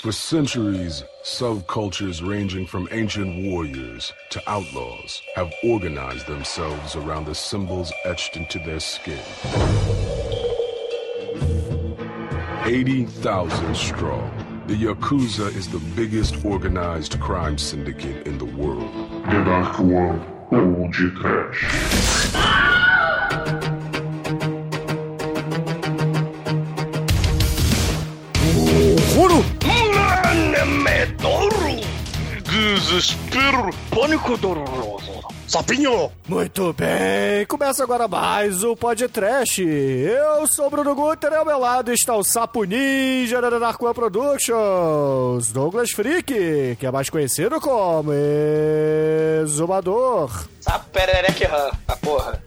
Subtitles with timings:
[0.00, 7.90] For centuries, subcultures ranging from ancient warriors to outlaws have organized themselves around the symbols
[8.04, 9.18] etched into their skin.
[12.66, 18.92] 80,000 strong, the Yakuza is the biggest organized crime syndicate in the world.
[19.24, 20.20] The Dark One
[32.86, 33.70] Desespero!
[33.90, 35.20] Pânico doloroso!
[35.48, 36.12] Sapinho!
[36.28, 39.60] Muito bem, começa agora mais o Podcast.
[39.60, 43.92] Eu sou o Bruno Guter e ao meu lado está o Sapo Ninja da Narcoa
[43.92, 48.12] Productions, Douglas Freak, que é mais conhecido como
[49.42, 50.46] Exumador.
[50.60, 52.45] Sapo Perereque Ram, a porra.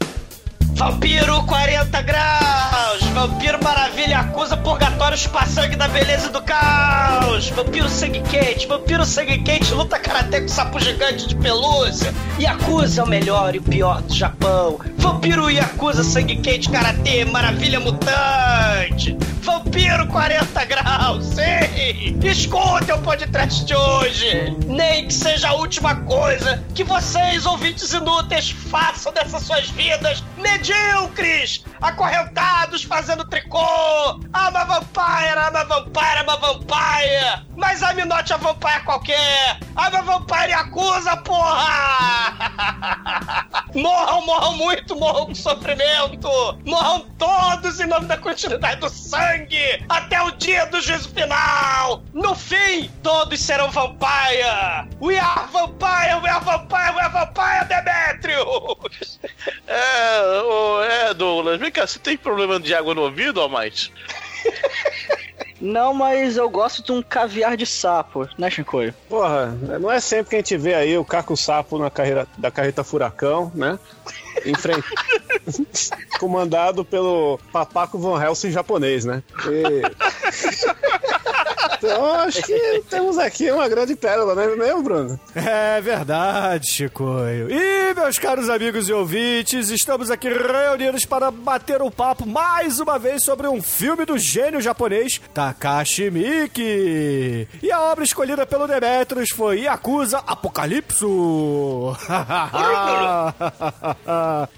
[0.80, 3.04] Vampiro 40 graus!
[3.14, 7.50] Vampiro maravilha acusa purgatório chupa sangue da beleza do caos!
[7.50, 8.66] Vampiro sangue quente!
[8.66, 12.14] Vampiro sangue quente luta karatê com sapo gigante de pelúcia!
[12.40, 14.80] Yakuza é o melhor e o pior do Japão!
[14.96, 19.18] Vampiro Yakuza sangue quente karatê maravilha mutante!
[19.42, 21.26] Vampiro 40 graus!
[21.26, 22.20] Sim!
[22.24, 24.56] Escutem o podcast de hoje!
[24.66, 30.24] Nem que seja a última coisa que vocês, ouvintes inúteis, façam dessas suas vidas
[30.70, 31.64] medíocres!
[31.82, 34.20] Acorrentados fazendo tricô!
[34.34, 37.46] Ama vampire, ama vampire, ama vampire!
[37.56, 39.60] Mas a Minote é vampire qualquer!
[39.76, 42.34] Ama vampire acusa, porra!
[43.76, 46.30] morram, morram muito, morram com sofrimento!
[46.66, 49.86] Morram todos em nome da continuidade do sangue!
[49.88, 52.04] Até o dia do juízo final!
[52.14, 54.90] No fim, todos serão vampire!
[55.02, 59.20] We are vampire, we are vampire, we are vampire, Demetrius!
[59.68, 63.92] É, ô, é, Douglas, vem cá, você tem problema de água no ouvido ou mais?
[65.62, 68.94] Não, mas eu gosto de um caviar de sapo, né, Shinkoio?
[69.10, 69.48] Porra,
[69.80, 72.82] não é sempre que a gente vê aí o Caco Sapo na carreira da carreta
[72.82, 73.78] Furacão, né?
[74.46, 74.88] Em frente.
[76.18, 79.22] Comandado pelo Papaco Von Helsing japonês, né?
[79.50, 79.82] E...
[81.78, 85.20] Então, acho que temos aqui uma grande pérola, né, mesmo, Bruno?
[85.36, 87.50] É verdade, Chicoio.
[87.52, 92.98] E, meus caros amigos e ouvintes, estamos aqui reunidos para bater um papo mais uma
[92.98, 97.48] vez sobre um filme do gênio japonês Takashi Miike.
[97.62, 101.96] E a obra escolhida pelo Demetrius foi Yakuza Apocalipso.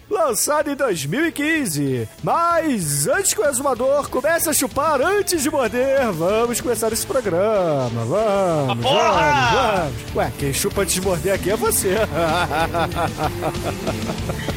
[0.09, 2.07] Lançado em 2015.
[2.23, 8.04] Mas antes que o exumador comece a chupar antes de morder, vamos começar esse programa.
[8.04, 9.12] Vamos, Porra!
[9.12, 10.14] vamos, vamos.
[10.16, 11.96] Ué, quem chupa antes de morder aqui é você.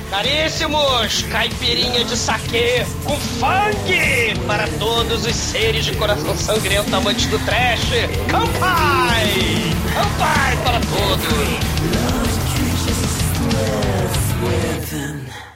[0.10, 7.38] Caríssimos, caipirinha de saquê com funk para todos os seres de coração sangrento amantes do
[7.40, 7.92] trash.
[8.30, 9.28] Campai!
[9.94, 11.60] Campai para todos!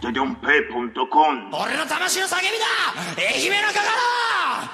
[0.02, 2.66] Todonpe.com 俺の魂の叫びだ
[3.18, 3.90] 愛媛のかかだ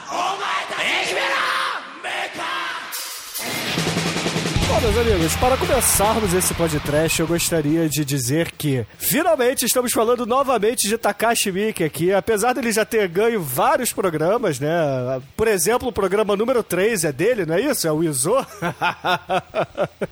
[0.10, 1.63] お前だ愛媛だ
[2.05, 3.84] maker.
[4.75, 10.27] Bom, meus amigos, para começarmos esse podcast, eu gostaria de dizer que finalmente estamos falando
[10.27, 14.69] novamente de Takashi Miike aqui, apesar dele já ter ganho vários programas, né?
[15.37, 17.87] Por exemplo, o programa número 3 é dele, não é isso?
[17.87, 18.35] É o Izo.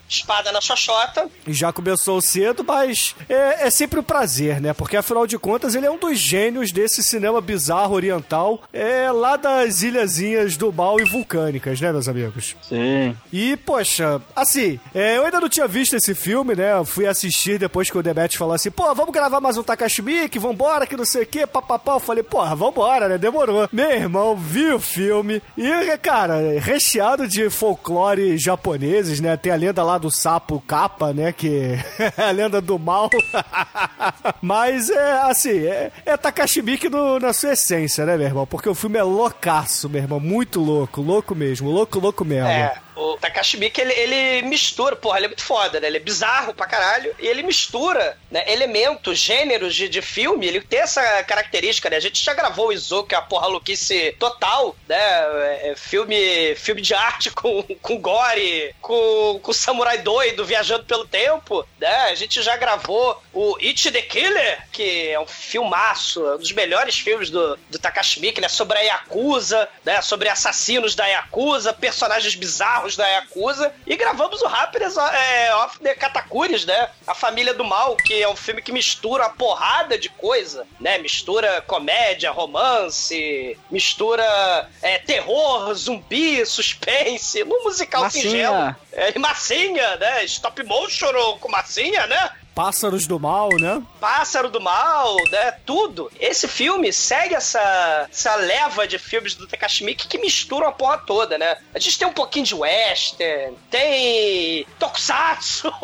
[0.08, 1.28] Espada na xoxota.
[1.44, 4.72] E já começou cedo, mas é, é sempre um prazer, né?
[4.72, 9.36] Porque afinal de contas ele é um dos gênios desse cinema bizarro oriental, é lá
[9.36, 12.54] das ilhazinhas do mal e vulcânicas, né, meus amigos?
[12.62, 13.16] Sim.
[13.32, 14.51] E, poxa, assim,
[14.94, 16.72] é, eu ainda não tinha visto esse filme, né?
[16.74, 20.02] Eu fui assistir depois que o Demet falou assim, pô, vamos gravar mais um Takashi
[20.02, 21.94] Miike, vambora, que não sei o que, papapá.
[21.94, 23.18] Eu falei, porra, vambora, né?
[23.18, 23.68] Demorou.
[23.72, 29.36] Meu irmão viu o filme e, cara, recheado de folclore japoneses, né?
[29.36, 31.32] Tem a lenda lá do sapo capa, né?
[31.32, 31.78] Que
[32.16, 33.08] é a lenda do mal.
[34.41, 38.46] Mas é, assim, é, é Takashi no- na sua essência, né, meu irmão?
[38.46, 40.20] Porque o filme é loucaço, meu irmão.
[40.20, 42.48] Muito louco, louco mesmo, louco, louco mesmo.
[42.48, 45.86] É, o Takashi Miike, ele, ele mistura, porra, ele é muito foda, né?
[45.88, 50.60] Ele é bizarro pra caralho e ele mistura né, elementos, gêneros de, de filme, ele
[50.60, 51.97] tem essa característica, né?
[51.97, 54.97] A gente já gravou o Izo, que é a porra louquice total, né?
[54.97, 61.06] É, é filme, filme de arte com, com gore, com, com samurai doido viajando pelo
[61.06, 62.10] tempo, né?
[62.10, 66.98] A gente já gravou o It the Killer, que é um filmaço, um dos melhores
[66.98, 68.48] filmes do, do Takashi Miike, né?
[68.48, 70.00] Sobre a Yakuza, né?
[70.03, 73.72] Sobre assassinos da Yakuza, personagens bizarros da Yakuza.
[73.86, 76.89] E gravamos o Happiness é, of the Katakuris, né?
[77.06, 80.98] A Família do Mal, que é um filme que mistura uma porrada de coisa, né?
[80.98, 88.22] Mistura comédia, romance, mistura é, terror, zumbi, suspense, num musical Massinha.
[88.22, 88.77] singelo.
[88.92, 90.24] É, e massinha, né?
[90.24, 92.30] Stop motion com massinha, né?
[92.54, 93.83] Pássaros do Mal, né?
[94.01, 95.53] Pássaro do Mal, né?
[95.65, 96.10] Tudo.
[96.21, 100.99] Esse filme segue essa, essa leva de filmes do Takashi Miike que misturam a porra
[100.99, 101.57] toda, né?
[101.75, 105.71] A gente tem um pouquinho de western, tem tokusatsu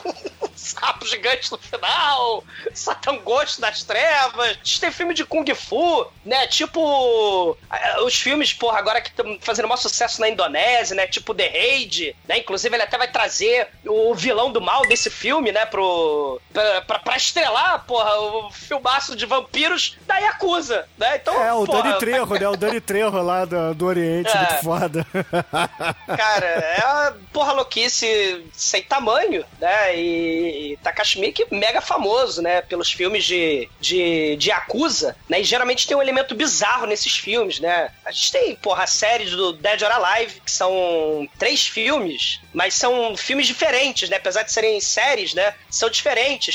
[0.00, 0.08] com
[0.46, 5.44] um sapo gigante no final, Satan Ghost das trevas, a gente tem filme de Kung
[5.54, 6.46] Fu, né?
[6.46, 7.56] Tipo
[8.04, 11.06] os filmes, porra, agora que estão fazendo maior sucesso na Indonésia, né?
[11.06, 12.38] Tipo The Raid, né?
[12.38, 15.66] Inclusive ele até vai trazer o vilão do mal desse filme, né?
[15.66, 16.11] Pro
[16.52, 21.16] pra, pra, pra estrelar, porra, o filmaço de vampiros da Yakuza, né?
[21.16, 22.48] Então, É, o porra, Dani Trejo, né?
[22.48, 24.38] O Dani Trejo lá do, do Oriente, É.
[24.38, 25.06] muito foda.
[26.16, 29.96] Cara, é uma porra louquice sem tamanho, né?
[29.96, 32.62] E, e Takashi Miike mega famoso, né?
[32.62, 35.40] Pelos filmes de, de, de Yakuza, né?
[35.40, 37.90] E geralmente tem um elemento bizarro nesses filmes, né?
[38.04, 42.74] A gente tem, porra, a série do Dead or Alive, que são três filmes, mas
[42.74, 44.16] são filmes diferentes, né?
[44.16, 45.54] Apesar de serem séries, né?
[45.70, 46.01] São diferentes.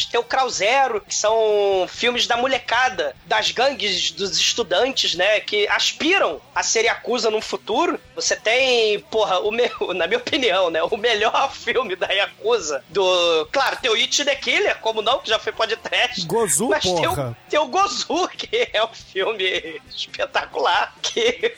[0.06, 5.40] Tem o Crow Zero, que são filmes da molecada, das gangues dos estudantes, né?
[5.40, 8.00] Que aspiram a ser Yakuza no futuro.
[8.16, 10.82] Você tem, porra, o meu, na minha opinião, né?
[10.84, 13.48] O melhor filme da Yakuza do.
[13.52, 16.26] Claro, tem o It the Killer, como não, que já foi podcast.
[16.26, 17.38] Gozu, Mas tem o, porra.
[17.50, 20.94] tem o Gozu, que é um filme espetacular.
[21.02, 21.56] Que.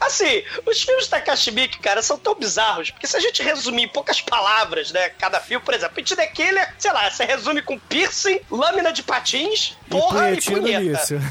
[0.00, 2.90] assim, os filmes da Takashi Miike, cara, são tão bizarros.
[2.90, 5.10] Porque se a gente resumir em poucas palavras, né?
[5.10, 9.02] Cada filme, por exemplo, It the Killer, sei lá, você resume com piercing, lâmina de
[9.02, 10.82] patins, porra e, no punheta.
[10.82, 11.20] início.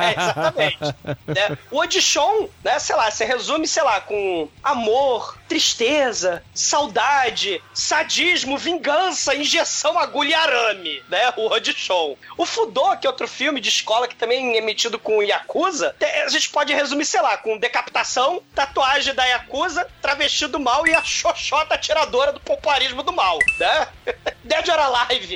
[0.00, 0.78] É, exatamente.
[1.26, 1.58] né?
[1.70, 9.34] O Audition, né, sei lá, você resume, sei lá, com amor, tristeza, saudade, sadismo, vingança,
[9.34, 11.32] injeção, agulha e arame, né?
[11.36, 12.16] O Audition.
[12.36, 15.94] O Fudô, que é outro filme de escola que também é emitido com Yakuza,
[16.24, 20.94] a gente pode resumir, sei lá, com decapitação, tatuagem da Yakuza, travesti do mal e
[20.94, 23.88] a xoxota atiradora do popularismo do mal, né?
[24.44, 25.29] Dead or Alive,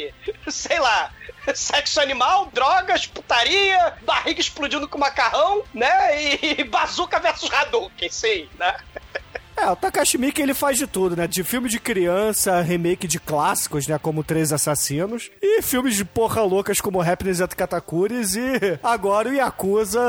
[0.48, 1.10] sei lá,
[1.54, 6.22] sexo animal, drogas, putaria, barriga explodindo com macarrão, né?
[6.22, 8.76] E bazuca versus Hadouken, sim, né?
[9.56, 11.26] É, o Takashi Miike ele faz de tudo, né?
[11.26, 13.98] De filme de criança, remake de clássicos, né?
[14.02, 15.30] Como Três Assassinos.
[15.40, 20.00] E filmes de porra loucas como Happiness at Katakuris e agora o Yakuza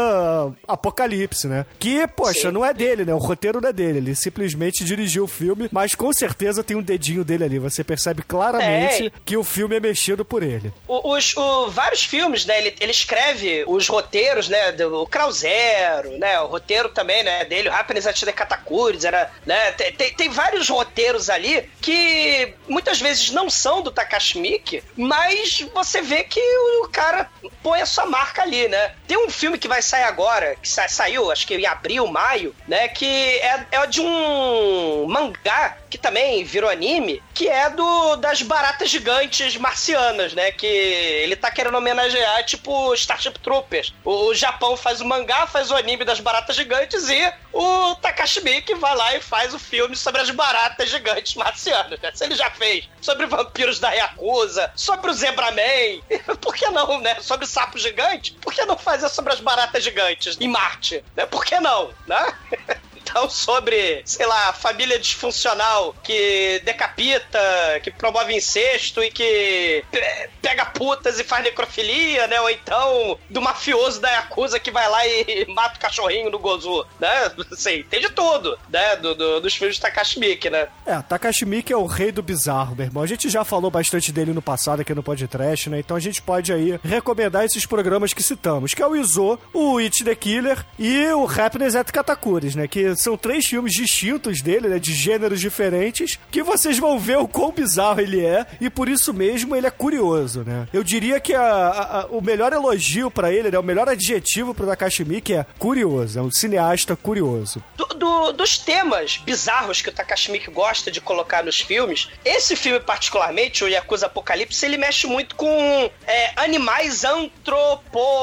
[0.68, 1.66] Apocalipse, né?
[1.80, 2.52] Que, poxa, Sim.
[2.52, 3.14] não é dele, né?
[3.14, 4.00] O roteiro não é dele.
[4.00, 7.60] Ele simplesmente dirigiu o filme, mas com certeza tem um dedinho dele ali.
[7.60, 9.12] Você percebe claramente É.
[9.24, 10.74] que o filme é mexido por ele.
[10.88, 12.58] O- Os, o- vários filmes, né?
[12.60, 14.72] Ele, ele escreve os roteiros, né?
[14.72, 16.40] Do o Crow Zero, né?
[16.42, 17.46] O roteiro também, né?
[17.46, 19.72] Dele, o Happiness at Katakuris, era, né?
[19.74, 25.60] Tem, tem, tem vários roteiros ali que muitas vezes não são do Takashi Miike, mas
[25.74, 26.40] você vê que
[26.84, 27.30] o cara
[27.64, 28.92] põe a sua marca ali, né?
[29.08, 32.56] Tem um filme que vai sair agora, que sa- saiu, acho que em abril, maio,
[32.68, 32.88] né?
[32.88, 33.06] Que
[33.40, 39.56] é, é de um mangá que também virou anime, que é do das baratas gigantes
[39.56, 40.52] marcianas, né?
[40.52, 43.94] Que ele tá querendo homenagear, tipo, Starship Troopers.
[44.04, 48.44] O, o Japão faz o mangá, faz o anime das baratas gigantes e o Takashi
[48.44, 52.12] Miike vai lá e faz o filme sobre as baratas gigantes marcianas, né?
[52.14, 56.02] Se ele já fez sobre vampiros da Yakuza, sobre o Zebraman,
[56.42, 57.22] por que não, né?
[57.22, 61.26] Sobre sapo gigante, por que não fazer sobre as baratas gigantes em Marte, né?
[61.26, 62.34] Por que não, né?
[63.08, 67.40] Então, sobre, sei lá, família disfuncional que decapita,
[67.84, 72.40] que promove incesto e que pe- pega putas e faz necrofilia, né?
[72.42, 76.86] Ou então do mafioso da Yakuza que vai lá e mata o cachorrinho do Gozu,
[77.00, 77.32] né?
[77.52, 78.96] Assim, tem de tudo, né?
[78.98, 80.20] Do, do- dos filmes de Takashi
[80.50, 80.68] né?
[80.86, 83.04] É, Takashi Miike é o rei do bizarro, meu irmão.
[83.04, 85.80] A gente já falou bastante dele no passado aqui no podcast, né?
[85.80, 89.78] Então a gente pode aí recomendar esses programas que citamos, que é o Izo, o
[89.78, 92.68] It the Killer e o Happiness at Katakuris, né?
[92.68, 94.80] Que são três filmes distintos dele, né?
[94.80, 99.14] De gêneros diferentes, que vocês vão ver o quão bizarro ele é e por isso
[99.14, 100.68] mesmo ele é curioso, né?
[100.74, 103.58] Eu diria que a- a- a- o melhor elogio pra ele, né?
[103.60, 107.64] O melhor adjetivo pro Takashi Miike é curioso, é um cineasta curioso.
[107.76, 112.56] Do- do- dos temas bizarros que o Takashi Miike gosta de colocar nos filmes, esse
[112.56, 117.04] filme particularmente, o Yakuza Apocalipse, ele mexe muito com é, animais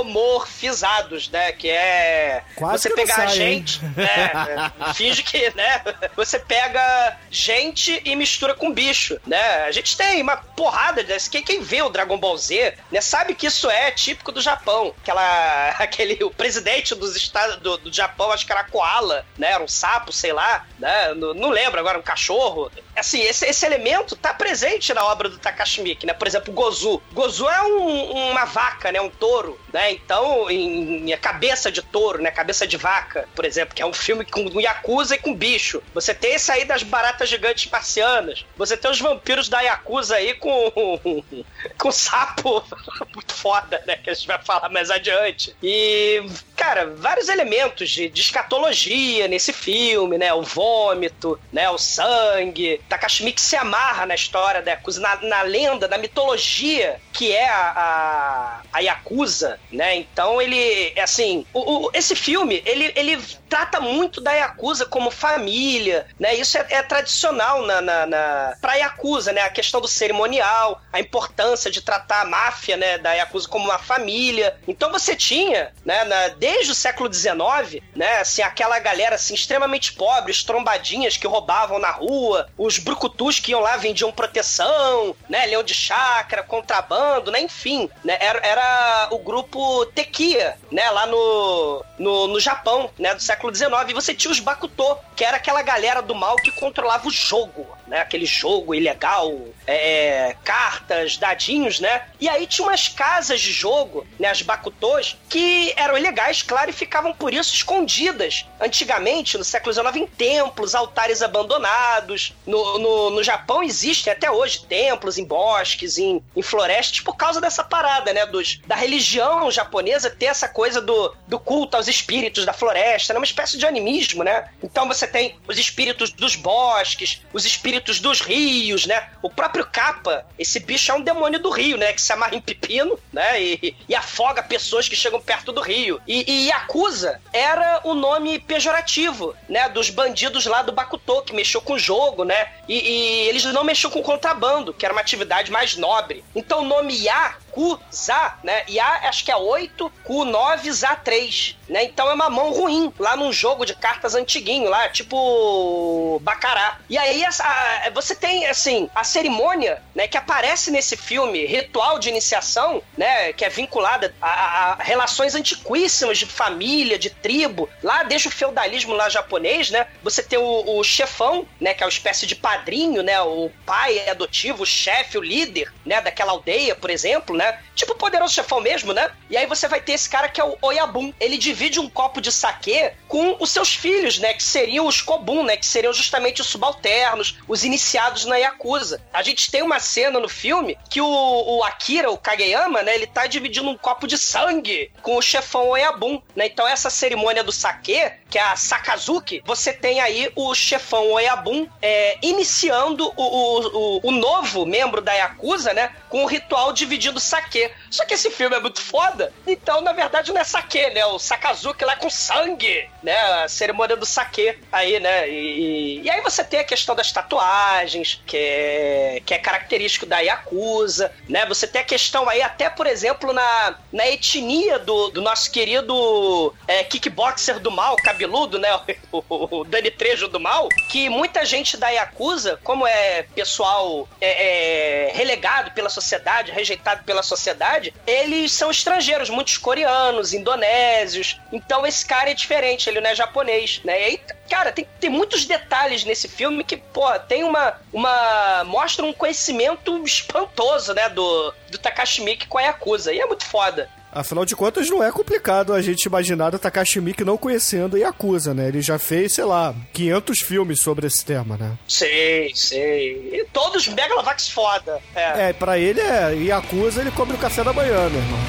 [0.02, 1.52] antropomorfizados, né?
[1.52, 3.54] Que é Quase você que pegar a sai, hein?
[3.66, 4.61] gente, é,
[4.94, 5.82] Finge que, né?
[6.16, 9.64] Você pega gente e mistura com bicho, né?
[9.64, 11.30] A gente tem uma porrada desse.
[11.30, 14.94] Quem, quem vê o Dragon Ball Z, né, sabe que isso é típico do Japão.
[15.00, 19.52] Aquela, aquele, o presidente dos estados do, do Japão, acho que era koala, né?
[19.52, 21.14] Era um sapo, sei lá, né?
[21.14, 22.70] Não, não lembro agora, um cachorro.
[22.94, 26.12] Assim, esse, esse elemento tá presente na obra do Takashi Miike, né?
[26.12, 27.02] Por exemplo, Gozu.
[27.12, 29.00] Gozu é um, uma vaca, né?
[29.00, 29.92] Um touro, né?
[29.92, 32.30] Então, em, em cabeça de touro, né?
[32.30, 35.82] Cabeça de vaca, por exemplo, que é um filme com Yakuza e com bicho.
[35.94, 38.44] Você tem esse aí das baratas gigantes marcianas.
[38.56, 40.72] Você tem os vampiros da Yakuza aí com
[41.78, 42.64] com sapo
[43.14, 43.96] muito foda, né?
[43.96, 45.54] Que a gente vai falar mais adiante.
[45.62, 46.24] E,
[46.56, 50.32] cara, vários elementos de, de escatologia nesse filme, né?
[50.32, 51.68] O vômito, né?
[51.70, 52.80] O sangue.
[52.88, 57.48] Takashi Miike se amarra na história da Yakuza, na, na lenda, na mitologia que é
[57.48, 59.96] a, a, a Yakuza, né?
[59.96, 66.06] Então ele, assim, o, o, esse filme, ele, ele trata muito da Yakuza como família,
[66.18, 66.34] né?
[66.34, 69.42] Isso é, é tradicional na, na, na, pra Yakuza, né?
[69.42, 73.78] A questão do cerimonial, a importância de tratar a máfia, né, da Yakuza como uma
[73.78, 74.56] família.
[74.66, 79.92] Então você tinha, né, na, desde o século XIX, né, assim, aquela galera, assim, extremamente
[79.92, 85.46] pobre, os trombadinhas que roubavam na rua, os brucutus que iam lá, vendiam proteção, né,
[85.46, 91.84] leão de chácara, contrabando, né, enfim, né, era, era o grupo Tequia, né, lá no,
[91.98, 95.62] no, no Japão, né, do século XIX, e você tinha os Bakuto, que era aquela
[95.62, 102.06] galera do mal que controlava o jogo, né, aquele jogo ilegal, é, cartas, dadinhos, né,
[102.18, 106.72] e aí tinha umas casas de jogo, né, as Bakutos, que eram ilegais, claro, e
[106.72, 113.22] ficavam por isso escondidas, antigamente, no século XIX, em templos, altares abandonados, no, no, no
[113.22, 118.24] Japão existem até hoje templos em bosques, em, em florestas, por causa dessa parada, né,
[118.24, 123.18] dos, da religião japonesa ter essa coisa do, do culto aos espíritos da floresta, né,
[123.18, 128.20] uma espécie de animismo, né, então você tem os espíritos dos bosques, os espíritos dos
[128.20, 132.12] rios, né, o próprio Kappa, esse bicho é um demônio do rio, né, que se
[132.12, 136.48] amarra em pepino, né, e, e afoga pessoas que chegam perto do rio, e, e
[136.48, 141.78] Yakuza era o nome pejorativo, né, dos bandidos lá do Bakuto, que mexeu com o
[141.78, 146.24] jogo, né, e, e eles não mexeu com contrabando, que era uma atividade mais nobre.
[146.34, 148.64] Então o nome Ya Ku-Za, né?
[148.68, 151.84] Ya acho que é 8, Ku-9, Za 3, né?
[151.84, 156.78] Então é uma mão ruim lá num jogo de cartas antiguinho lá, tipo Bacará.
[156.88, 162.08] E aí a, você tem, assim, a cerimônia, né, que aparece nesse filme, Ritual de
[162.08, 168.02] Iniciação, né, que é vinculada a, a, a relações antiquíssimas de família, de tribo, lá
[168.02, 169.86] desde o feudalismo lá japonês, né?
[170.02, 174.08] Você tem o, o chefão, né, que é uma espécie de padrinho, né, o pai
[174.08, 177.41] adotivo, o chefe, o líder, né, daquela aldeia, por exemplo, né?
[177.74, 179.10] Tipo o poderoso chefão mesmo, né?
[179.28, 181.12] E aí você vai ter esse cara que é o Oyabun.
[181.18, 184.34] Ele divide um copo de saquê com os seus filhos, né?
[184.34, 185.56] Que seriam os Kobun, né?
[185.56, 189.02] Que seriam justamente os subalternos, os iniciados na Yakuza.
[189.12, 192.94] A gente tem uma cena no filme que o, o Akira, o Kageyama, né?
[192.94, 196.46] Ele tá dividindo um copo de sangue com o chefão Oyabun, né?
[196.46, 201.68] Então essa cerimônia do saquê, que é a Sakazuki, você tem aí o chefão Oyabun
[201.82, 205.94] é, iniciando o, o, o, o novo membro da Yakuza, né?
[206.08, 207.70] Com o ritual dividindo saque.
[207.90, 211.04] Só que esse filme é muito foda, então na verdade não é saque, né?
[211.04, 213.14] O Sakazuki lá com sangue, né?
[213.44, 215.28] A cerimônia do saque aí, né?
[215.28, 220.20] E, e, aí você tem a questão das tatuagens, que é, que é característico da
[220.20, 221.44] Yakuza, né?
[221.44, 226.54] Você tem a questão aí até, por exemplo, na, na etnia do, do nosso querido
[226.66, 228.68] é, kickboxer do mal, cabeludo, né?
[229.10, 235.08] O, o Dani Trejo do mal, que muita gente da Yakuza, como é pessoal é,
[235.08, 241.40] é, relegado pela sociedade, rejeitado pela sociedade, eles são estrangeiros, muitos coreanos, indonésios.
[241.52, 244.00] Então esse cara é diferente, ele não é japonês, né?
[244.00, 247.80] E aí, cara, tem, tem muitos detalhes nesse filme que, pô, tem uma.
[247.92, 251.08] uma mostra um conhecimento espantoso, né?
[251.08, 253.12] Do, do Takashi Miike com a Yakuza.
[253.12, 253.88] E é muito foda.
[254.12, 258.52] Afinal de contas, não é complicado a gente imaginar o Takashi Miike não conhecendo Yakuza,
[258.52, 258.68] né?
[258.68, 261.78] Ele já fez, sei lá, 500 filmes sobre esse tema, né?
[261.88, 263.30] Sei, sei.
[263.32, 265.00] E todos Megalovax foda.
[265.14, 265.48] É.
[265.48, 268.40] é, pra ele é Yakuza, ele come o café da manhã, meu irmão.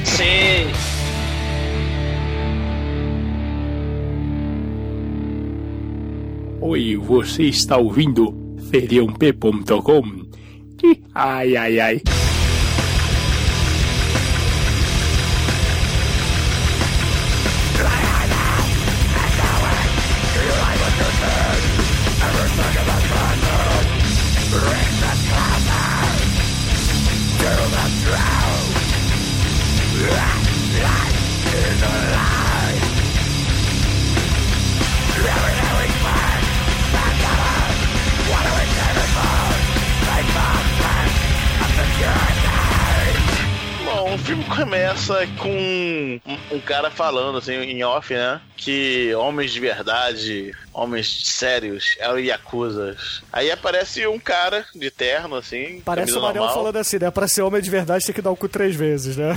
[0.06, 0.66] sei.
[6.62, 8.34] Oi, você está ouvindo
[8.70, 10.26] feriump.com?
[11.14, 12.02] Ai, ai, ai.
[44.26, 48.40] Filme começa com um, um cara falando, assim, em off, né?
[48.56, 53.22] Que homens de verdade, homens sérios, eram Yakuzas.
[53.32, 55.80] Aí aparece um cara de terno, assim.
[55.84, 56.54] Parece o Manel normal.
[56.54, 57.10] falando assim, né?
[57.10, 59.30] Pra ser homem de verdade tem que dar o cu três vezes, né?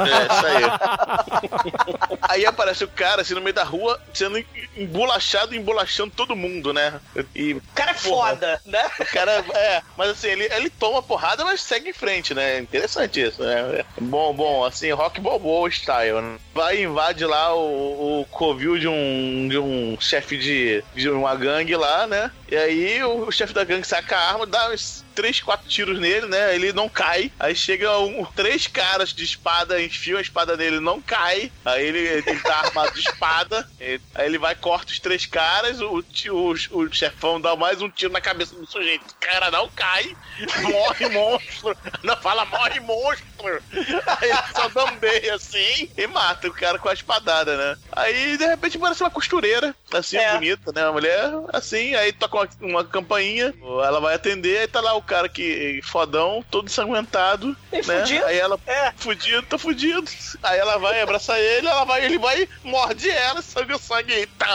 [0.00, 2.18] É, isso aí.
[2.22, 4.42] aí aparece o cara, assim, no meio da rua, sendo
[4.76, 6.98] embolachado, embolachando todo mundo, né?
[7.34, 8.30] E O cara é Porra.
[8.30, 8.90] foda, né?
[8.98, 12.58] o cara, é, mas assim, ele, ele toma porrada, mas segue em frente, né?
[12.58, 13.84] Interessante isso, né?
[14.00, 16.38] Bom, bom, assim, rock balboa style, né?
[16.54, 21.34] Vai e invade lá o, o covil de um, de um chefe de, de uma
[21.34, 22.30] gangue lá, né?
[22.50, 25.98] E aí o, o chefe da gangue saca a arma, dá uns três, quatro tiros
[26.00, 26.54] nele, né?
[26.54, 27.30] Ele não cai.
[27.38, 31.52] Aí chega um, três caras de espada, enfiam a espada nele, não cai.
[31.64, 33.68] Aí ele, ele tá armado de espada.
[33.78, 37.90] Ele- aí ele vai, corta os três caras, o, o, o chefão dá mais um
[37.90, 39.02] tiro na cabeça do sujeito.
[39.10, 40.16] O cara não cai,
[40.62, 41.76] morre monstro.
[42.02, 43.62] Não fala, morre monstro.
[44.06, 47.76] Aí ele só bambeia assim e mata o cara com a espadada, né?
[47.92, 50.32] Aí de repente parece uma costureira, assim, É.
[50.32, 50.84] bonita, né?
[50.84, 53.52] Uma mulher assim, aí toca uma, uma campainha,
[53.84, 57.82] ela vai atender, aí tá lá o cara que fodão, todo ensanguentado, E né?
[57.82, 58.24] fudido.
[58.26, 58.92] Aí ela, É.
[58.96, 60.04] fudido, tô fudido.
[60.42, 64.26] Aí ela vai abraçar ele, ela vai, ele vai, morde ela, sangue o sangue, e
[64.26, 64.46] tá,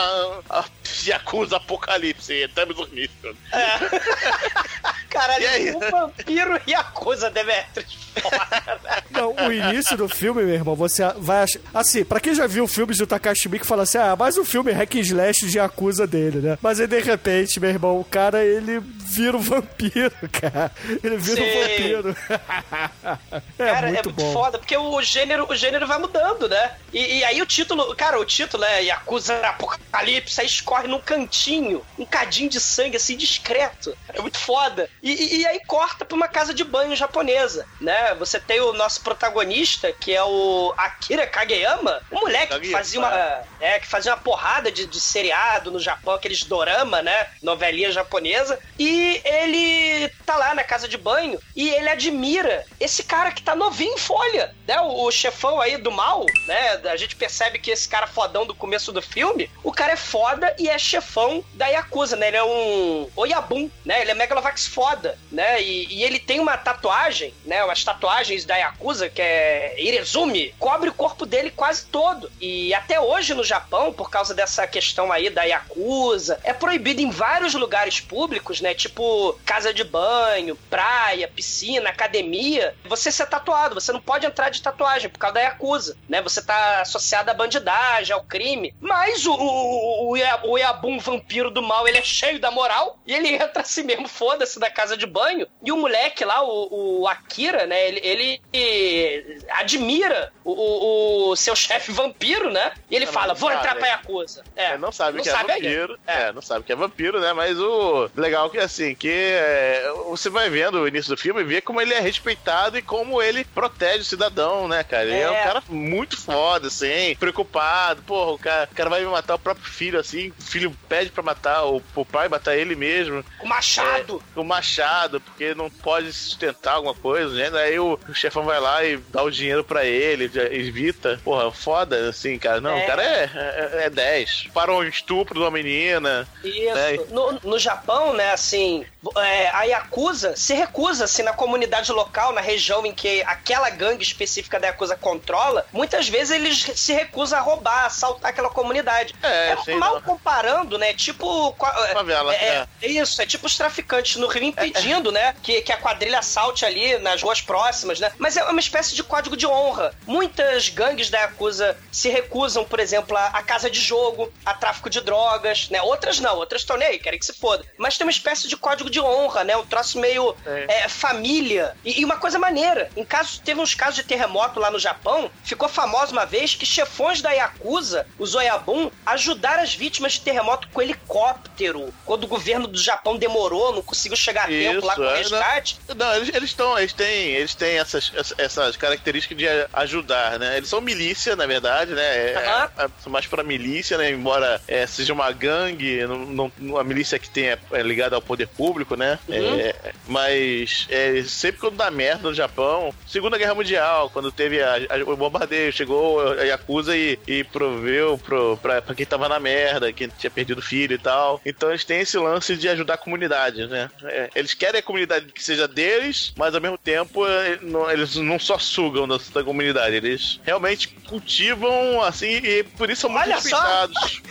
[0.48, 0.64] a
[1.06, 3.36] Yakuza Apocalipse, estamos dormindo.
[5.10, 5.74] Caralho, E aí?
[5.74, 7.96] um vampiro e a coisa Demetrius.
[8.20, 9.04] Foda?
[9.10, 11.60] Não, o início do filme, meu irmão, você vai achar...
[11.72, 14.72] Assim, pra quem já viu filmes do Takashi Miike, fala assim, ah, mais um filme
[14.72, 16.58] hack and slash de acusa dele, né?
[16.60, 20.45] Mas aí, de repente, meu irmão, o cara, ele vira um vampiro, cara.
[21.02, 21.60] Ele vira um Sim.
[21.60, 22.16] vampiro.
[23.58, 24.32] é Cara, muito é muito bom.
[24.32, 26.72] foda, porque o gênero, o gênero vai mudando, né?
[26.92, 31.84] E, e aí o título, cara, o título é Yakuza Apocalipse, aí escorre num cantinho,
[31.98, 33.96] um cadinho de sangue, assim, discreto.
[34.12, 34.88] É muito foda.
[35.02, 38.14] E, e- e aí corta pra uma casa de banho japonesa, né?
[38.18, 43.42] Você tem o nosso protagonista, que é o Akira Kageyama, um moleque que fazia uma,
[43.60, 47.26] é, que fazia uma porrada de, de seriado no Japão, aqueles dorama, né?
[47.42, 48.58] Novelinha japonesa.
[48.78, 53.54] E ele tá lá na casa de banho e ele admira esse cara que tá
[53.54, 54.80] novinho em folha, né?
[54.80, 56.80] O, o chefão aí do mal, né?
[56.90, 60.54] A gente percebe que esse cara fodão do começo do filme, o cara é foda
[60.58, 62.28] e é chefão da Yakuza, né?
[62.28, 64.00] Ele é um Oyabun, né?
[64.00, 65.62] Ele é Megalovax foda, né?
[65.62, 67.64] E, e ele tem uma tatuagem, né?
[67.64, 72.30] Umas tatuagens da Yakuza, que é Irezumi, cobre o corpo dele quase todo.
[72.40, 77.10] E até hoje no Japão, por causa dessa questão aí da Yakuza, é proibido em
[77.10, 78.74] vários lugares públicos, né?
[78.74, 83.74] Tipo casa de banho, praia, piscina, academia, você ser tatuado.
[83.74, 86.20] Você não pode entrar de tatuagem por causa da Yakuza, né?
[86.22, 88.74] Você tá associado à bandidagem, ao crime.
[88.80, 93.28] Mas o, o, o, Yabum vampiro do mal, ele é cheio da moral e ele
[93.28, 95.46] entra assim mesmo, foda-se, da casa de banho.
[95.64, 97.88] E o moleque lá, o, o Akira, né?
[97.88, 102.72] Ele, ele eh, admira o, o- seu chefe vampiro, né?
[102.90, 103.60] E ele Não, fala: não vou sabe.
[103.60, 104.44] entrar pra Yakuza.
[104.54, 105.98] É, É, não sabe não que sabe é vampiro.
[106.06, 106.32] É.
[106.32, 107.32] não sabe que é vampiro, né?
[107.32, 111.44] Mas o legal que assim, que é, você vai vendo o início do filme e
[111.44, 115.04] vê como ele é respeitado e como ele protege o cidadão, né, cara?
[115.04, 115.30] Ele é, É.
[115.30, 118.02] um cara muito foda, assim, preocupado.
[118.02, 121.22] Porra, o cara, o cara vai matar o próprio filho, assim, o filho pede pra
[121.22, 123.24] matar o, o pai matar ele mesmo.
[123.40, 124.22] O Machado.
[124.36, 127.58] É, o machado, porque não pode sustentar alguma coisa, né?
[127.60, 131.20] Aí o, o chefão vai lá e dá o dinheiro pra ele, evita.
[131.24, 132.60] Porra, foda, assim, cara.
[132.60, 132.84] Não, É.
[132.84, 134.48] o cara é, é, é 10.
[134.54, 136.26] Parou um estupro de uma menina.
[136.44, 136.76] Isso.
[136.78, 136.96] É.
[137.10, 138.84] No, no Japão, né, assim,
[139.16, 144.02] é, a Yakuza se recusa, assim, na comunidade local, na região em que aquela gangue
[144.02, 149.14] específica da Yakuza controla, muitas vezes eles se recusam a roubar, a assaltar aquela comunidade.
[149.22, 150.02] É, sim, mal não.
[150.02, 151.54] comparando, né, tipo...
[151.92, 155.76] Favela, é, é isso, é tipo os traficantes no Rio impedindo, né, que, que a
[155.76, 159.94] quadrilha assalte ali nas ruas próximas, né, mas é uma espécie de código de honra.
[160.06, 164.90] Muitas gangues da Yakuza se recusam, por exemplo, a, a casa de jogo, a tráfico
[164.90, 167.64] de drogas, né, outras não, outras estão nem aí, querem que se foda.
[167.78, 170.84] Mas tem uma espécie de código de honra, né, um troço meio É.
[170.84, 171.76] é, família.
[171.84, 175.30] E, e uma coisa maneira, em caso, teve uns casos de terremoto lá no Japão,
[175.44, 180.68] ficou famoso uma vez que chefões da Yakuza, os Oyabun, ajudaram as vítimas de terremoto
[180.72, 181.92] com helicóptero.
[182.04, 185.18] Quando o governo do Japão demorou, não conseguiu chegar a tempo lá com o é,
[185.18, 185.78] resgate.
[185.88, 190.56] Não, não, eles estão, eles têm, eles têm essas, essas- características de ajudar, né?
[190.56, 192.02] Eles são milícia, na verdade, né?
[192.32, 192.70] É, Aham.
[192.78, 194.10] é, são mais pra milícia, né?
[194.10, 198.22] Embora é, seja uma gangue, não, não- a milícia que tem é, é ligada ao
[198.22, 199.18] poder público, né?
[199.28, 199.58] Uhum.
[199.60, 199.74] É,
[200.06, 205.10] mas é, sempre quando dá merda no Japão, Segunda Guerra Mundial, quando teve a- a-
[205.12, 209.92] o bombardeio, chegou a Yakuza e, e proveu pro, pra, pra quem tava na merda,
[209.92, 211.38] quem tinha perdido filho e tal.
[211.44, 213.90] Então eles têm esse lance de ajudar a comunidade, né?
[214.04, 218.16] É, eles querem a comunidade que seja deles, mas ao mesmo tempo é, não- eles
[218.16, 223.24] não só sugam da, da comunidade, eles realmente cultivam assim e por isso são muito
[223.24, 223.48] Olha só!
[223.60, 224.22] respeitados.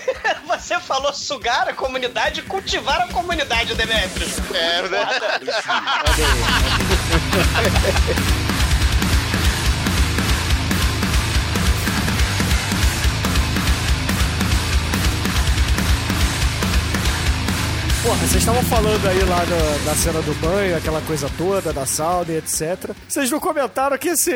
[0.48, 4.40] Você falou sugar a comunidade e cultivar a comunidade, Demetrius.
[4.52, 5.08] É, né?
[18.06, 21.88] Porra, vocês estavam falando aí lá da, da cena do banho, aquela coisa toda, da
[21.88, 22.92] sauna e etc.
[23.10, 24.32] Vocês não comentaram que esse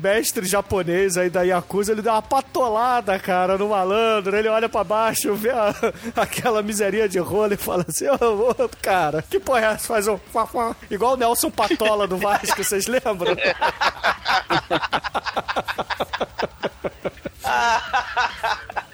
[0.00, 4.36] mestre japonês aí da Yakuza, ele dá uma patolada, cara, no malandro.
[4.36, 5.74] Ele olha pra baixo, vê a-
[6.14, 9.88] aquela miseria de rola e fala assim, ô, ô, cara, que porra é essa?
[9.88, 10.16] Faz um...
[10.16, 10.76] fuá, fuá.
[10.88, 13.34] Igual o Nelson Patola do Vasco, vocês lembram?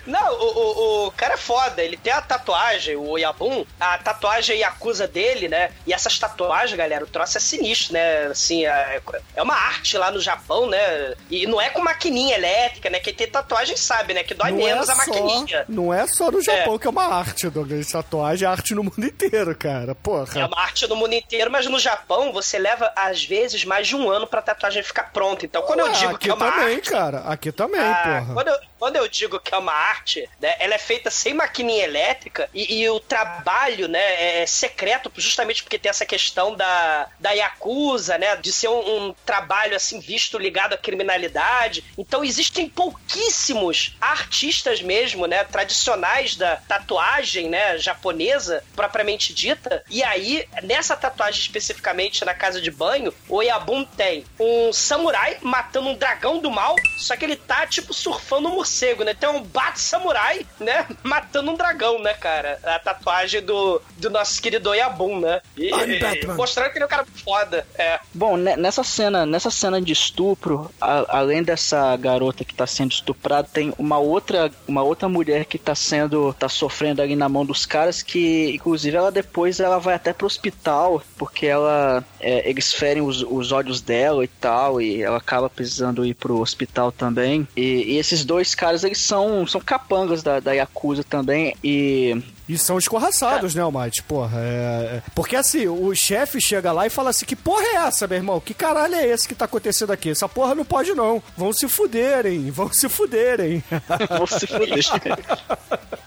[0.06, 1.82] Não, o, o, o cara é foda.
[1.82, 5.70] Ele tem a tatuagem, o Yabun, a tatuagem Yakuza dele, né?
[5.86, 8.26] E essas tatuagens, galera, o troço é sinistro, né?
[8.26, 9.00] Assim, é,
[9.34, 11.14] é uma arte lá no Japão, né?
[11.30, 13.00] E não é com maquininha elétrica, né?
[13.00, 14.22] Quem tem tatuagem sabe, né?
[14.22, 15.64] Que dói menos a maquininha.
[15.68, 17.90] não é só no Japão que é uma arte, Douglas.
[17.90, 19.94] Tatuagem é arte no mundo inteiro, cara.
[19.94, 20.40] Porra.
[20.40, 23.96] É uma arte no mundo inteiro, mas no Japão você leva, às vezes, mais de
[23.96, 25.44] um ano pra tatuagem ficar pronta.
[25.44, 26.90] Então, quando eu Ué, digo aqui que é uma também, arte.
[26.90, 27.18] cara.
[27.20, 28.34] Aqui também, Ah, porra.
[28.34, 31.84] quando, eu, quando eu digo que é uma arte, né, ela é feita sem maquininha
[31.84, 37.30] elétrica e, e o trabalho, né, é secreto justamente porque tem essa questão da, da
[37.32, 41.84] Yakuza, né, de ser um, um trabalho, assim, visto ligado à criminalidade.
[41.96, 49.82] Então existem pouquíssimos artistas mesmo, né, tradicionais da tatuagem, né, japonesa, propriamente dita.
[49.88, 55.88] E aí, nessa tatuagem especificamente na casa de banho, o Yabun tem um samurai matando
[55.88, 59.14] um dragão do mal, só que ele tá, tipo, surfando um morcego, né?
[59.14, 60.86] Tem um bate samurai, né?
[61.04, 62.58] Matando um dragão, né, cara?
[62.64, 65.40] A tatuagem do, do nosso querido Yabun, né?
[65.56, 66.34] E, I'm Batman.
[66.34, 67.66] mostrando que ele é um cara foda.
[67.78, 68.00] É.
[68.12, 72.90] Bom, ne- nessa cena, nessa cena de estupro, a- além dessa garota que tá sendo
[72.90, 77.44] estuprada, tem uma outra, uma outra mulher que tá sendo, tá sofrendo ali na mão
[77.46, 82.72] dos caras que, inclusive, ela depois ela vai até pro hospital porque ela, é, eles
[82.72, 87.46] ferem os, os olhos dela e tal e ela acaba precisando ir pro hospital também.
[87.56, 92.56] E, e esses dois caras eles são, são capangas da, da Yakuza também e E
[92.56, 94.02] são escorraçados, né, Almighty?
[94.02, 94.96] Porra, é...
[94.96, 98.16] é- Porque assim, o chefe chega lá e fala assim, que porra é essa, meu
[98.18, 98.40] irmão?
[98.40, 100.10] Que caralho é esse que tá acontecendo aqui?
[100.10, 101.22] Essa porra não pode não.
[101.36, 103.62] Vão se fuderem, vão se fuderem.
[104.08, 104.78] vão se fuder.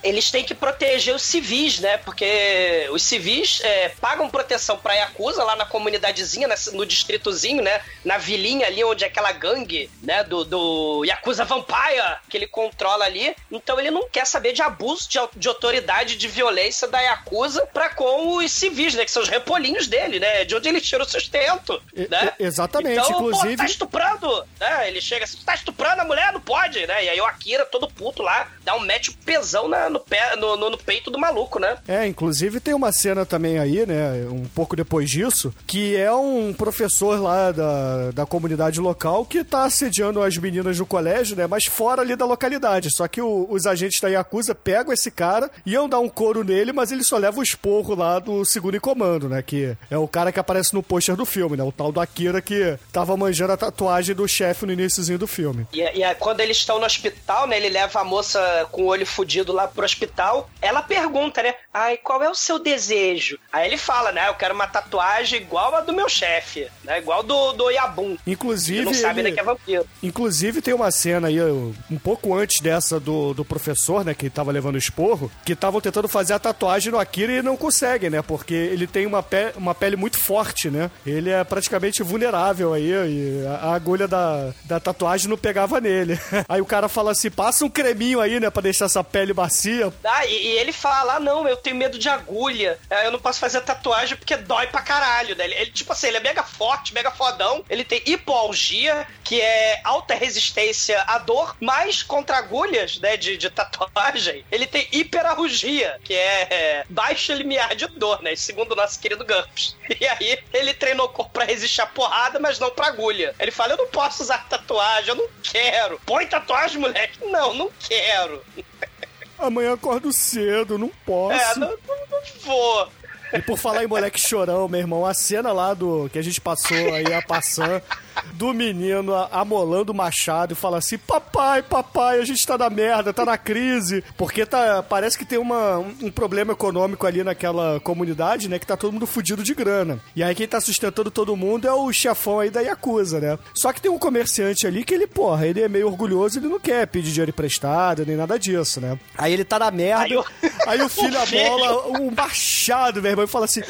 [0.04, 1.98] eles têm que proteger os civis, né?
[1.98, 7.82] Porque os civis é, pagam proteção pra Yakuza lá na comunidadezinha, no distritozinho, né?
[8.06, 10.24] Na vilinha ali onde é aquela gangue, né?
[10.24, 13.36] Do, do Yakuza Vampire que ele controla ali.
[13.52, 17.90] Então ele não quer saber de abuso de, de autoridade, de violência da Yakuza pra
[17.90, 19.04] com os civis, né?
[19.06, 20.46] Que são os repolinhos dele, né?
[20.46, 22.34] De onde ele tira o sustento, E- né?
[22.40, 24.88] exatamente, então, inclusive- Pô, tá estuprando, né?
[24.88, 26.32] Ele chega assim, tu tá estuprando a mulher?
[26.34, 27.06] Não pode, né?
[27.06, 30.36] E aí o Akira, todo puto lá, dá um mete o pesão na- no, pé,
[30.36, 31.78] no, no- no peito do maluco, né?
[31.88, 36.54] É, inclusive tem uma cena também aí, né, um pouco depois disso, que é um
[36.54, 41.66] professor lá da, da comunidade local que tá assediando as meninas no colégio, né, mas
[41.66, 42.90] fora ali da localidade.
[42.96, 46.74] Só que o- os agentes da Yakuza pegam esse cara, iam dar um couro nele,
[46.74, 50.06] mas ele só leva o esporro lá do segundo em comando, né, que é o
[50.06, 53.54] cara que aparece no pôster do filme, né, o tal do Akira que tava manjando
[53.54, 55.66] a tatuagem do chefe no iníciozinho do filme.
[55.72, 57.56] E, e aí, quando eles estão no hospital, né?
[57.56, 60.50] Ele leva a moça com o olho fudido lá pro hospital.
[60.62, 61.54] Ela pergunta, né?
[61.74, 63.40] Ai, qual é o seu desejo?
[63.54, 64.28] Aí ele fala, né?
[64.28, 66.98] Eu quero uma tatuagem igual a do meu chefe, né?
[67.00, 68.18] Igual do, do Yabun.
[68.28, 69.86] Inclusive, Ele não sabe ele- né, que é vampiro.
[70.04, 74.52] Inclusive tem uma cena aí, um pouco antes dessa do, do professor, né, que tava
[74.52, 78.54] levando esporro, que estavam tentando fazer a tatuagem no Akira e não conseguem, né, porque
[78.54, 83.46] ele tem uma, pe uma pele muito forte, né, ele é praticamente vulnerável aí e
[83.48, 86.20] a, agulha da, da tatuagem não pegava nele.
[86.50, 89.94] Aí o cara fala assim, passa um creminho aí, né, pra deixar essa pele macia.
[90.04, 92.78] Ah, e, e ele fala, ah, não, eu tenho medo de agulha.
[92.90, 95.36] É, Eu não posso fazer tatuagem porque dói pra caralho.
[95.36, 95.46] Né?
[95.46, 97.64] Ele, ele, tipo assim, ele é mega forte, mega fodão.
[97.70, 103.50] Ele tem hipoalgia, que é alta resistência à dor, mas contra agulhas, né, de, de
[103.50, 109.00] tatuagem, ele tem hiperalgia, que é, é baixo limiar de dor, né, segundo o nosso
[109.00, 109.76] querido Gumps.
[110.00, 113.36] E aí, ele treinou o corpo pra resistir à porrada, mas não pra agulha.
[113.40, 116.00] Ele fala, eu não posso usar tatuagem, eu não quero.
[116.06, 117.20] Põe tatuagem, moleque.
[117.26, 118.44] Não, não quero.
[119.38, 121.40] Amanhã acordo cedo, não posso.
[121.40, 122.92] É, não, não, não vou.
[123.32, 126.42] E por falar em moleque chorão, meu irmão, a cena lá do que a gente
[126.42, 127.82] passou aí a passando
[128.34, 133.14] do menino amolando o machado e fala assim: Papai, papai, a gente tá na merda,
[133.14, 134.04] tá na crise.
[134.18, 138.60] Porque tá, parece que tem uma, um, problema econômico ali naquela comunidade, né?
[138.60, 140.00] Que tá todo mundo fudido de grana.
[140.16, 143.38] E aí quem tá sustentando todo mundo é o chefão aí da Yakuza, né?
[143.54, 146.60] Só que tem um comerciante ali que ele, porra, ele é meio orgulhoso, ele não
[146.60, 148.98] quer pedir dinheiro emprestado, nem nada disso, né?
[149.18, 150.04] Aí ele tá na merda.
[150.04, 150.26] Aí o-
[150.68, 151.18] Aí O filho.
[151.20, 153.62] amola um machado, meu irmão, e fala assim: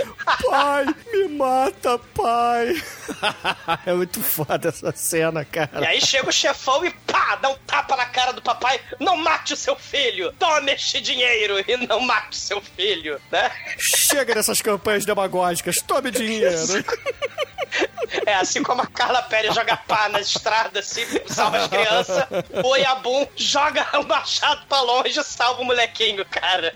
[0.50, 2.82] Pai, me mata, pai.
[3.86, 5.88] é muito foda essa cena, E cara.
[5.88, 8.80] aí chega o chefão e pá, dá um tapa na cara do papai.
[9.00, 10.34] Não mate o seu filho!
[10.40, 13.52] Tome este dinheiro e não mate o seu filho, né?
[13.78, 16.56] Chega dessas campanhas demagógicas, tome dinheiro.
[18.26, 22.26] É assim como a Carla Pérez joga pá na estrada, assim, salva as crianças.
[22.64, 26.74] O Iabum joga o machado pra longe e salva o molequinho, cara.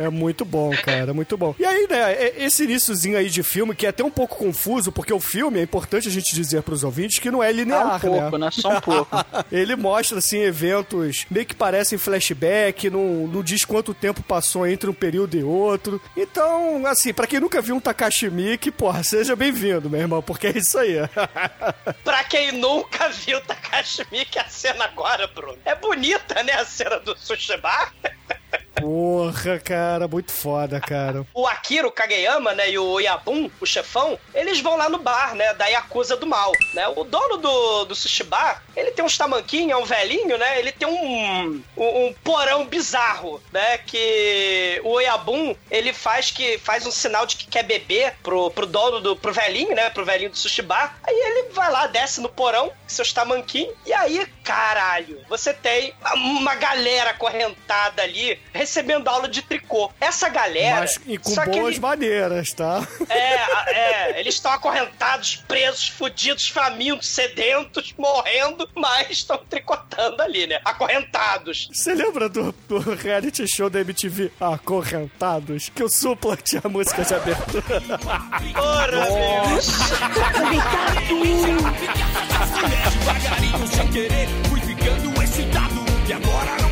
[0.00, 1.54] É muito bom, cara, muito bom.
[1.58, 4.90] E aí, né, é- esse iníciozinho aí de filme, que é até um pouco confuso,
[4.90, 7.96] porque o filme, é importante a gente dizer pros ouvintes, que não é linear, Ah,
[7.96, 8.48] um pouco, né?
[8.50, 9.10] Só um pouco.
[9.52, 14.88] Ele mostra, assim, eventos meio que parecem flashback, não, não diz quanto tempo passou entre
[14.88, 16.00] um período e outro.
[16.16, 20.46] Então, assim, pra quem nunca viu um Takashi Miike, porra, seja bem-vindo, meu irmão, porque
[20.46, 20.94] é isso aí.
[22.02, 25.58] Pra quem nunca viu Takashi Miike, a cena agora, Bruno.
[25.64, 27.92] É bonita, né, a cena do Sushi Bar.
[28.80, 31.26] Porra, cara, muito foda, cara.
[31.34, 35.34] O Akira, o Kageyama, né, e o Yabun, o chefão, eles vão lá no bar,
[35.34, 36.88] né, da Yakuza do Mal, né?
[36.88, 40.58] O dono do, do sushi bar, ele tem uns tamanquinhos, é um velhinho, né?
[40.58, 43.78] Ele tem um, um, um porão bizarro, né?
[43.78, 48.66] Que o Yabun, ele faz que faz um sinal de que quer beber pro, pro
[48.66, 49.90] dono do pro velhinho, né?
[49.90, 50.98] Pro velhinho do sushi bar.
[51.02, 56.56] Aí ele vai lá, desce no porão, seus tamanquinhos, e aí, caralho, você tem uma
[56.56, 59.92] galera acorrentada ali recebendo aula de tricô.
[60.00, 60.80] Essa galera.
[60.80, 62.86] Mas e com só que boas ele- maneiras, tá?
[63.08, 63.34] é,
[64.16, 70.60] é, eles estão acorrentados, presos, fudidos, famintos, sedentos, morrendo, mas estão tricotando ali, né?
[70.64, 71.68] Acorrentados.
[71.72, 75.68] Você lembra do, do reality show da MTV Acorrentados?
[75.68, 77.80] Que o Supla tinha a música de abertura.
[78.56, 79.60] Ora, meu.
[83.00, 84.28] devagarinho sem querer
[86.10, 86.69] E agora não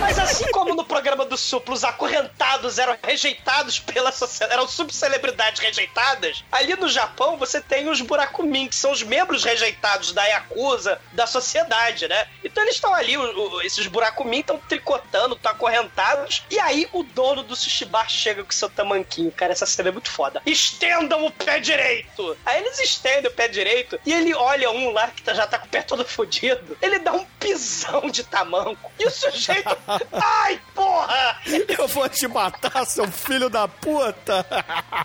[0.00, 5.60] Mas assim como no programa do Supla os acorrentados eram rejeitados pela sociedade, eram subcelebridades
[5.60, 11.00] rejeitadas, ali no Japão você tem os Burakumin, que são os membros rejeitados da Yakuza,
[11.12, 12.26] da sociedade, né?
[12.44, 13.22] Então eles estão ali, o-
[13.56, 18.42] o- esses Burakumin estão tricotando, estão acorrentados, e aí o dono do sushi bar chega
[18.44, 19.30] com seu tamanquinho.
[19.32, 20.42] Cara, essa cena é muito foda.
[20.46, 22.36] Estendam o pé direito!
[22.44, 25.58] Aí eles estendem o pé direito, e ele olha um lá que tá- já tá
[25.58, 29.76] com o pé todo fodido, ele dá um pisão de tamanco, e o sujeito...
[30.12, 31.40] Ai, porra!
[31.68, 34.44] Eu vou te matar, seu filho da puta!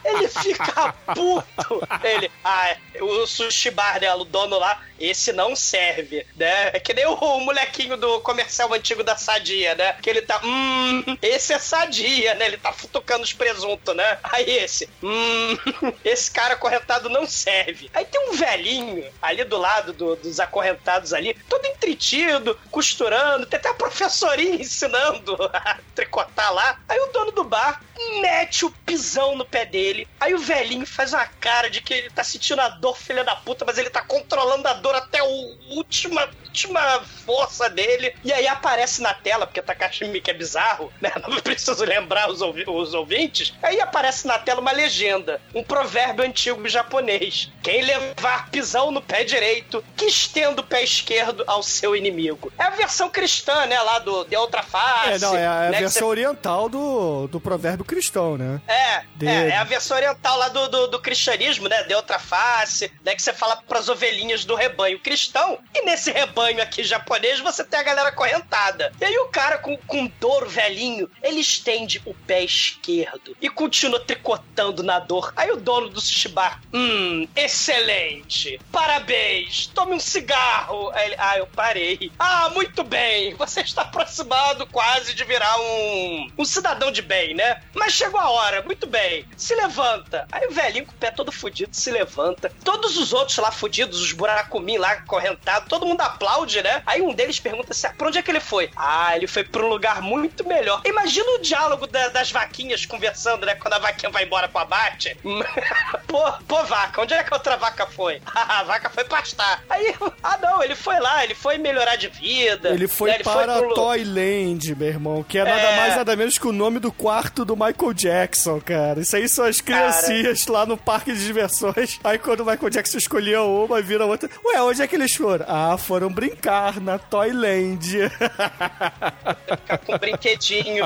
[0.03, 1.87] Ele fica puto.
[2.03, 6.69] Ele, ah, o sushi bar, né, o dono lá, esse não serve, né?
[6.73, 9.93] É que nem o, molequinho do comercial antigo da Sadia, né?
[10.01, 12.45] Que ele tá, hum, esse é Sadia, né?
[12.47, 14.17] Ele tá futucando os presuntos, né?
[14.23, 15.57] Aí esse, hum,
[16.03, 17.89] esse cara acorrentado não serve.
[17.93, 23.59] Aí tem um velhinho ali do lado do- dos acorrentados ali, todo entretido, costurando, tem
[23.59, 23.73] até a
[24.05, 26.77] professorinha ensinando a tricotar lá.
[26.87, 27.81] Aí o dono do bar
[28.21, 30.07] mete o pisão no pé dele.
[30.19, 33.35] Aí o velhinho faz uma cara de que ele tá sentindo a dor, filha da
[33.35, 38.15] puta, mas ele tá controlando a dor até a última, última força dele.
[38.23, 41.11] E aí aparece na tela, porque Takashi Miike é bizarro, né?
[41.27, 43.53] Não preciso lembrar os, ouvi- os ouvintes.
[43.63, 47.51] Aí aparece na tela uma legenda, um provérbio antigo japonês.
[47.63, 52.51] Quem levar pisão no pé direito, que estenda o pé esquerdo ao seu inimigo.
[52.57, 53.79] É a versão cristã, né?
[53.81, 55.09] Lá do De Outra Face.
[55.13, 58.61] É, não, é a né, versão você- oriental do, do provérbio cristão, né?
[58.67, 61.83] é, De- é, é a versão oriental lá do, do, do cristianismo, né?
[61.83, 63.15] De outra face, né?
[63.15, 65.59] Que você fala pras ovelhinhas do rebanho cristão.
[65.73, 68.91] E nesse rebanho aqui japonês, você tem a galera acorrentada.
[68.99, 73.99] E aí o cara com, com dor velhinho, ele estende o pé esquerdo e continua
[73.99, 75.33] tricotando na dor.
[75.35, 80.89] Aí o dono do sushi bar, hum, excelente, parabéns, tome um cigarro.
[80.93, 82.11] Aí ele, ah, eu parei.
[82.17, 87.61] Ah, muito bem, você está aproximado quase de virar um, um cidadão de bem, né?
[87.73, 90.27] Mas chegou a hora, muito bem, se levanta.
[90.31, 94.01] Aí o velhinho com o pé todo fudido se levanta, todos os outros lá fudidos,
[94.01, 96.81] os buracumim lá correntados, todo mundo aplaude, né?
[96.85, 98.69] Aí um deles pergunta assim: pra onde é que ele foi?
[98.75, 100.81] Ah, ele foi pra um lugar muito melhor.
[100.85, 103.55] Imagina o diálogo da- das vaquinhas conversando, né?
[103.55, 105.17] Quando a vaquinha vai embora pro abate.
[106.07, 108.21] pô, pô, vaca, onde é que a outra vaca foi?
[108.33, 109.63] a vaca foi pastar.
[109.69, 112.69] Aí, ah, não, ele foi lá, ele foi melhorar de vida.
[112.69, 113.19] Ele foi né?
[113.19, 115.77] para pro lu- Toyland, meu irmão, que é nada É.
[115.77, 118.99] mais nada menos que o nome do quarto do Michael Jackson, cara.
[119.01, 121.99] Isso aí são as criancinhas lá no parque de diversões.
[122.03, 124.29] Aí quando o Michael Jackson escolhia uma, vira outra.
[124.45, 125.45] Ué, onde é que eles foram?
[125.47, 128.09] Ah, foram brincar na Toyland.
[128.09, 130.85] ficar com um brinquedinho,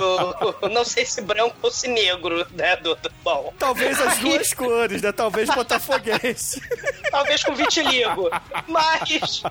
[0.72, 2.76] não sei se branco ou se negro, né?
[2.78, 5.12] Do, do- bom, Talvez as duas cores, né?
[5.12, 6.62] Talvez botafoguense.
[7.12, 8.30] talvez com vitiligo.
[8.68, 9.42] Mas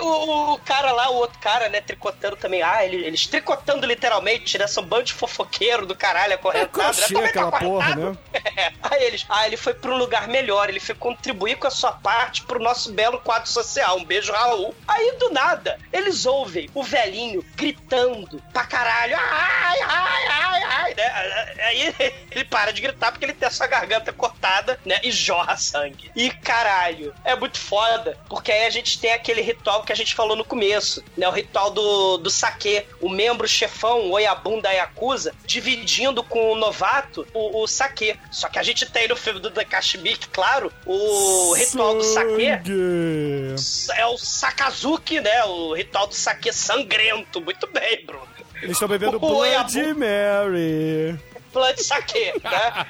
[0.00, 2.62] o, o cara lá, o outro cara, né, tricotando também.
[2.70, 4.66] Ah, ele- eles tricotando literalmente, né?
[4.66, 6.70] São bando de fofoqueiro do caralho, É acorrentado.
[6.72, 7.06] crochê né?
[7.08, 8.16] Também aquela tá porra, né?
[8.56, 8.72] É.
[8.82, 11.92] Aí eles, ah, ele foi pra um lugar melhor, ele foi contribuir com a sua
[11.92, 13.96] parte pro nosso belo quadro social.
[13.98, 14.74] Um beijo, Raul.
[14.86, 19.16] Aí do nada, eles ouvem o velhinho gritando pra caralho.
[19.18, 21.54] Ai, ai, ai, ai, né?
[21.64, 21.94] Aí
[22.30, 25.00] ele para de gritar porque ele tem a sua garganta cortada, né?
[25.02, 26.10] E jorra sangue.
[26.14, 30.14] E caralho, é muito foda, porque aí a gente tem aquele ritual que a gente
[30.14, 31.26] falou no começo, né?
[31.28, 32.59] O ritual do, do saque.
[33.00, 38.16] O membro chefão, o Oyabun da Yakuza, dividindo com o novato o, o saque.
[38.30, 43.54] Só que a gente tem no filme do Kashmir, claro, o ritual do saque Sangue.
[44.00, 45.44] é o Sakazuki, né?
[45.44, 47.40] O ritual do saque sangrento.
[47.40, 48.28] Muito bem, Bruno.
[48.62, 51.18] Eles estão bebendo O Blood Oyabu- Mary.
[51.52, 52.86] Blood saque, né?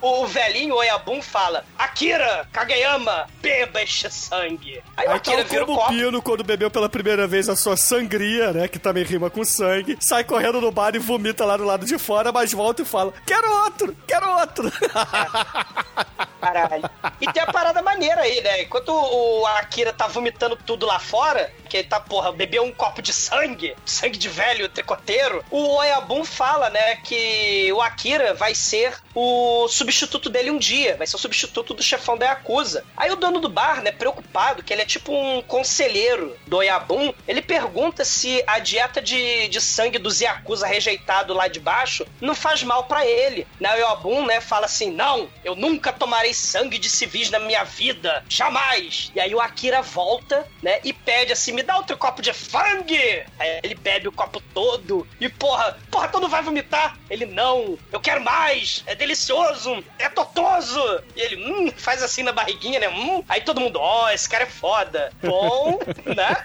[0.00, 4.82] O, o velhinho Oyabun fala: Akira, Kageyama, beba este sangue.
[4.96, 5.92] Aí o Aí Akira tal vira o como o copo.
[5.92, 8.68] Pino, quando bebeu pela primeira vez a sua sangria, né?
[8.68, 11.98] Que também rima com sangue, sai correndo no bar e vomita lá do lado de
[11.98, 14.72] fora, mas volta e fala: Quero outro, quero outro.
[16.40, 16.90] Caralho.
[17.20, 18.62] E tem a parada maneira aí, né?
[18.62, 23.02] Enquanto o Akira tá vomitando tudo lá fora, que ele tá, porra, bebeu um copo
[23.02, 27.27] de sangue, sangue de velho tricoteiro, o Oyabun fala, né, que
[27.72, 32.16] o Akira vai ser o substituto dele um dia, vai ser o substituto do chefão
[32.16, 32.84] da Yakuza.
[32.96, 37.12] Aí o dono do bar, né, preocupado, que ele é tipo um conselheiro do Oyabun,
[37.26, 42.34] ele pergunta se a dieta de, de sangue dos Yakuza rejeitado lá de baixo não
[42.34, 43.46] faz mal pra ele.
[43.60, 48.24] Na Oyabun, né, fala assim, não, eu nunca tomarei sangue de civis na minha vida,
[48.28, 49.10] jamais.
[49.14, 53.24] E aí o Akira volta, né, e pede assim, me dá outro copo de sangue.
[53.38, 56.96] Aí ele bebe o copo todo e porra, porra, tu não vai vomitar?
[57.10, 60.80] Ele, não, eu quero mais, é delicioso, é totoso.
[61.16, 63.22] E ele, hum, faz assim na barriguinha, né, hum.
[63.28, 65.12] Aí todo mundo, ó, esse cara é foda.
[65.22, 66.44] Bom, né?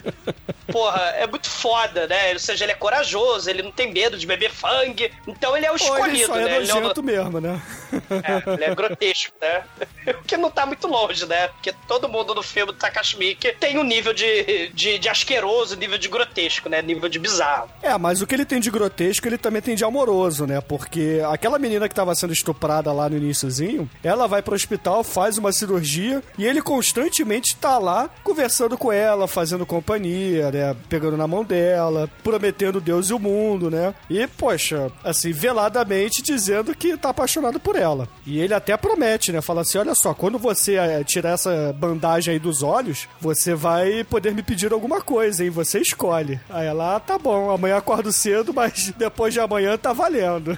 [0.71, 2.33] Porra, é muito foda, né?
[2.33, 5.11] Ou seja, ele é corajoso, ele não tem medo de beber sangue.
[5.27, 6.57] Então ele é o Pô, ele escolhido, só é né?
[6.57, 7.61] Ele é o- mesmo, né?
[8.09, 9.63] é, ele é grotesco, né?
[10.19, 11.47] O que não tá muito longe, né?
[11.49, 15.75] Porque todo mundo no filme do Takashi Miike tem um nível de, de, de asqueroso,
[15.77, 16.81] nível de grotesco, né?
[16.81, 17.69] Nível de bizarro.
[17.81, 20.59] É, mas o que ele tem de grotesco, ele também tem de amoroso, né?
[20.61, 25.37] Porque aquela menina que tava sendo estuprada lá no iníciozinho, ela vai pro hospital, faz
[25.37, 30.75] uma cirurgia e ele constantemente tá lá conversando com ela, fazendo companhia, né?
[30.87, 33.93] Pegando na mão dela, prometendo Deus e o mundo, né?
[34.09, 38.07] E, poxa, assim, veladamente dizendo que tá apaixonado por ela.
[38.25, 39.41] E ele até promete, né?
[39.41, 44.03] Fala assim: olha só, quando você eh, tirar essa bandagem aí dos olhos, você vai
[44.03, 45.49] poder me pedir alguma coisa, hein?
[45.49, 46.39] Você escolhe.
[46.49, 50.57] Aí ela, ah, tá bom, amanhã acordo cedo, mas depois de amanhã tá valendo.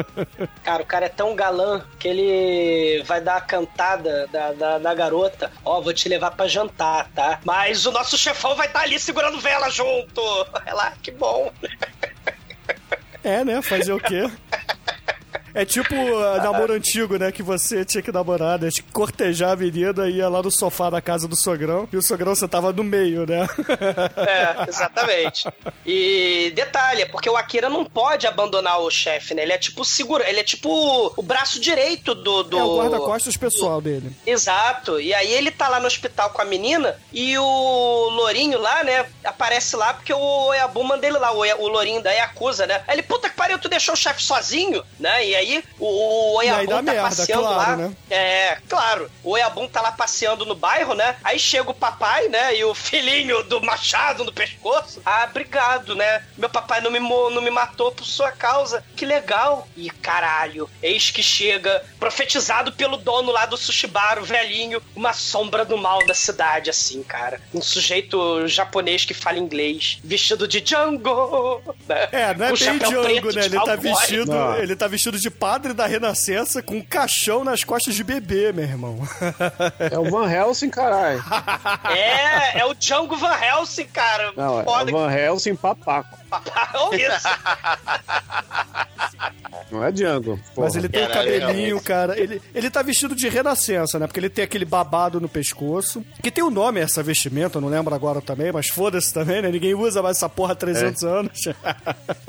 [0.62, 4.94] Cara, o cara é tão galã que ele vai dar a cantada da, da, da
[4.94, 5.50] garota.
[5.64, 7.40] Ó, vou te levar pra jantar, tá?
[7.44, 10.20] Mas o nosso chefão vai estar ali segurando vela junto.
[10.66, 11.52] Ela, que bom.
[13.22, 13.60] É, né?
[13.62, 14.22] Fazer o quê?
[15.54, 17.32] É tipo uh, namoro antigo, né?
[17.32, 18.70] Que você tinha que namorar, né?
[18.70, 21.96] Tinha que cortejar a menina e ia lá no sofá da casa do sogrão e
[21.96, 23.46] o sogrão sentava no meio, né?
[24.16, 25.48] É, exatamente.
[25.84, 29.42] E detalhe, é porque o Akira não pode abandonar o chefe, né?
[29.42, 32.42] Ele é tipo segura, ele é tipo o braço direito do.
[32.44, 32.58] do...
[32.58, 34.10] É o guarda-costas pessoal dele.
[34.26, 35.00] Exato.
[35.00, 39.06] E aí ele tá lá no hospital com a menina e o Lourinho lá, né,
[39.24, 42.82] aparece lá porque o Oyabu manda ele lá, o, o Lourinho da Yakuza, né?
[42.86, 45.26] Aí ele, puta que pariu, tu deixou o chefe sozinho, né?
[45.26, 45.39] E aí
[45.78, 47.76] o, o aí Oyabun tá merda, passeando claro, lá.
[47.76, 47.92] né?
[48.10, 49.10] É, claro.
[49.22, 51.16] O Oyabun tá lá passeando no bairro, né?
[51.22, 52.56] Aí chega o papai, né?
[52.56, 55.00] E o filhinho do machado no pescoço.
[55.04, 56.22] Ah, obrigado, né?
[56.36, 58.84] Meu papai não me, não me matou por sua causa.
[58.96, 59.66] Que legal.
[59.76, 65.12] E caralho, eis que chega, profetizado pelo dono lá do sushi bar, o velhinho, uma
[65.12, 67.40] sombra do mal da cidade, assim, cara.
[67.54, 71.62] Um sujeito japonês que fala inglês, vestido de Django.
[71.88, 72.08] né?
[72.12, 73.44] É, não é Com bem Django, né?
[73.44, 77.62] Ele tá vestido, ele tá vestido de de padre da Renascença com um caixão nas
[77.62, 78.98] costas de bebê, meu irmão.
[79.78, 81.22] É o Van Helsing, caralho.
[81.88, 84.32] É, é o Django Van Helsing, cara.
[84.36, 86.18] Não, é o Van Helsing papaco.
[86.74, 87.28] Olha isso.
[89.70, 90.38] Não é Django.
[90.54, 90.66] porra.
[90.66, 92.18] Mas ele tem o Caralho, cabelinho, cara.
[92.18, 94.06] Ele, ele tá vestido de renascença, né?
[94.06, 96.04] Porque ele tem aquele babado no pescoço.
[96.22, 99.40] Que tem o um nome essa vestimenta, eu não lembro agora também, mas foda-se também,
[99.40, 99.50] né?
[99.50, 101.48] Ninguém usa mais essa porra há 300 anos.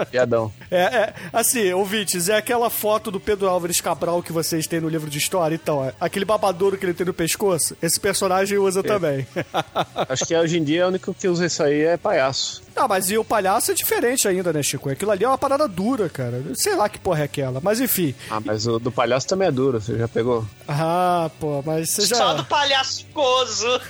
[0.09, 0.51] Piadão.
[0.71, 4.87] É, é, assim, ouvintes, é aquela foto do Pedro Álvares Cabral que vocês têm no
[4.87, 5.53] livro de história.
[5.53, 9.27] Então, é, aquele babadouro que ele tem no pescoço, esse personagem usa também.
[10.07, 12.63] Acho que hoje em dia o único que usa isso aí é palhaço.
[12.75, 14.89] Não, mas e o palhaço é diferente ainda, né, Chico?
[14.89, 16.41] Aquilo ali é uma parada dura, cara.
[16.55, 17.59] Sei lá que porra é aquela.
[17.61, 18.15] Mas enfim.
[18.29, 20.45] Ah, mas o do palhaço também é duro, você já pegou?
[20.67, 22.15] Ah, pô, mas você já.
[22.15, 23.67] Só do palhaço gozo.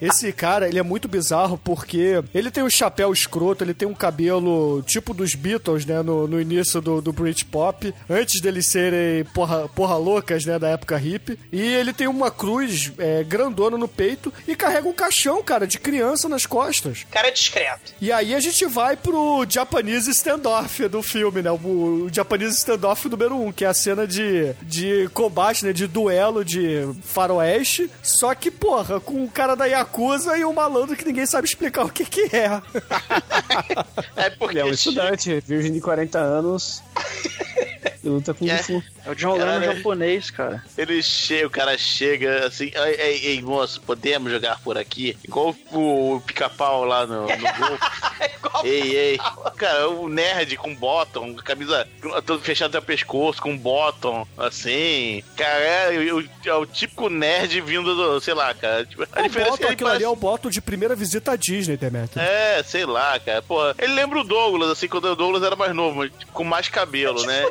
[0.00, 3.94] Esse cara, ele é muito bizarro porque ele tem um chapéu escroto, ele tem um
[3.94, 9.68] cabelo tipo dos Beatles, né, no, no início do, do Britpop, antes deles serem porra,
[9.68, 11.38] porra loucas, né, da época hippie.
[11.50, 15.78] E ele tem uma cruz é, grandona no peito e carrega um caixão, cara, de
[15.78, 17.06] criança nas costas.
[17.10, 17.92] Cara é discreto.
[18.00, 21.50] E aí a gente vai pro Japanese Standoff do filme, né?
[21.50, 25.72] O, o Japanese Standoff número 1, um, que é a cena de, de combate, né?
[25.72, 27.90] De duelo de faroeste.
[28.02, 31.84] Só que, porra, com o cara da Yakuza e um malandro que ninguém sabe explicar
[31.84, 32.60] o que que é.
[34.16, 36.82] É porque Ele é um estudante, virgem de 40 anos.
[38.06, 38.58] E luta com É.
[38.58, 38.82] Fu.
[39.04, 39.76] É o John Lennon Caralho.
[39.76, 40.64] japonês, cara.
[40.78, 45.16] ele chega, o cara chega assim, ei, ei, ei, moço, podemos jogar por aqui?
[45.24, 47.78] Igual o, o pica-pau lá no, no gol.
[48.20, 48.36] É
[48.68, 49.18] Ei, ei.
[49.56, 51.86] Cara, o nerd com bottom, camisa
[52.24, 55.22] todo fechada até o pescoço, com bottom, assim.
[55.36, 58.84] Cara, é, o, é o típico nerd vindo do, sei lá, cara.
[58.86, 60.04] Tipo, a O diferença é Bottom, que ele aquilo ali parece...
[60.04, 62.22] é o Bottom de primeira visita à Disney, Demetrio.
[62.22, 63.42] É, sei lá, cara.
[63.42, 66.68] Porra, ele lembra o Douglas, assim, quando o Douglas era mais novo, mas com mais
[66.68, 67.44] cabelo, né?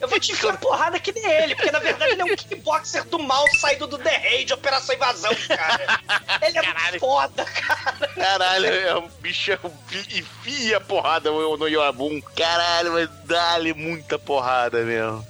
[0.00, 3.04] Eu vou te enfiar porrada que nem ele, porque na verdade ele é um kickboxer
[3.06, 6.00] do mal saído do The Raid, Operação Invasão, cara.
[6.42, 8.08] Ele é muito foda, cara.
[8.08, 12.20] Caralho, é um bicho enfi- enfia porrada no Yoabun.
[12.36, 15.26] Caralho, mas dá-lhe muita porrada mesmo.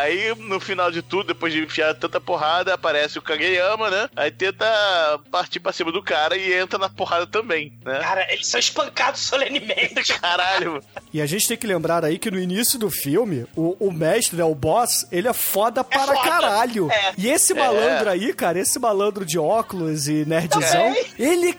[0.00, 4.08] Aí, no final de tudo, depois de enfiar tanta porrada, aparece o Kageyama, né?
[4.16, 4.66] Aí tenta
[5.30, 7.98] partir pra cima do cara e entra na porrada também, né?
[8.00, 10.14] Cara, eles são espancados solenemente.
[10.20, 10.82] Caralho,
[11.12, 14.36] E a gente tem que lembrar aí que no início do filme, o, o mestre,
[14.36, 16.20] né, o boss, ele é foda para foda.
[16.28, 16.90] caralho.
[16.90, 17.12] É.
[17.18, 21.56] E esse malandro aí, cara, esse malandro de óculos e nerdzão, ele,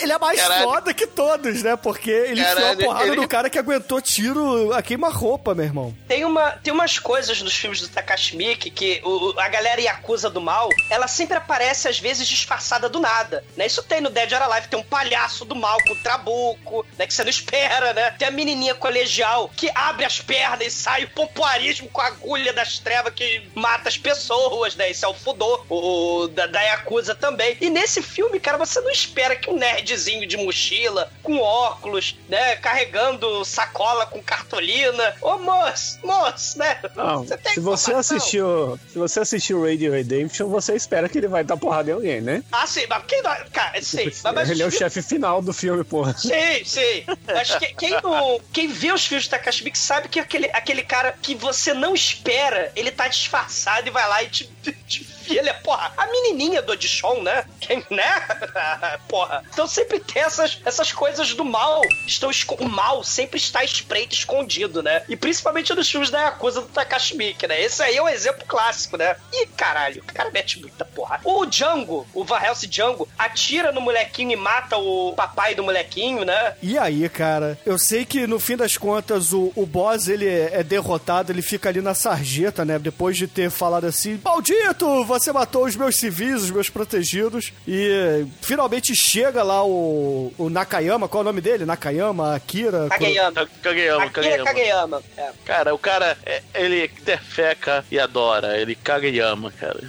[0.00, 0.64] ele é mais Caralho.
[0.64, 1.76] foda que todos, né?
[1.76, 5.64] Porque ele enfiou a Caralho, porrada ele- no cara que aguentou tiro a queima-roupa, meu
[5.64, 5.94] irmão.
[6.06, 10.28] Tem, uma, tem umas coisas nos filmes do Takashi Miike que o, a galera Yakuza
[10.30, 13.66] do mal, ela sempre aparece às vezes disfarçada do nada, né?
[13.66, 17.06] Isso tem no Dead or Alive, tem um palhaço do mal com trabuco, né?
[17.06, 18.10] Que você não espera, né?
[18.12, 22.52] Tem a menininha colegial que abre as pernas e sai o pompoarismo com a agulha
[22.52, 24.90] das trevas que mata as pessoas, né?
[24.90, 27.56] Esse é o Fudô, o, o da, da Yakuza também.
[27.60, 32.56] E nesse filme, cara, você não espera que um nerdzinho de mochila, com óculos, né?
[32.56, 35.14] Carregando sacola com cartolina.
[35.20, 36.80] Ô, moço, moço, né?
[36.94, 41.44] Não, tem se você assistiu, se você assistiu Radio Redemption, você espera que ele vai
[41.44, 42.42] dar porrada em alguém, né?
[42.52, 43.36] Ah, sim, mas quem não.
[43.52, 44.04] Cara, sim.
[44.04, 46.14] Mas, mas ele é o chefe final do filme, porra.
[46.16, 47.04] Sim, sim.
[47.26, 51.16] Mas que- quem, não, quem vê os filmes Takashi Miike sabe que aquele, aquele cara
[51.20, 54.44] que você não espera, ele tá disfarçado e vai lá e te,
[54.86, 55.92] te, enfia ele, porra.
[55.96, 57.44] A menininha do Audition, né?
[57.60, 58.22] Quem, né?
[59.06, 59.44] porra.
[59.52, 61.82] Então sempre tem essas, essas coisas do mal.
[62.06, 65.02] Estão o mal sempre está espreito, escondido, né?
[65.08, 67.60] E principalmente nos filmes da Yakuza do Takashi Miike, né?
[67.60, 69.16] Esse aí é um exemplo clássico, né?
[69.32, 71.20] E caralho, o cara mete muita porra.
[71.24, 72.38] O Django, o Van
[72.68, 76.54] Django, atira no molequinho e mata o papai do molequinho, né?
[76.62, 80.62] E aí, cara, eu sei que no fim das contas o, o boss ele é,
[80.62, 82.78] derrotado, ele fica ali na sarjeta, né?
[82.78, 87.52] Depois de ter falado assim: Maldito, você matou os meus civis, os meus protegidos.
[87.66, 91.64] E finalmente chega lá o, o Nakayama, qual é o nome dele?
[91.64, 92.88] Nakayama, Akira.
[92.88, 93.48] Kageyama.
[93.62, 95.02] Kageyama, Akira Kageyama.
[95.16, 95.30] É.
[95.44, 98.58] Cara, o cara, é- ele defeca e adora.
[98.58, 99.80] Ele Kageyama, cara.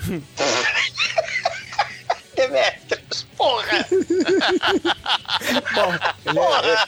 [2.36, 3.86] Demetrius, porra!
[6.26, 6.88] Ele é,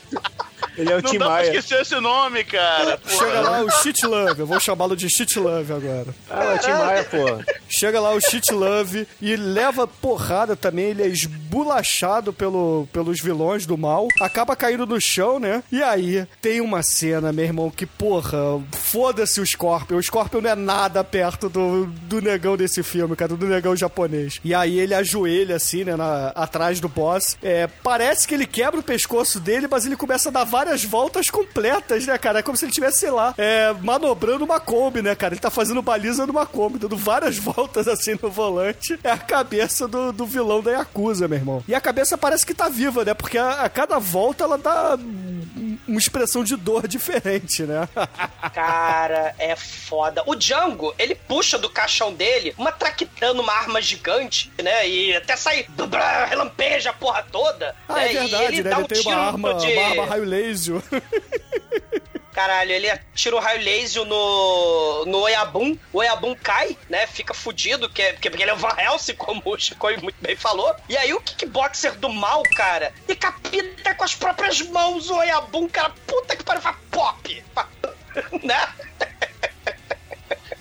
[0.77, 1.45] ele é o Não Tim dá pra Maia.
[1.47, 2.97] esquecer esse nome, cara.
[2.97, 3.15] Porra.
[3.17, 6.07] Chega lá o Shit Love, eu vou chamá-lo de Shit Love agora.
[6.29, 7.53] Ah, é o Tim Maia, pô.
[7.69, 10.85] Chega lá o Shit Love e leva porrada também.
[10.91, 14.07] Ele é esbulachado pelo, pelos vilões do mal.
[14.21, 15.63] Acaba caindo no chão, né?
[15.71, 18.37] E aí tem uma cena, meu irmão, que porra,
[18.73, 19.97] foda-se o Scorpion.
[19.97, 24.39] O Scorpion não é nada perto do, do negão desse filme, cara, do negão japonês.
[24.43, 27.37] E aí ele ajoelha assim, né, na- atrás do boss.
[27.43, 31.29] É, parece que ele quebra o pescoço dele, mas ele começa a dar várias voltas
[31.29, 32.39] completas, né, cara?
[32.39, 35.33] É como se ele estivesse, sei lá, é, manobrando uma Kombi, né, cara?
[35.33, 38.99] Ele tá fazendo baliza numa Kombi, dando várias voltas assim no volante.
[39.03, 41.63] É a cabeça do, do vilão da Yakuza, meu irmão.
[41.67, 43.13] E a cabeça parece que tá viva, né?
[43.13, 47.87] Porque a, a cada volta ela dá um- uma expressão de dor diferente, né?
[48.53, 50.23] Cara, é foda.
[50.25, 54.87] O Django, ele puxa do caixão dele uma traquitana, uma arma gigante, né?
[54.87, 57.75] E até sai, blá, relampeja a porra toda.
[57.87, 58.09] Ah, né?
[58.13, 58.69] é verdade, e ele né?
[58.69, 59.67] dá Ele um tem uma arma, de...
[59.73, 60.50] uma arma raio laser.
[62.33, 65.77] Caralho, ele atira o raio laser no, no Oyabun.
[65.91, 67.05] O Oyabun cai, né?
[67.05, 70.15] Fica fudido, que é, porque porque ele é o Van Helsing, como o Chico muito
[70.21, 70.73] bem falou.
[70.87, 75.91] E aí o kickboxer do mal, cara, decapita com as próprias mãos o Oyabun, cara.
[76.07, 77.43] Puta que pariu, faz pop.
[77.53, 77.67] Faz-
[78.43, 78.73] né?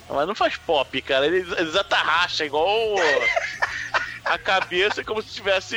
[0.09, 1.25] Mas não faz pop, cara.
[1.27, 2.69] Ele, ele atarracha igual
[4.31, 5.77] a cabeça, como se tivesse.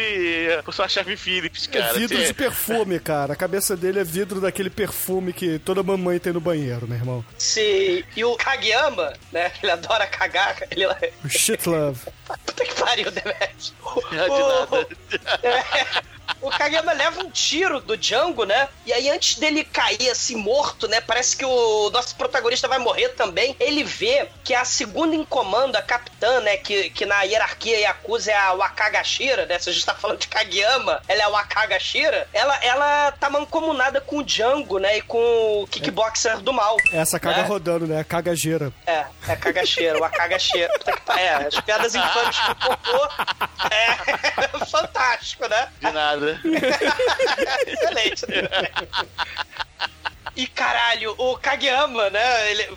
[0.64, 1.86] fosse uma chave Phillips, cara.
[1.86, 3.34] É vidro Assim, de perfume, cara.
[3.34, 7.26] A cabeça dele é vidro daquele perfume que toda mamãe tem no banheiro, meu irmão.
[7.38, 8.06] Se...
[8.16, 9.52] E o Kageyama, né?
[9.62, 10.58] Ele adora cagar.
[10.70, 10.86] Ele...
[11.24, 12.00] O shit love.
[12.46, 13.74] Puta que pariu, Demet.
[14.10, 14.88] De nada.
[15.44, 16.13] É.
[16.44, 18.68] O Kageyama leva um tiro do Django, né?
[18.86, 21.00] E aí, antes dele cair assim, morto, né?
[21.02, 23.56] Parece que o nosso protagonista vai morrer também.
[23.60, 26.58] Ele vê que a segunda em comando, a capitã, né?
[26.58, 29.58] Que, que na hierarquia Yakuza é a Wakagashira, né?
[29.58, 32.28] Se a gente tá falando de Kageyama, ela é a Wakagashira.
[32.34, 34.98] Ela, ela tá mancomunada com o Django, né?
[34.98, 36.76] E com o kickboxer do mal.
[36.92, 37.48] Essa caga né?
[37.48, 38.04] rodando, né?
[38.04, 38.72] Cagageira.
[38.86, 40.74] É, é cagacheira, o cagacheira.
[40.74, 43.10] Puta que pa- É, as piadas infames com cocô
[43.72, 45.70] é fantástico, né?
[45.80, 46.33] De nada.
[47.68, 48.26] Excelente.
[50.36, 52.52] E caralho, o Kageyama, né?
[52.52, 52.68] Ele.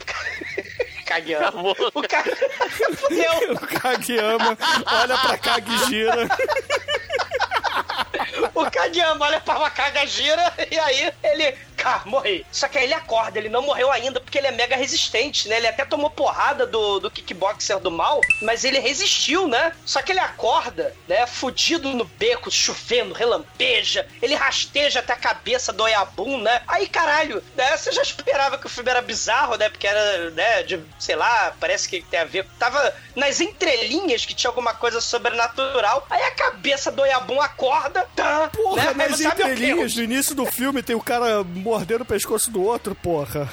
[1.05, 1.47] Kageyama.
[1.47, 1.75] Acabou.
[1.93, 2.23] O Ka...
[2.97, 3.53] Fudeu.
[3.53, 6.27] O Kageyama olha pra Kag gira.
[8.53, 11.55] O Kageyama olha pra Wakaga gira e aí ele.
[11.75, 12.43] Cara, morri.
[12.51, 15.57] Só que aí ele acorda, ele não morreu ainda porque ele é mega resistente, né?
[15.57, 19.71] Ele até tomou porrada do, do kickboxer do mal, mas ele resistiu, né?
[19.85, 21.27] Só que ele acorda, né?
[21.27, 26.63] Fudido no beco, chovendo, relampeja, ele rasteja até a cabeça do Oyabun, né?
[26.67, 27.77] Aí, caralho, né?
[27.77, 29.69] Você já esperava que o filme era bizarro, né?
[29.69, 32.47] Porque era, né, de, sei lá, parece que tem a ver.
[32.57, 36.05] Tava nas entrelinhas que tinha alguma coisa sobrenatural.
[36.09, 38.26] Aí a cabeça do Oyabun acorda, tá?
[38.53, 39.07] Porra, né?
[39.07, 43.49] O entrelinhas, no início do filme, tem o cara mordendo o pescoço do outro, porra.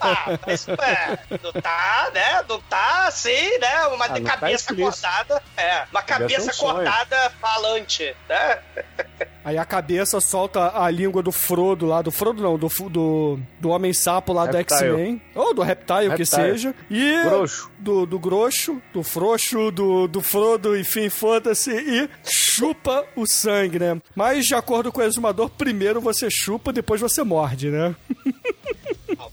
[0.00, 2.42] Ah, mas é, não tá, né?
[2.48, 3.86] Não tá assim, né?
[3.86, 5.02] Uma Ah, tá cabeça explícito.
[5.08, 5.42] cortada.
[5.56, 8.58] É, uma cabeça um cortada falante, né?
[9.42, 13.70] Aí a cabeça solta a língua do Frodo lá, do Frodo não, do, do, do
[13.70, 14.90] Homem-Sapo lá do Reptile.
[14.90, 15.22] X-Men.
[15.34, 16.26] Ou do Reptile, que Reptile.
[16.26, 16.74] seja.
[16.90, 17.70] E Groxo.
[17.78, 21.70] do, do Groxo, do Frouxo, do, do Frodo, enfim, foda-se.
[21.72, 23.89] E chupa o sangue, né?
[24.14, 27.94] Mas, de acordo com o exumador, primeiro você chupa, depois você morde, né?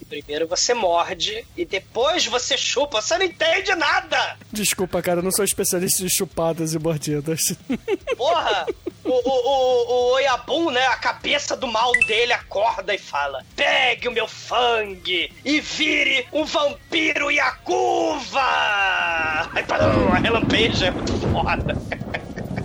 [0.09, 3.01] Primeiro você morde e depois você chupa.
[3.01, 4.37] Você não entende nada!
[4.51, 7.53] Desculpa, cara, eu não sou especialista em chupadas e mordidas.
[8.17, 8.65] Porra!
[9.03, 10.85] O, o, o, o Oyabun, né?
[10.87, 16.45] A cabeça do mal dele acorda e fala: Pegue o meu fangue e vire um
[16.45, 18.39] vampiro Yakuva!
[19.53, 21.77] Aí para relampeja, é muito foda.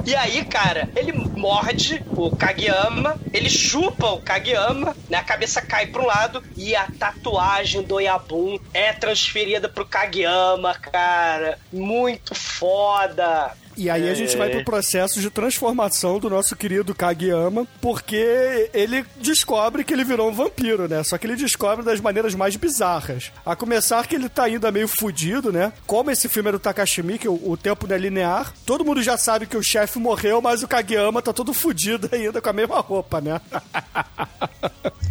[0.04, 5.18] E aí, cara, ele morde o Kageyama, ele chupa o Kageyama, né?
[5.18, 10.74] A cabeça cai pra um lado e a tatuagem do Yabun é transferida pro Kageyama,
[10.74, 11.58] cara.
[11.70, 13.56] Muito foda.
[13.76, 19.04] E aí a gente vai pro processo de transformação do nosso querido Kageyama, porque ele
[19.20, 21.02] descobre que ele virou um vampiro, né?
[21.02, 23.32] Só que ele descobre das maneiras mais bizarras.
[23.44, 25.72] A começar que ele tá ainda meio fudido, né?
[25.86, 29.02] Como esse filme é do Takashi Miike, o, o tempo não é linear, todo mundo
[29.02, 32.52] já sabe que o chefe morreu, mas o Kageyama tá todo fudido ainda com a
[32.52, 33.40] mesma roupa, né?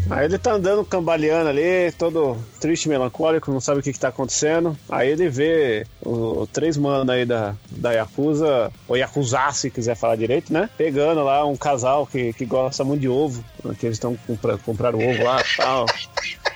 [0.10, 4.10] Aí ele tá andando cambaleando ali, todo triste, melancólico, não sabe o que, que tá
[4.10, 4.78] acontecendo.
[4.90, 8.48] Aí ele vê o, o três manos aí da, da Yakuza,
[8.88, 10.70] ou Yakuza, se quiser falar direito, né?
[10.78, 13.44] Pegando lá um casal que, que gosta muito de ovo,
[13.78, 15.86] que eles estão compra, comprar o ovo lá e tal.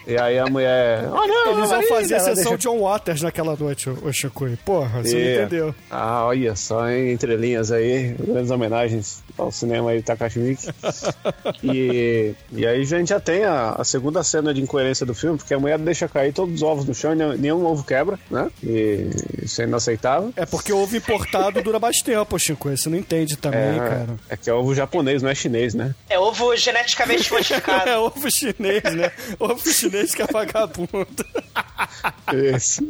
[0.08, 1.00] E aí a mulher.
[1.06, 4.56] Ah, não, Eles aí, fazer a sessão deixa- John Waters naquela noite, ô Chicoio.
[4.64, 5.24] Porra, você É.
[5.38, 5.76] não entendeu.
[5.90, 7.10] Ah, olha só, hein?
[7.12, 10.68] Entre linhas aí, grandes homenagens ao cinema aí, Takashi Miike.
[11.64, 15.38] e, e aí a gente já tem a, a segunda cena de incoerência do filme,
[15.38, 18.20] porque a mulher deixa cair todos os ovos no chão e nenhum, nenhum ovo quebra,
[18.30, 18.50] né?
[18.64, 19.10] E
[19.44, 20.32] isso é inaceitável.
[20.36, 22.78] É porque ovo importado dura mais tempo, Chicoio.
[22.78, 24.08] Você não entende também, cara.
[24.30, 25.96] é que é ovo japonês, não é chinês, né?
[26.10, 26.95] É ovo geneticamente
[27.32, 27.90] modificado.
[27.90, 29.12] É ovo chinês, né?
[29.40, 31.26] Ovo chinês que é vagabundo.
[32.56, 32.88] Isso.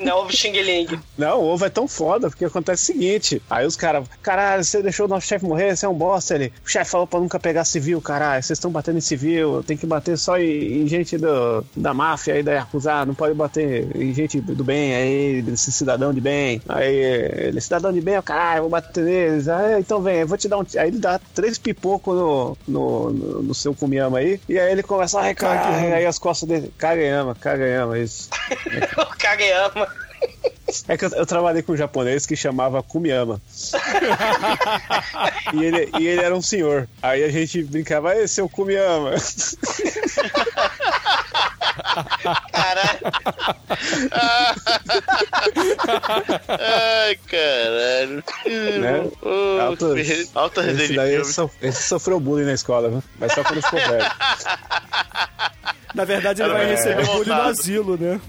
[0.00, 0.98] Não ovo xing-ling.
[1.16, 4.82] Não, o ovo é tão foda, porque acontece o seguinte: aí os caras, caralho, você
[4.82, 6.34] deixou o nosso chefe morrer, você é um bosta.
[6.34, 9.76] Ele, o chefe falou pra nunca pegar civil, caralho, vocês estão batendo em civil, tem
[9.76, 13.94] que bater só em, em gente do, da máfia aí, da Yakuza, não pode bater
[13.96, 16.60] em gente do bem aí, desse cidadão de bem.
[16.68, 19.48] Aí ele, cidadão de bem, ó, caralho, vou bater neles.
[19.48, 20.66] Aí, então vem, eu vou te dar um.
[20.76, 23.10] Aí ele dá três pipocos no, no,
[23.42, 26.70] no, no seu Kumiyama aí, e aí ele começa a recarregar, aí as costas dele,
[26.76, 28.28] Kageyama, Kageyama, isso.
[28.96, 29.88] o Kageyama.
[30.86, 33.40] É que eu, eu trabalhei com um japonês que chamava Kumiyama.
[35.54, 36.86] e, ele, e ele era um senhor.
[37.00, 39.14] Aí a gente brincava, ei, seu Kumiyama.
[42.52, 42.98] Caralho.
[46.48, 48.24] Ai, caralho.
[48.80, 49.10] Né?
[49.22, 53.02] Oh, Alto- fe- Alta esse, resenha daí so- esse sofreu bullying na escola, viu?
[53.18, 54.10] Mas só quando ficou velho.
[55.94, 58.20] Na verdade, ele vai É, receber bullying no asilo, né?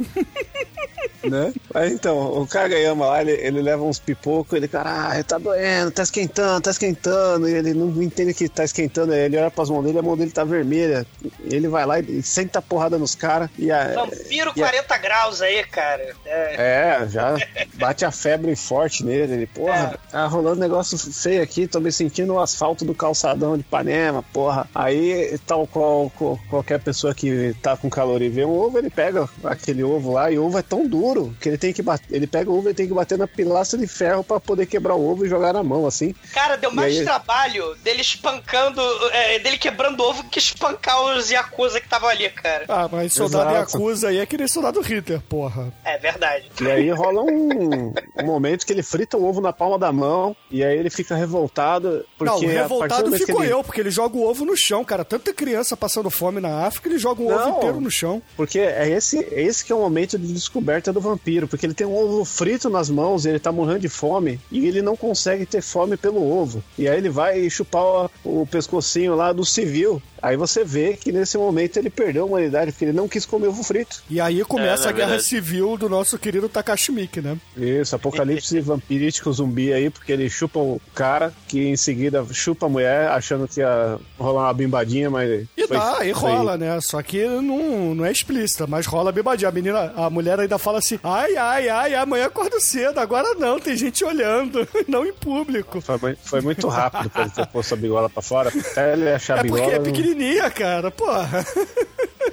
[1.24, 1.54] Né?
[1.74, 6.04] Aí então, o Kageyama lá, ele, ele leva uns pipocos, ele, caralho, tá doendo, tá
[6.04, 10.00] esquentando, tá esquentando, e ele não entende que tá esquentando, ele olha pras mãos dele,
[10.00, 11.06] a mão dele tá vermelha,
[11.44, 14.98] ele vai lá e senta a porrada nos caras, e a, Vampiro e a- 40
[14.98, 16.16] graus aí, cara.
[16.26, 16.56] É.
[17.04, 17.36] É, já
[17.76, 19.34] bate a febre forte nele.
[19.34, 23.56] Ele, porra, tá rolando um negócio feio aqui, tô me sentindo o asfalto do calçadão
[23.56, 24.68] de Ipanema, porra.
[24.74, 26.12] Aí, tal qual
[26.50, 30.32] qualquer pessoa que tá com calor e vê um ovo, ele pega aquele ovo lá,
[30.32, 31.09] e o ovo é tão duro
[31.40, 32.06] que ele tem que bater.
[32.16, 34.96] Ele pega o ovo e tem que bater na pilastra de ferro pra poder quebrar
[34.96, 36.14] o ovo e jogar na mão, assim.
[36.34, 38.82] Cara, deu mais aí- trabalho dele espancando,
[39.12, 42.66] é, dele quebrando ovo que espancar os Yakuza que estavam ali, cara.
[42.68, 43.72] Ah, mas soldado Exato.
[43.78, 45.72] Yakuza aí é aquele soldado Hitler, porra.
[45.84, 46.50] É verdade.
[46.62, 50.36] E aí rola um, um momento que ele frita o ovo na palma da mão,
[50.52, 54.28] e aí ele fica revoltado, porque não, revoltado ficou ele- eu, porque ele joga o
[54.28, 55.04] ovo no chão, cara.
[55.06, 57.58] Tanta criança passando fome na África, ele joga o ovo Não.
[57.58, 58.22] inteiro no chão.
[58.36, 61.74] Porque é esse, é esse que é o momento de descoberta do vampiro, porque ele
[61.74, 65.46] tem um ovo frito nas mãos, ele tá morrendo de fome, e ele não consegue
[65.46, 66.64] ter fome pelo ovo.
[66.78, 67.84] E aí ele vai chupar
[68.24, 70.02] o, o pescocinho lá do civil.
[70.22, 73.48] Aí você vê que nesse momento ele perdeu a humanidade, porque ele não quis comer
[73.48, 74.02] ovo frito.
[74.10, 75.28] E aí começa É, a guerra verdade.
[75.28, 77.38] civil do nosso querido Takashi Miike, né?
[77.58, 82.70] Isso, apocalipse vampirístico zumbi aí, porque ele chupa o cara, que em seguida chupa a
[82.70, 85.46] mulher, achando que ia rolar uma bimbadinha, mas.
[85.58, 86.80] E foi- dá, e foi- rola, né?
[86.82, 89.50] Só que não, não é explícita, mas rola bebadinha.
[89.50, 93.60] A menina, a mulher ainda fala assim: ai, ai, ai, amanhã acordo cedo, agora não,
[93.60, 95.82] tem gente olhando, não em público.
[95.82, 99.36] Foi, foi muito rápido pra ele ter posto a bigola pra fora, até ele achar
[99.38, 99.74] a É porque bigola.
[99.74, 101.46] é não- pequenininha, cara, porra.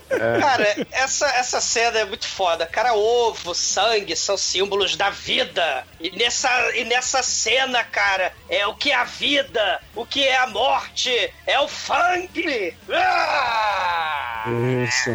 [0.09, 2.67] Cara, essa, essa cena é muito foda.
[2.67, 5.85] Cara, ovo, sangue são símbolos da vida.
[6.01, 10.37] E nessa, e nessa cena, cara, é o que é a vida, o que é
[10.37, 12.75] a morte, é o funk.
[12.91, 14.45] Ah!
[14.85, 15.11] Isso.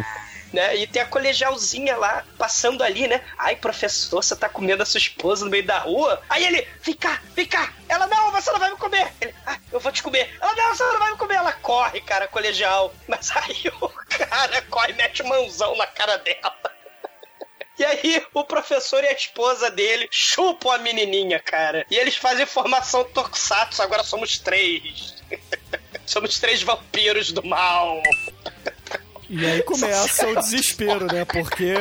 [0.52, 0.76] Né?
[0.76, 3.22] E tem a colegialzinha lá, passando ali, né?
[3.38, 6.20] Ai, professor, você tá comendo a sua esposa no meio da rua?
[6.28, 7.72] Aí ele, vem cá, vem cá.
[7.88, 9.12] Ela, não, você não vai me comer.
[9.20, 10.36] Ele, ah, eu vou te comer.
[10.40, 11.36] Ela, não, você não vai me comer.
[11.36, 12.92] Ela corre, cara, colegial.
[13.08, 16.54] Mas aí o cara corre mete mãozão na cara dela.
[17.78, 21.84] E aí, o professor e a esposa dele chupam a menininha, cara.
[21.90, 25.16] E eles fazem formação Tokusatsu, agora somos três.
[26.06, 28.00] somos três vampiros do mal.
[29.32, 31.24] E aí começa o desespero, né?
[31.24, 31.72] Porque,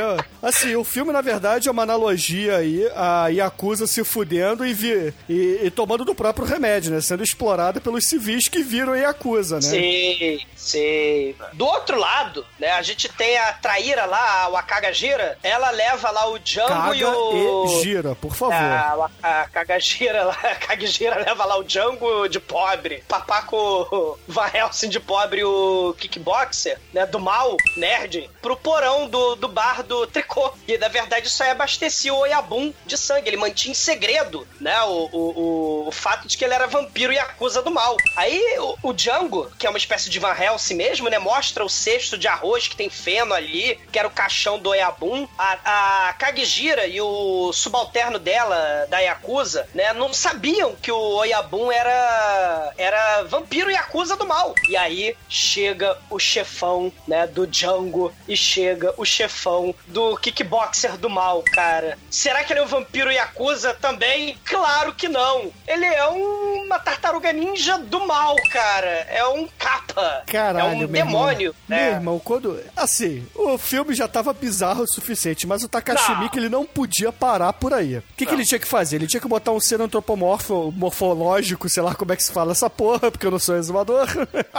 [0.41, 5.14] assim, o filme, na verdade, é uma analogia aí a Yakuza se fudendo e, vi,
[5.28, 7.02] e, e tomando do próprio remédio, né?
[7.02, 9.62] Sendo explorada pelos civis que viram a Yakuza, né?
[9.62, 11.36] Sim, sim.
[11.52, 15.38] Do outro lado, né, a gente tem a traíra lá, a Wakagajira.
[15.43, 17.66] Ela leva lá o Django Caga e o...
[17.66, 18.54] e gira, por favor.
[18.54, 24.49] A, a, a Kagajira lá, a Kagajira leva lá o Django de pobre, Papaco Van
[24.54, 27.41] Helsing de pobre, o kickboxer, né, do mal,
[27.78, 30.54] nerd, pro porão do, do bar do secou.
[30.68, 33.30] E na verdade isso aí abastecia o Oyabun de sangue.
[33.30, 34.82] Ele mantinha em segredo, né?
[34.84, 37.96] O, o, o, fato de que ele era vampiro e acusa do mal.
[38.16, 41.20] Aí o, o Django, que é uma espécie de Van Helsing mesmo, né?
[41.20, 45.28] Mostra o cesto de arroz que tem feno ali, que era o caixão do Oyabun.
[45.38, 49.94] A, a Kagijira e o subalterno dela, da Yakuza, né?
[49.94, 54.54] Não sabiam que o Oyabun era, era vampiro e acusa do mal.
[54.70, 57.28] E aí chega o chefão, né?
[57.34, 61.98] Do Django e chega o chefão do kickboxer do mal, cara.
[62.10, 64.38] Será que ele é um vampiro e acusa também?
[64.46, 65.52] Claro que não.
[65.68, 69.08] Ele é um- uma tartaruga ninja do mal, cara.
[69.10, 70.24] É um capa.
[70.28, 71.42] Caralho, é um meu demônio.
[71.50, 71.56] Irmão.
[71.68, 71.84] né?
[71.86, 72.60] Meu irmão, quando.
[72.76, 76.20] Assim, o filme já tava bizarro o suficiente, mas o Takashi Não.
[76.20, 77.98] Miike ele não podia parar por aí.
[77.98, 78.98] O que, que ele tinha que fazer?
[78.98, 82.52] Ele tinha que botar um ser antropomorfo, morfológico, sei lá como é que se fala
[82.52, 84.08] essa porra, porque eu não sou exumador.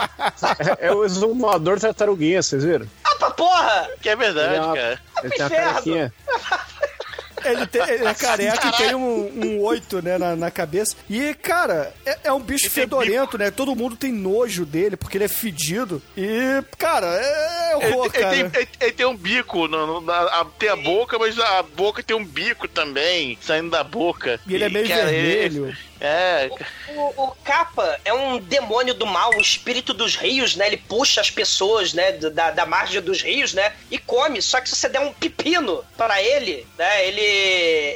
[0.79, 2.87] É, é o exumador tartaruguinha, vocês viram?
[3.03, 3.89] Ah, pra porra!
[4.01, 4.99] Que é verdade, Ele é uma- cara.
[5.23, 6.13] Ele tem uma carequinha.
[7.45, 10.95] Ele, tem- ele é careca e tem um, um oito, né, na, na cabeça.
[11.09, 13.51] E, cara, é, é um bicho tem fedorento, né?
[13.51, 16.01] Todo mundo tem nojo dele, porque ele é fedido.
[16.15, 18.29] E, cara, é Ele, horror, ele cara.
[18.29, 21.63] tem, ele- ele tem um bico, no, no- na- a- tem a boca, mas a
[21.63, 24.39] boca tem um bico também, saindo da boca.
[24.47, 25.77] E ele é meio cara, ele- vermelho.
[26.03, 26.49] É,
[26.89, 30.67] O, o Kappa é um demônio do mal, um espírito dos rios, né?
[30.67, 32.11] Ele puxa as pessoas, né?
[32.11, 33.71] Da, da margem dos rios, né?
[33.89, 34.41] E come.
[34.41, 37.07] Só que se você der um pepino para ele, né?
[37.07, 37.21] Ele,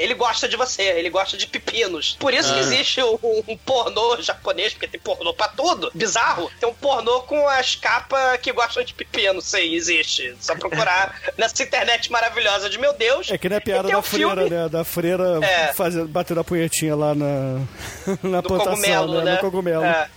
[0.01, 2.15] ele gosta de você, ele gosta de pepinos.
[2.19, 5.91] Por isso que existe um, um pornô japonês, porque tem pornô pra tudo.
[5.93, 6.49] Bizarro.
[6.59, 9.41] Tem um pornô com as capas que gostam de pepino.
[9.41, 10.33] Sim, existe.
[10.39, 13.29] Só procurar nessa internet maravilhosa de meu Deus.
[13.29, 14.69] É que nem a piada da um filme- freira, né?
[14.69, 15.73] Da freira É.
[15.73, 17.61] fazendo, batendo a punhetinha lá na,
[18.23, 19.33] na Do plantação, cogumelo, né?
[19.33, 19.83] No cogumelo.
[19.83, 20.09] É,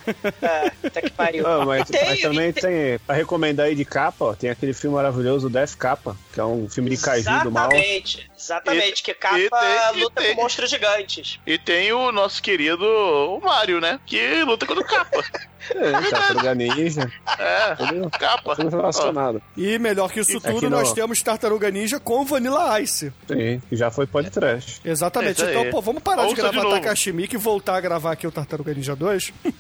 [0.43, 1.47] é, até que pariu.
[1.47, 4.97] Ah, mas, Tem- mas também tem, pra recomendar aí de capa, ó, tem aquele filme
[4.97, 7.71] maravilhoso, Death Capa, que é um filme de kaiju do mal.
[7.73, 11.39] Exatamente, exatamente, E- que capa e tem- luta tem- com monstros gigantes.
[11.47, 13.99] e tem o nosso querido o Mario, né?
[14.07, 15.23] Que luta contra o capa.
[15.75, 18.57] É, Tartaruga Ninja, É, tudo, capa.
[18.57, 19.43] tudo relacionado.
[19.57, 23.13] E melhor que isso Aqui tudo, no- nós temos Tartaruga Ninja com Vanilla Ice.
[23.29, 24.81] Sim, que já foi podcast.
[24.85, 25.43] Exatamente.
[25.45, 26.75] É então, pô, vamos parar de Ouça de gravar novo.
[26.81, 29.33] Takashi Miike e voltar a gravar aqui o Tartaruga Ninja 2.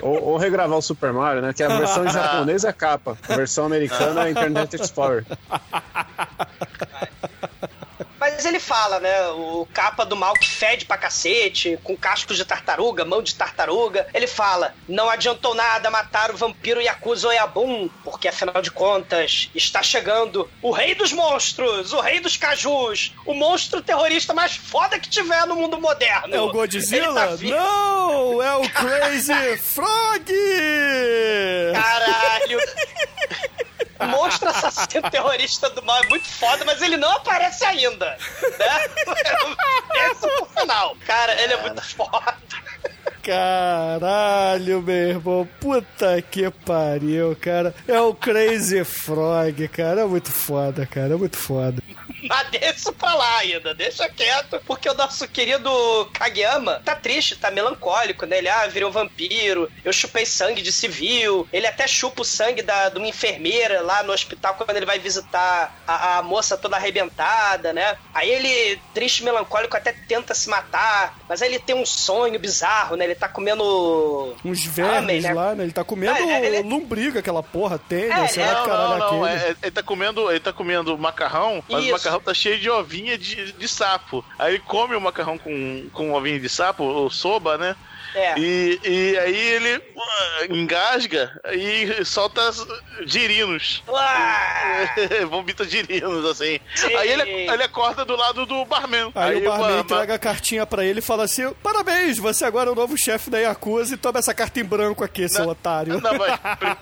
[0.00, 1.52] Ou, ou regravar o Super Mario, né?
[1.52, 5.24] Que a versão em japonês é capa, a versão americana é Internet Explorer.
[8.38, 9.30] Mas ele fala, né?
[9.30, 14.06] O capa do mal que fede pra cacete, com cascos de tartaruga, mão de tartaruga.
[14.14, 19.82] Ele fala: não adiantou nada matar o vampiro Yakuza Oyabun, porque afinal de contas está
[19.82, 25.08] chegando o rei dos monstros, o rei dos cajus, o monstro terrorista mais foda que
[25.08, 26.32] tiver no mundo moderno.
[26.32, 27.36] É o tá Godzilla?
[27.36, 28.40] vi- Não!
[28.40, 30.32] É o Crazy Frog!
[31.74, 32.60] Caralho!
[34.06, 38.16] Monstro assassino terrorista do mal é muito foda, mas ele não aparece ainda.
[38.58, 38.84] Né?
[40.10, 40.96] Esse é o final.
[41.06, 42.36] Cara, ele é muito foda.
[43.22, 45.48] Caralho, meu irmão.
[45.60, 47.74] Puta que pariu, cara.
[47.86, 50.02] É o Crazy Frog, cara.
[50.02, 51.14] É muito foda, cara.
[51.14, 51.82] É muito foda.
[52.22, 55.70] Mas deixa pra lá ainda, deixa quieto, porque o nosso querido
[56.14, 58.38] Kageyama tá triste, tá melancólico, né?
[58.38, 62.62] Ele, ah, virei um vampiro, eu chupei sangue de civil, ele até chupa o sangue
[62.62, 66.76] da, de uma enfermeira lá no hospital quando ele vai visitar a, a moça toda
[66.76, 67.96] arrebentada, né?
[68.14, 72.96] Aí ele, triste, melancólico, até tenta se matar, mas aí ele tem um sonho bizarro,
[72.96, 73.04] né?
[73.04, 74.34] Ele tá comendo...
[74.44, 75.32] Uns vermes né?
[75.34, 75.64] lá, né?
[75.64, 78.28] Ele tá comendo É, ele- lombriga, aquela porra, tem, É, né?
[78.28, 79.24] Sei lá Não, que caralho não, é não.
[79.24, 79.50] aquele.
[79.50, 81.90] é- ele tá comendo, ele tá comendo macarrão, mas Isso.
[81.90, 84.24] o macarrão tá cheio de ovinha de, de sapo.
[84.38, 87.76] Aí ele come o macarrão com, com ovinha de sapo, o soba, né?
[88.14, 88.38] É.
[88.38, 89.82] E, e aí ele
[90.50, 92.40] engasga e solta
[93.06, 93.82] girinos.
[93.88, 94.86] Ah!
[95.30, 96.58] Vomita girinos, assim.
[96.74, 96.94] Sim.
[96.94, 99.12] Aí ele, ele acorda do lado do barman.
[99.14, 102.70] Aí, o barman uma- entrega a cartinha pra ele e fala assim: Parabéns, você agora
[102.70, 106.00] é o novo chefe da Yakuza e toma essa carta em branco aqui, seu otário.
[106.00, 106.38] Não, mas,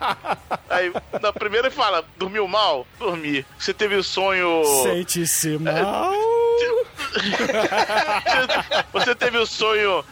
[0.70, 2.86] aí, na primeira ele fala, dormiu mal?
[2.98, 3.44] Dormi.
[3.58, 4.62] Você teve o sonho...
[4.82, 6.12] Sente-se mal.
[8.92, 10.04] Você teve o sonho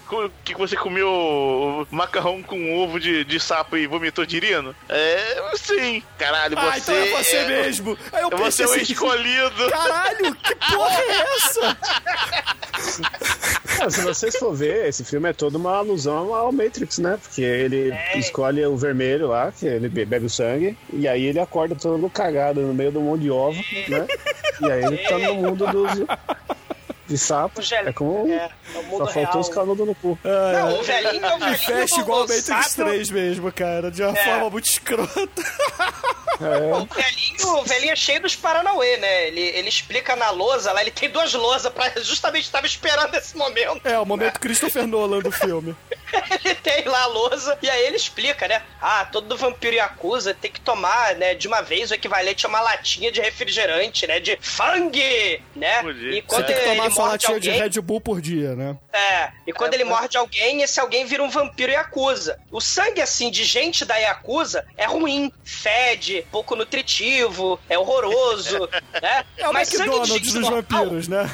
[0.44, 4.74] que você comeu macarrão com ovo de, de sapo e vomitou dirino?
[4.88, 6.02] É, sim.
[6.18, 6.66] Caralho, você...
[6.68, 7.98] ah, então é você mesmo.
[8.12, 9.70] Aí eu Você é o assim, escolhido.
[9.70, 11.78] Caralho, que porra é essa?
[13.80, 17.18] Ah, se vocês for ver, esse filme é toda uma alusão ao Matrix, né?
[17.20, 21.40] Porque ele escolhe o vermelho lá, que ele be- bebe o sangue, e aí ele
[21.40, 24.06] acorda todo cagado no meio do mundo de ovo, né?
[24.60, 25.90] E aí ele tá no mundo dos.
[27.06, 27.60] De sapo.
[27.72, 28.26] É como.
[28.32, 29.40] é, é Só faltou real.
[29.40, 30.18] os canudos no cu.
[30.24, 31.58] Não, o velhinho é o velhinho.
[31.58, 32.74] fecha do igual o Matrix sapo.
[32.90, 33.90] 3 mesmo, cara.
[33.90, 34.24] De uma É.
[34.24, 35.42] forma muito escrota.
[36.40, 39.28] O velhinho, o velhinho é cheio dos Paranauê, né?
[39.28, 41.90] Ele, ele explica na lousa lá, ele tem duas lousas pra.
[42.02, 43.80] Justamente estava esperando esse momento.
[43.86, 45.76] É, o momento Christopher Nolan do filme.
[46.44, 48.62] Ele tem lá a lousa, e aí ele explica, né?
[48.80, 52.48] Ah, todo vampiro e acusa tem que tomar, né, de uma vez o equivalente a
[52.48, 54.20] uma latinha de refrigerante, né?
[54.20, 55.82] De fang, né?
[55.82, 56.12] Podia.
[56.18, 56.60] E quando ele
[56.96, 58.76] morde latinha de Red Bull por dia, né?
[58.92, 62.38] É, e quando ele morde alguém, esse alguém vira um vampiro Yakuza.
[62.50, 68.68] O sangue, assim, de gente da Yakuza é ruim, fede, pouco nutritivo, é horroroso,
[69.02, 69.24] né?
[69.36, 71.30] É o Mas sangue de gente dos normal- vampiros, né?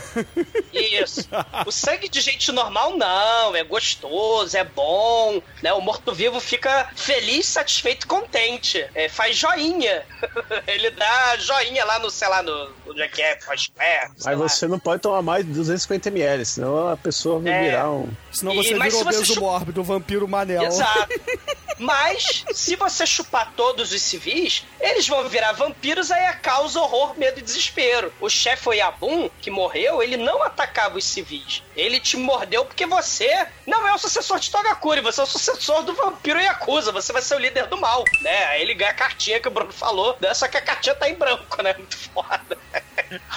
[0.73, 1.29] Isso.
[1.67, 3.55] O sangue de gente normal, não.
[3.55, 5.73] É gostoso, é bom, né?
[5.73, 8.85] O morto-vivo fica feliz, satisfeito e contente.
[8.95, 10.03] É, faz joinha.
[10.67, 12.71] Ele dá joinha lá no, sei lá, no...
[12.89, 13.39] Onde é que é?
[13.41, 14.49] Faz pé, Mas lá.
[14.49, 17.63] você não pode tomar mais de 250ml, senão a pessoa vai É.
[17.71, 18.09] virar um.
[18.33, 20.63] Senão E- você se você obeso chu- mórbido, vampiro manel.
[20.65, 21.09] Exato.
[21.81, 27.19] Mas, se você chupar todos os civis, eles vão virar vampiros, aí é causa horror,
[27.19, 28.13] medo e desespero.
[28.21, 31.63] O chefe Oyabun, que morreu, ele não atacava os civis.
[31.75, 35.83] Ele te mordeu porque você não é o sucessor de Togakuri, você é o sucessor
[35.83, 38.45] do vampiro Yakuza, você vai ser o líder do mal, né?
[38.49, 40.35] Aí ele ganha a cartinha que o Bruno falou, né?
[40.35, 41.75] só que a cartinha tá em branco, né?
[41.79, 42.59] Muito foda.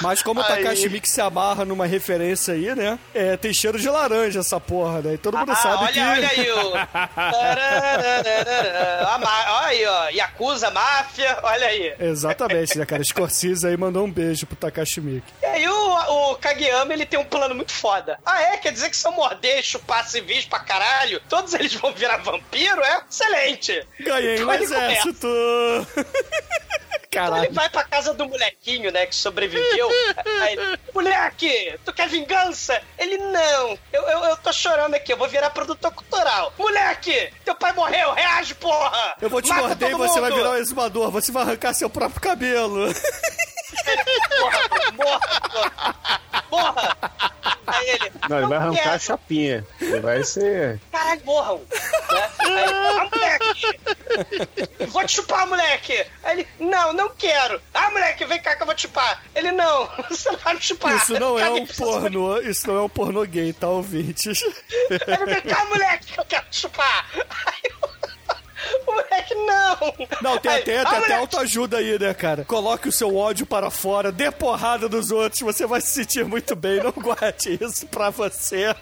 [0.02, 3.00] Mas como o Takashi Miki se amarra numa referência aí, né?
[3.14, 5.14] É, tem cheiro de laranja essa porra, né?
[5.14, 6.00] E todo mundo Ah, sabe olha, que...
[6.00, 6.74] olha aí o.
[8.34, 10.10] Olha aí, ó.
[10.10, 11.94] Yakuza, máfia, olha aí.
[12.00, 13.04] Exatamente, né, cara?
[13.04, 15.32] Scorsese aí mandou um beijo pro Takashi Miki.
[15.42, 18.20] E aí o, o Kageyama, ele tem um plano muito foda.
[18.26, 18.58] Ah, é?
[18.58, 22.18] Quer dizer que se eu morder e chupar civis pra caralho, todos eles vão virar
[22.18, 22.82] vampiro?
[22.82, 23.86] É excelente.
[24.00, 25.28] Ganhei um Então ele exército!
[27.14, 27.46] Então Caralho.
[27.46, 29.90] ele vai pra casa do molequinho, né, que sobreviveu.
[30.42, 30.58] Aí
[30.94, 32.82] moleque, tu quer vingança?
[32.98, 36.54] Ele, não, eu, eu, eu tô chorando aqui, eu vou virar produtor cultural.
[36.58, 39.16] Moleque, teu pai morreu, reage, porra!
[39.22, 40.40] Eu vou te Mata morder e você vai mundo.
[40.40, 41.12] virar um exumador.
[41.12, 42.88] Você vai arrancar seu próprio cabelo.
[44.40, 45.96] Porra, morra,
[46.52, 47.33] morra!
[47.74, 49.66] Aí ele, Não, ele vai arrancar a chapinha.
[49.82, 50.80] Ele vai ser.
[50.92, 51.58] Caralho, morram!
[51.58, 52.30] Né?
[52.40, 53.80] Aí ele, ah, moleque!
[54.92, 56.06] Vou te chupar, moleque!
[56.24, 57.62] Aí ele, não, não quero!
[57.74, 59.24] Ah, moleque, vem cá que eu vou te chupar!
[59.36, 60.96] Ele, não, você não vai me chupar!
[60.96, 64.42] Isso não é um pornô, isso não é um pornô gay, tá, ouvintes?
[64.90, 67.10] Ele, vem cá, moleque, que eu quero te chupar!
[67.16, 67.88] Aí o
[68.86, 69.94] moleque, não!
[70.22, 72.46] Não, tem Aí, até, ah, tem até autoajuda aí, né, cara?
[72.46, 76.56] Coloque o seu ódio para fora, dê porrada nos outros, você vai se sentir muito
[76.56, 78.76] bem, não guarde isso pra você.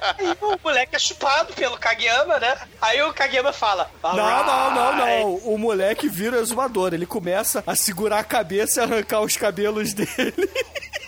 [0.00, 2.56] Aí o moleque é chupado pelo Kageyama, né?
[2.80, 5.34] Aí o Kageyama fala: Não, não, não, não.
[5.34, 6.94] O moleque vira exumador.
[6.94, 10.06] Ele começa a segurar a cabeça e arrancar os cabelos dele.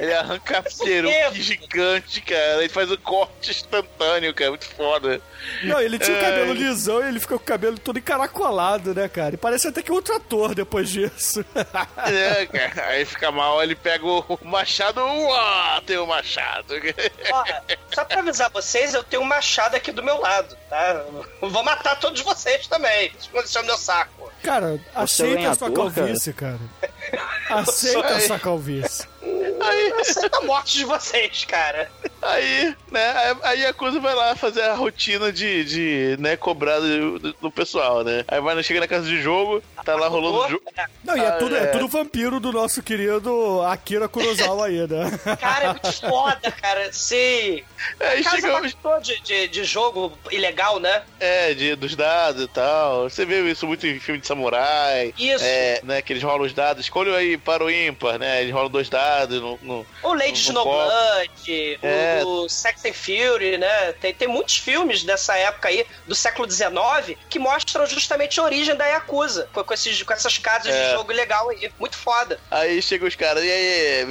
[0.00, 2.60] Ele arranca a peruca gigante, cara.
[2.60, 4.48] Ele faz um corte instantâneo, cara.
[4.50, 5.20] Muito foda.
[5.62, 6.22] Não, ele tinha o É.
[6.22, 9.34] cabelo lisão e ele fica com o cabelo todo encaracolado, né, cara?
[9.34, 11.44] E parece até que é outro ator depois disso.
[12.10, 12.86] É, cara.
[12.88, 15.00] Aí fica mal, ele pega o machado.
[15.02, 16.74] Uau, tem o machado.
[17.32, 17.44] Ó,
[17.94, 21.04] só pra avisar vocês, eu tenho um machado aqui do meu lado, tá?
[21.42, 23.12] Eu vou matar todos vocês também.
[23.34, 24.32] No meu saco.
[24.42, 26.58] Cara, aceita a sua lenhador, calvície, cara.
[27.50, 29.08] Aceita sou- a sua calvície.
[29.62, 31.90] Aí, Aceita a morte de vocês, cara.
[32.22, 37.18] aí, né, aí- a coisa vai lá fazer a rotina de, de né, cobrar do,
[37.18, 38.24] do- pessoal, né?
[38.26, 40.62] Aí vai, chega na casa de jogo, tá lá rolando o jogo.
[41.04, 41.66] Não, e é Ah, tudo, é é.
[41.66, 45.10] tudo vampiro do nosso querido Akira Kurosawa aí, né?
[45.38, 46.90] Cara, é muito foda, cara.
[46.92, 47.62] Sim.
[48.00, 51.02] Aí Casa de, de, de jogo ilegal, né?
[51.18, 53.08] é, de, dos dados e tal.
[53.10, 55.12] Você vê isso muito em filme de samurai.
[55.18, 55.44] Isso.
[55.44, 56.88] É, né, que eles rolam os dados.
[57.00, 58.42] Escolha aí para o ímpar, né?
[58.42, 59.58] Eles rolam dois dados no...
[59.62, 60.38] no O Lady.
[60.38, 62.20] Snowblood, É.
[62.24, 63.92] o, o Sex and Fury, né?
[64.00, 68.74] Tem, tem muitos filmes dessa época aí, do século XIX, que mostram justamente a origem
[68.74, 70.88] da Yakuza, com, com, esses, com essas casas É.
[70.88, 71.70] de jogo legal aí.
[71.78, 72.38] Muito foda.
[72.50, 74.06] Aí chegam os caras, e aí,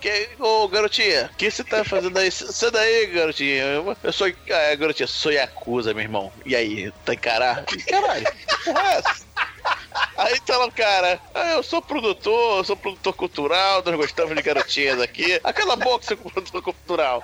[0.00, 2.30] que, ô garotinha, o que você tá fazendo aí?
[2.30, 3.62] Sai daí, garotinha.
[3.64, 4.26] Eu, eu sou.
[4.50, 6.32] Ah, garotinha, sou Yakuza, meu irmão.
[6.46, 7.64] E aí, tá encarar?
[7.88, 9.31] Caralho, que porra é essa?
[10.16, 14.34] Aí tá lá o cara, ah, eu sou produtor, eu sou produtor cultural, nós gostamos
[14.36, 15.40] de garotinhas aqui.
[15.42, 17.22] Aquela boca, seu produtor cultural.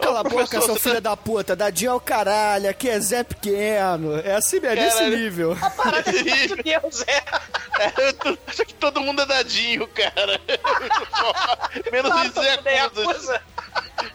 [0.00, 1.54] Cala a boca, seu você filho da puta.
[1.54, 4.18] Dadinho é o caralho, aqui é Zé Pequeno.
[4.20, 5.16] É assim, é nesse Caralho.
[5.18, 5.56] nível.
[5.76, 7.22] Parada de meu Deus, é.
[7.80, 10.38] É, tô- acho que todo mundo é dadinho, cara.
[11.90, 13.00] Menos os é Yakuza.
[13.02, 13.42] Yakuza.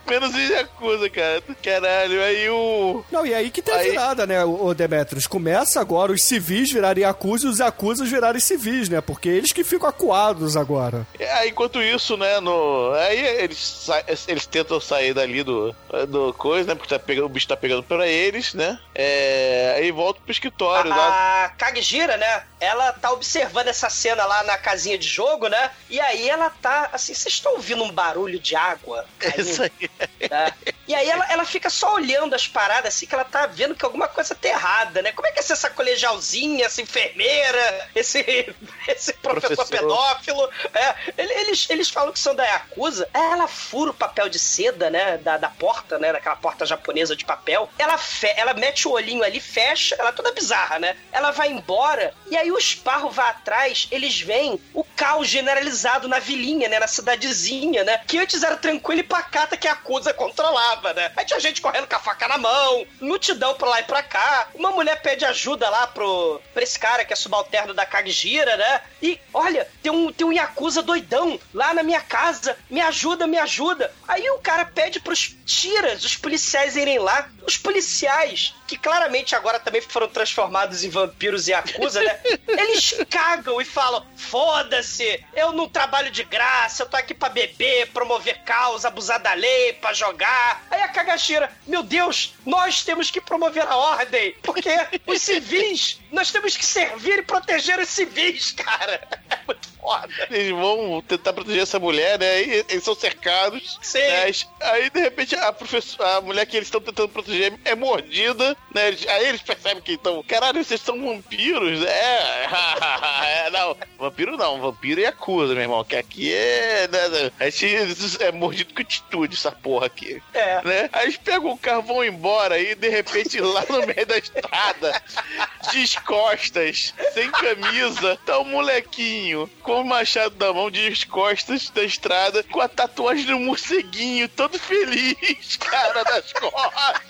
[0.07, 1.41] Menos em Yakuza, cara.
[1.63, 3.03] Caralho, aí o.
[3.11, 5.25] Não, e aí que tem a Aí- virada, né, o Demetrius?
[5.27, 9.01] Começa agora os civis virarem Yakuza e os Yakuzas virarem civis, né?
[9.01, 11.05] Porque eles que ficam acuados agora.
[11.39, 12.91] Aí, enquanto isso, né, no.
[12.93, 15.75] Aí eles, sa- eles tentam sair dali do,
[16.07, 16.75] do coisa, né?
[16.75, 18.77] Porque tá pegando, o bicho tá pegando pra eles, né?
[18.97, 21.45] É, aí volta pro escritório lá.
[21.45, 22.43] A Kagjira, né?
[22.61, 25.69] Ela tá observando essa cena lá na casinha de jogo, né?
[25.89, 29.05] E aí ela tá, assim, vocês estão ouvindo um barulho de água?
[29.19, 29.89] É Isso aí.
[30.29, 30.53] né?
[30.87, 33.83] E aí ela, ela fica só olhando as paradas, assim, que ela tá vendo que
[33.83, 35.11] alguma coisa tá errada, né?
[35.11, 38.19] Como é que é ser essa colegialzinha, essa enfermeira, esse,
[38.87, 39.77] esse professor, Professor.
[39.77, 40.49] pedófilo?
[40.73, 43.09] É, ele- eles, eles falam que são da Yakuza.
[43.13, 45.17] Ela fura o papel de seda, né?
[45.17, 46.13] Da, da porta, né?
[46.13, 47.69] Daquela porta japonesa de papel.
[47.77, 50.95] Ela, fe, ela mete o olhinho ali, fecha, ela é toda bizarra, né?
[51.11, 56.19] Ela vai embora, e aí o Sparrow vai atrás, eles veem o caos generalizado na
[56.19, 56.79] vilinha, né?
[56.79, 57.99] Na cidadezinha, né?
[58.07, 61.11] Que antes era tranquilo e pacata que a Yakuza controlava, né?
[61.15, 64.47] Aí tinha gente correndo com a faca na mão, multidão pra lá e pra cá.
[64.55, 68.81] Uma mulher pede ajuda lá pro, pra esse cara que é subalterno da Kagjira, né?
[69.01, 73.37] E olha, tem um, tem um Yakuza doidão lá na minha casa, me ajuda, me
[73.37, 73.91] ajuda.
[74.07, 77.29] Aí o cara pede pros tiras, os policiais irem lá.
[77.45, 82.19] Os policiais, que claramente agora também foram transformados em vampiros e Yakuza, né?
[82.47, 87.91] Eles cagam e falam: foda-se, eu não trabalho de graça, eu tô aqui pra beber,
[87.91, 90.65] promover causa, abusar da lei, pra jogar.
[90.71, 94.69] Aí a Kagashira, meu Deus, nós temos que promover a ordem, porque
[95.05, 99.07] os civis, nós temos que servir e proteger os civis, cara.
[99.27, 100.09] É muito foda.
[100.31, 102.41] Eles vão tentar proteger essa mulher, né?
[102.41, 103.77] E eles são cercados.
[103.81, 103.99] Sim.
[103.99, 104.31] né?
[104.61, 108.87] Aí, de repente, a professora, a mulher que eles estão tentando proteger é mordida, né?
[108.87, 110.23] Eles- Aí eles percebem que estão.
[110.23, 111.83] Caralho, vocês são vampiros?
[111.83, 112.47] É.
[113.45, 115.83] é não, vampiro não, vampiro e acusa, meu irmão.
[115.83, 116.87] Que aqui é.
[116.87, 120.21] Né, a gente é mordido com atitude, essa porra aqui.
[120.33, 120.61] É.
[120.63, 120.89] Né?
[120.91, 125.01] Aí eles pegam o carro, vão embora e de repente lá no meio da estrada,
[125.71, 132.61] descostas, sem camisa, tá um molequinho com o machado na mão, descostas da estrada, com
[132.61, 137.01] a tatuagem do morceguinho, todo feliz, cara, das costas.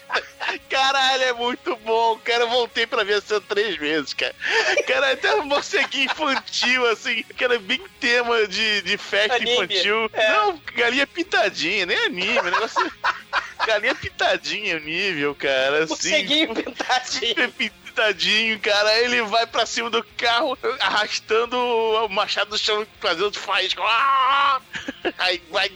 [0.69, 2.43] Caralho, é muito bom, cara.
[2.43, 4.35] Eu voltei pra ver essa três vezes, cara.
[4.87, 10.09] Cara, até um morceguinho infantil, assim, que era bem tema de, de festa Anime, infantil.
[10.13, 10.31] é.
[10.33, 12.91] Não, galinha pintadinha, nem anime, negócio.
[13.65, 15.83] Galinha pintadinha o nível, cara.
[15.83, 17.53] Assim, Morceguinho pintadinho.
[17.95, 18.97] Pintadinho, cara.
[18.99, 23.81] Ele vai pra cima do carro, arrastando o machado do chão, fazendo faísca.
[23.83, 24.61] Ah!
[25.19, 25.71] Aí vai,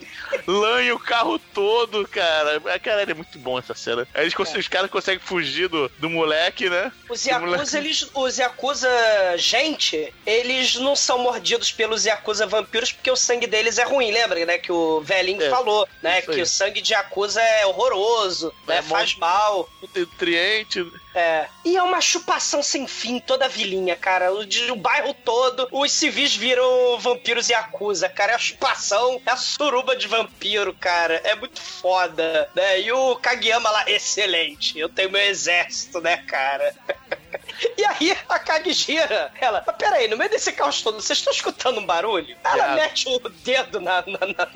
[0.46, 2.60] lanha o carro todo, cara.
[2.80, 4.08] Caralho, é muito bom essa cena.
[4.14, 6.92] Aí eles cons- os caras conseguem fugir do, do moleque, né?
[7.10, 7.52] Os moleque.
[7.54, 8.90] Yakuza, eles, os Yakuza
[9.38, 14.46] gente, eles não são mordidos pelos Yakuza vampiros porque o sangue deles é ruim, lembra,
[14.46, 14.58] né?
[14.58, 16.22] Que o velhinho É, falou, né?
[16.22, 18.82] Que o sangue de Yakuza é horroroso, É né?
[18.82, 19.70] Faz mal.
[19.96, 20.86] Nutriente.
[21.14, 21.48] É.
[21.66, 24.32] E é uma chupação sem fim, toda a vilinha, cara.
[24.32, 24.42] O,
[24.72, 28.34] o bairro todo, os civis viram vampiros e Yakuza, cara.
[28.34, 31.20] É a chupação, é a suruba de vampiro, cara.
[31.24, 32.82] É muito foda, né?
[32.82, 34.78] E o Kageyama lá, excelente.
[34.78, 36.76] Eu tenho meu exército, né, cara?
[37.78, 41.80] E aí, a Kagjira, ela, mas peraí, no meio desse caos todo, vocês estão escutando
[41.80, 42.36] um barulho?
[42.44, 42.76] Ela Yeah.
[42.76, 44.48] mete o dedo na, na- na-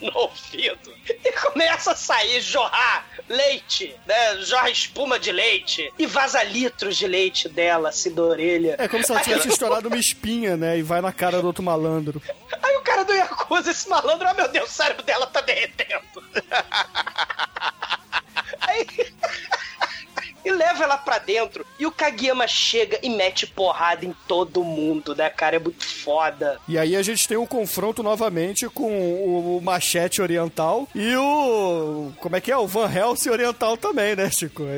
[0.00, 4.36] no ouvido e começa a sair, jorrar leite, né?
[4.42, 8.76] Jorra espuma de leite e vaza litros de leite dela, assim, da orelha.
[8.78, 10.78] É como se ela tivesse estourado uma espinha, né?
[10.78, 12.22] E vai na cara do outro malandro.
[12.62, 16.04] Aí o cara do Yakuza, esse malandro, oh meu Deus, o cérebro dela tá derretendo.
[18.60, 18.86] Aí.
[20.44, 21.64] E leva ela pra dentro.
[21.78, 25.56] E o Kageyama chega e mete porrada em todo mundo, né, cara?
[25.56, 26.58] É muito foda.
[26.68, 32.12] E aí a gente tem um confronto novamente com o, o machete oriental e o.
[32.20, 32.56] Como é que é?
[32.56, 34.64] O Van Helsing oriental também, né, Chico?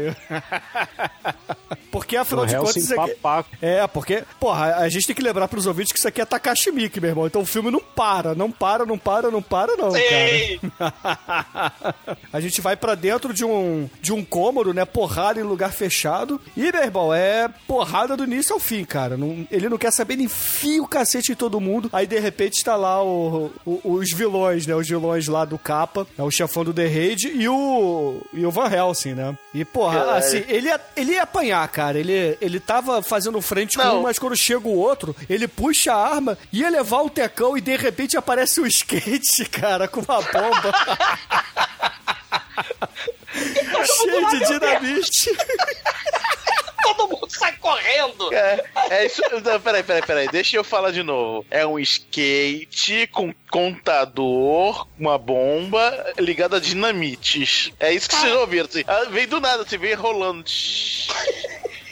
[1.90, 2.76] Porque afinal Van de contas.
[2.76, 3.16] Helsing Isso aqui...
[3.60, 6.70] É, porque, porra, a gente tem que lembrar pros ouvintes que isso aqui é Takashi
[6.70, 7.26] meu irmão.
[7.26, 10.70] Então o filme não para, não para, não para, não para, não, Sim.
[10.78, 11.94] cara.
[12.32, 14.84] a gente vai pra dentro de um, de um cômodo, né?
[14.84, 16.40] Porrada em lugar fechado.
[16.56, 19.16] E, meu irmão, é porrada do início ao fim, cara.
[19.16, 21.88] Não- ele não quer saber, ele enfia o cacete em todo mundo.
[21.92, 24.74] Aí, de repente, está lá o- o- os vilões, né?
[24.74, 28.50] Os vilões lá do capa, é o chefão do The Raid e o, e o
[28.50, 29.36] Van Helsing, né?
[29.54, 30.18] E, porra, Caralho.
[30.18, 31.98] assim, ele ia, ele ia apanhar, cara.
[31.98, 34.00] Ele, ele tava fazendo frente com Não.
[34.00, 37.60] um, mas quando chega o outro, ele puxa a arma, ia levar o tecão e
[37.60, 40.72] de repente aparece o skate, cara, com uma bomba.
[43.36, 45.36] Cheio de dinamite.
[46.82, 48.32] Todo mundo sai correndo.
[48.32, 49.20] É, é isso.
[49.44, 50.28] Não, peraí, peraí, peraí.
[50.28, 51.44] Deixa eu falar de novo.
[51.50, 57.72] É um skate com contador, uma bomba ligada a dinamites.
[57.80, 58.66] É isso que vocês ouviram.
[58.66, 58.84] Assim.
[58.86, 60.44] Ah, Vem do nada, você vem rolando.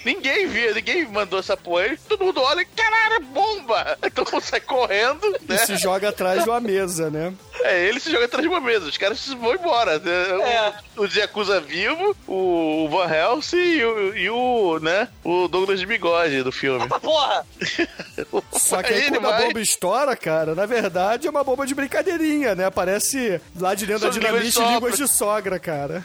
[0.05, 1.55] Ninguém viu, ninguém mandou essa.
[1.81, 3.99] Aí Todo mundo olha, caralho, é bomba!
[4.05, 5.59] Então sai correndo, E né?
[5.59, 7.33] se joga atrás de uma mesa, né?
[7.63, 9.99] É, ele se joga atrás de uma mesa, os caras vão embora.
[9.99, 10.13] né?
[10.43, 10.73] É.
[10.97, 15.87] O, o Yakuza vivo, o Van Helsing e o, e o, né, o Douglas de
[15.87, 16.87] Bigode do filme.
[16.91, 17.47] Ah, porra!
[18.53, 21.67] Só que aí ele quando a vai- bomba estoura, cara, na verdade é uma bomba
[21.67, 22.71] de brincadeirinha, né?
[22.71, 24.73] Parece lá de dentro da São línguas dinamite de sopro.
[24.75, 26.05] línguas de sogra, cara.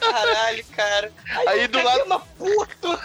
[0.00, 1.12] Caralho, cara.
[1.48, 2.98] Aí o do Kagema puto.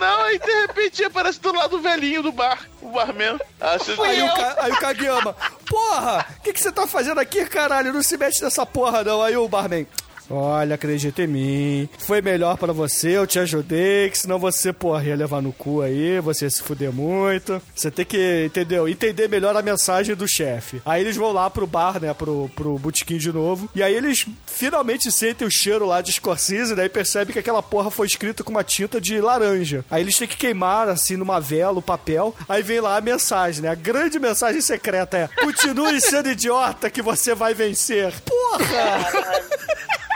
[0.00, 3.38] Não, aí de repente aparece do lado velhinho do bar, o barman.
[3.60, 4.34] Ah, você- Aí o.
[4.34, 5.36] Ka- aí o Kageyama,
[5.68, 7.92] porra, o que, que você tá fazendo aqui, caralho?
[7.92, 9.22] Não se mete nessa porra, não.
[9.22, 9.86] Aí o barman,
[10.30, 11.88] olha, acredita em mim.
[11.98, 15.82] Foi melhor pra você, eu te ajudei, que senão você, porra, ia levar no cu
[15.82, 17.60] aí, você ia se fuder muito.
[17.74, 18.88] Você tem que, entendeu?
[18.88, 20.80] Entender melhor a mensagem do chefe.
[20.84, 23.68] Aí eles vão lá pro bar, né, pro, pro botequim de novo.
[23.74, 27.90] E aí eles finalmente sentem o cheiro lá de Scorsese, daí percebem que aquela porra
[27.90, 29.84] foi escrita com uma tinta de laranja.
[29.90, 32.34] Aí eles têm que queimar, assim, numa vela, o papel.
[32.48, 33.68] Aí vem lá a mensagem, né?
[33.68, 38.12] A grande mensagem secreta é: continue sendo idiota que você vai vencer.
[38.20, 39.58] Porra!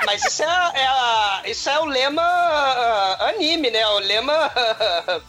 [0.07, 3.86] Mas isso é, é a- isso é o lema ah, anime, né?
[3.88, 4.50] O lema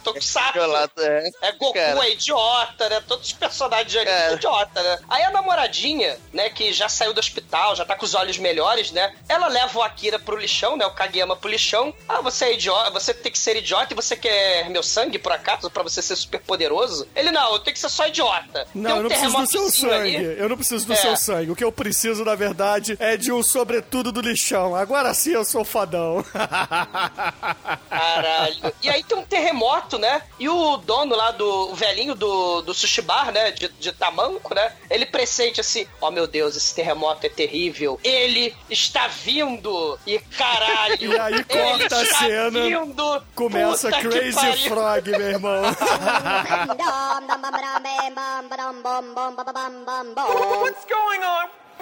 [0.02, 0.58] Tokusatsu.
[1.00, 2.04] É, É Goku cara.
[2.06, 3.02] é idiota, né?
[3.06, 4.26] Todos os personagens de anime É.
[4.28, 4.98] são idiota, né?
[5.08, 8.90] Aí a namoradinha, né, que já saiu do hospital, já tá com os olhos melhores,
[8.90, 9.14] né?
[9.28, 10.86] Ela leva o Akira pro lixão, né?
[10.86, 11.94] O Kageyama pro lixão.
[12.08, 15.32] Ah, você é idiota, você tem que ser idiota e você quer meu sangue, por
[15.32, 17.06] acaso, pra você ser super poderoso?
[17.14, 18.66] Ele, não, eu tenho que ser só idiota.
[18.74, 20.16] Não, Tem um eu não preciso do seu sangue.
[20.16, 20.38] ali.
[20.38, 20.96] Eu não preciso do É.
[20.96, 21.50] seu sangue.
[21.50, 24.63] O que eu preciso, na verdade, é de um sobretudo do lixão.
[24.72, 26.24] Agora sim eu sou fadão.
[27.90, 28.72] Caralho.
[28.80, 30.22] E aí tem um terremoto, né?
[30.38, 33.50] E o dono lá do o velhinho do, do sushi bar, né?
[33.50, 34.72] De, de tamanco, né?
[34.88, 37.98] Ele pressente assim: Ó meu Deus, esse terremoto é terrível.
[38.04, 39.98] Ele está vindo.
[40.06, 40.94] E caralho.
[41.14, 43.22] E aí ele corta a está cena, Vindo.
[43.34, 44.68] Começa Puta Crazy.
[44.68, 45.62] Frog, meu irmão.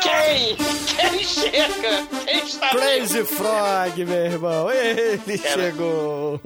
[0.01, 0.57] Quem?
[0.57, 2.07] Quem chega?
[2.25, 4.71] Quem está Crazy Frog, meu irmão.
[4.71, 6.41] Ele chegou.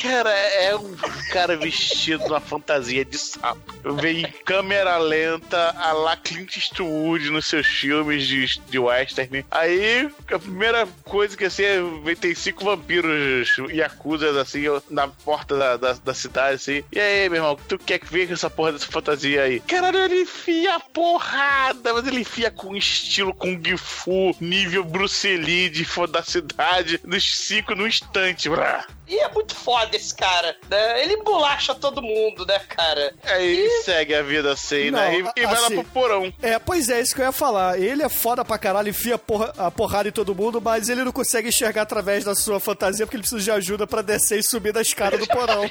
[0.00, 0.96] Cara, é um
[1.32, 3.60] cara vestido numa fantasia de sapo.
[4.00, 9.44] Vem em câmera lenta, a lá Clint Eastwood nos seus filmes de, de western.
[9.50, 15.76] Aí, a primeira coisa que assim, é, tem cinco vampiros Yakuza, assim, na porta da,
[15.76, 16.84] da, da cidade, assim.
[16.92, 19.60] E aí, meu irmão, tu quer ver com essa porra dessa fantasia aí?
[19.60, 25.68] Caralho, ele enfia a porrada, mas ele enfia com estilo Kung Fu, nível Bruce Lee
[25.68, 28.48] de fo- da cidade, nos cinco no instante.
[28.48, 28.86] Brá.
[29.10, 31.02] E é muito foda esse cara, né?
[31.02, 33.12] Ele embolacha todo mundo, né, cara?
[33.24, 35.08] Aí segue a vida assim, né?
[35.08, 36.32] Não, E, e vai lá assim- pro porão.
[36.40, 37.78] É, pois é, isso que eu ia falar.
[37.80, 41.02] Ele é foda pra caralho, enfia a, porra, a porrada em todo mundo, mas ele
[41.02, 44.42] não consegue enxergar através da sua fantasia porque ele precisa de ajuda pra descer e
[44.44, 45.64] subir da escada do porão.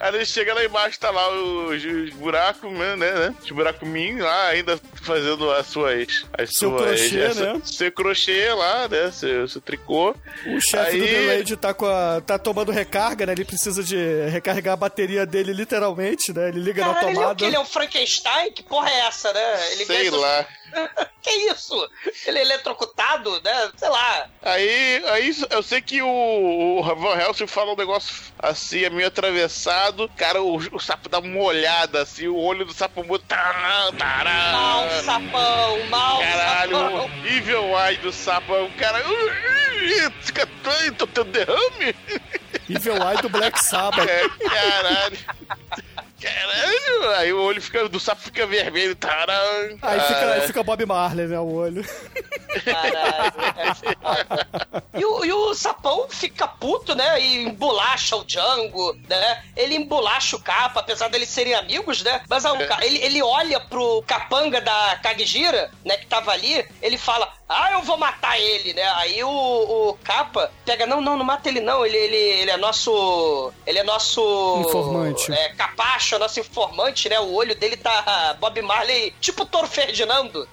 [0.00, 3.34] Aí ele chega lá embaixo, tá lá os, os buracos, né, né?
[3.42, 6.24] Os buracos min lá, ainda fazendo as suas.
[6.36, 7.60] As Seu suas crochê, essa- né?
[7.64, 9.10] Seu crochê lá, né?
[9.10, 10.14] Seu, seu tricô.
[10.46, 13.32] O chefe do Aí- Delayed tá, com a, tá tomando recarga, né?
[13.32, 13.96] Ele precisa de
[14.28, 16.48] recarregar a bateria dele literalmente, né?
[16.48, 17.38] Ele liga na Caralho, ele é o tomada.
[17.38, 17.44] quê?
[17.46, 18.52] Ele é um Frankenstein?
[18.52, 19.72] Que porra é essa, né?
[19.72, 20.46] Ele Sei lá.
[21.22, 21.90] que isso?
[22.26, 23.70] Ele é eletrocutado, né?
[23.76, 24.28] Sei lá.
[24.42, 29.08] Aí, aí eu sei que o, o Van Helsing fala um negócio assim, é meio
[29.08, 30.08] atravessado.
[30.16, 33.24] Cara, o, o sapo dá uma olhada assim, o olho do sapo muda.
[33.26, 34.52] Tará, tará.
[34.52, 37.06] Mal sapão, mal Caralho, sapão.
[37.06, 39.02] o Evil Eye do sapo um cara.
[40.22, 40.48] Fica
[40.96, 41.94] tô tendo derrame?
[42.68, 44.08] Evil Eye do Black Sabbath.
[44.08, 45.18] É, caralho.
[46.20, 47.10] Caralho.
[47.16, 48.96] Aí o olho fica, do sapo fica vermelho.
[48.96, 49.38] Tará,
[49.82, 50.32] Aí fica, Caralho.
[50.40, 51.38] aí fica Bob Marley, né?
[51.38, 51.84] O olho.
[52.64, 53.32] Caralho.
[53.56, 54.86] é.
[54.98, 57.20] E o, e o sapão fica puto, né?
[57.20, 59.42] E embolacha o Django, né?
[59.54, 62.22] Ele embolacha o capa, apesar deles serem amigos, né?
[62.30, 65.98] Mas o ca- ele, ele olha pro capanga da Kagjira, né?
[65.98, 67.30] Que tava ali, ele fala.
[67.48, 68.82] Ah, eu vou matar ele, né?
[68.96, 71.86] Aí o, o capa pega, não, não, não mata ele não.
[71.86, 73.52] Ele, ele, ele é nosso.
[73.64, 74.64] Ele é nosso.
[74.66, 75.32] Informante.
[75.32, 77.20] É, capacho, é nosso informante, né?
[77.20, 80.48] O olho dele tá Bob Marley, tipo o touro Ferdinando.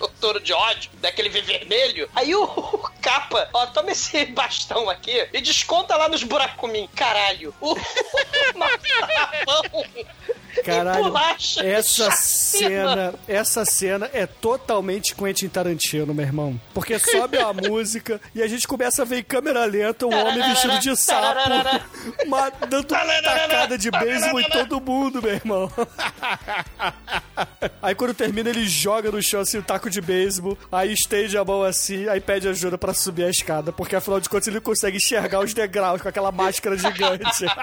[0.00, 2.08] o touro de ódio, daquele ver vermelho.
[2.14, 6.86] Aí o, o capa, ó, toma esse bastão aqui e desconta lá nos buracumim.
[6.94, 7.54] Caralho.
[7.62, 7.78] O, o
[9.00, 9.84] sapão
[10.62, 11.12] Caralho,
[11.62, 16.60] essa cena, essa cena é totalmente Quentin Tarantino, meu irmão.
[16.72, 20.42] Porque sobe a música e a gente começa a ver em câmera lenta um homem
[20.48, 21.38] vestido de sapo,
[22.26, 25.70] uma- dando tacada de beisebol em todo mundo, meu irmão.
[27.82, 31.44] Aí quando termina, ele joga no chão assim o taco de beisebol, aí estende a
[31.44, 34.96] mão assim, aí pede ajuda pra subir a escada, porque afinal de contas ele consegue
[34.96, 37.44] enxergar os degraus com aquela máscara gigante.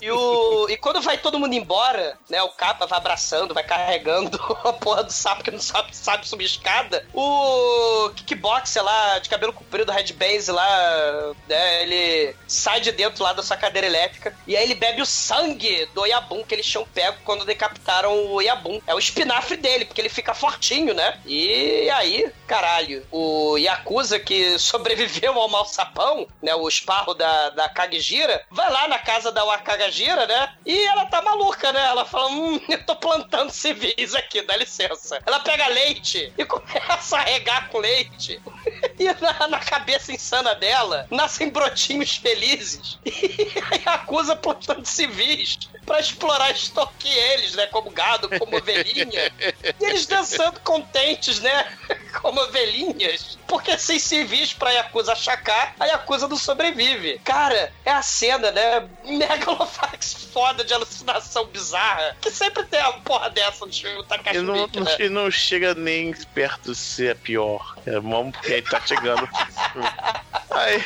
[0.00, 2.42] E, o, e quando vai todo mundo embora, né?
[2.42, 6.44] O capa vai abraçando, vai carregando a porra do sapo que não sabe, sabe subir
[6.44, 7.06] escada.
[7.14, 11.82] O kickboxer lá, de cabelo comprido, Red Base lá, né?
[11.82, 15.86] Ele sai de dentro lá da sua cadeira elétrica e aí ele bebe o sangue
[15.94, 18.80] do Yabum que eles tinham pego quando decapitaram o Yabum.
[18.86, 21.18] É o espinafre dele, porque ele fica fortinho, né?
[21.26, 26.54] E aí, caralho, o Yakuza que sobreviveu ao mal sapão, né?
[26.54, 30.54] O esparro da, da Kagjira, vai lá na casa da Wakagajira, né?
[30.64, 31.84] E ela tá maluca, né?
[31.86, 35.20] Ela fala: Hum, eu tô plantando civis aqui, dá licença.
[35.24, 38.40] Ela pega leite e começa a regar com leite.
[39.00, 42.98] E na, na cabeça insana dela nascem brotinhos felizes.
[43.06, 43.50] E
[43.86, 47.66] a Yakuza plantando civis pra explorar e extorquir eles, né?
[47.68, 49.32] Como gado, como ovelhinha.
[49.80, 51.78] E eles dançando contentes, né?
[52.20, 53.38] Como ovelhinhas.
[53.46, 57.18] Porque sem civis pra Yakuza achacar, a Yakuza não sobrevive.
[57.24, 58.86] Cara, é a cena, né?
[59.04, 62.16] Megalofax foda de alucinação bizarra.
[62.20, 64.96] Que sempre tem uma porra dessa no filme Takashi E não, né?
[64.96, 67.76] che- não chega nem perto de ser a pior.
[67.86, 69.28] É bom porque ele tá chegando.
[70.50, 70.84] aí,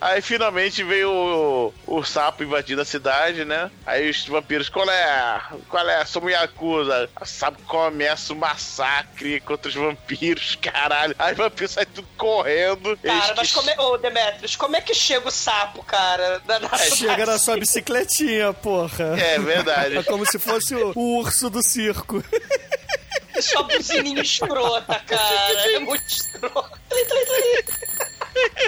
[0.00, 3.70] aí finalmente veio o, o sapo invadindo a cidade, né?
[3.84, 5.40] Aí os vampiros, qual é?
[5.68, 6.04] Qual é?
[6.04, 7.08] Somos Yakuza.
[7.20, 11.14] O sapo começa o massacre contra os vampiros, caralho.
[11.18, 12.96] Aí o vampiro sai tudo correndo.
[13.02, 13.80] Cara, mas que- como é.
[13.80, 16.40] Ô, Demetrius, como é que chega o sapo, cara?
[16.46, 19.18] Na, na Chega na sua bicicletinha, porra.
[19.20, 19.98] É verdade.
[19.98, 22.22] É como se fosse o, o urso do circo.
[23.40, 25.72] Só buzininha escrota, cara.
[25.72, 26.70] É muito escrota.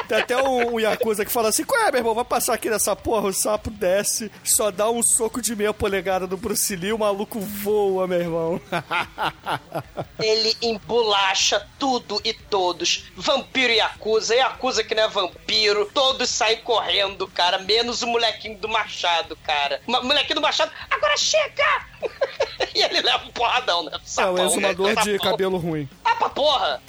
[0.09, 2.15] Tem até um, um Yakuza que fala assim: Qual é, meu irmão?
[2.15, 3.29] Vai passar aqui nessa porra.
[3.29, 7.39] O sapo desce, só dá um soco de meia polegada no Bruce Lee, o maluco
[7.41, 8.61] voa, meu irmão.
[10.19, 13.05] Ele embolacha tudo e todos.
[13.17, 15.87] Vampiro e Yakuza, Yakuza que não é vampiro.
[15.93, 17.59] Todos saem correndo, cara.
[17.59, 19.81] Menos o molequinho do Machado, cara.
[19.87, 21.87] Ma- molequinho do Machado, agora chega!
[22.75, 23.91] e ele leva um porradão, né?
[23.93, 24.95] É o Sapão, exumador né?
[25.03, 25.31] de Sapão.
[25.31, 25.89] cabelo ruim.
[26.05, 26.81] Ah, pra porra!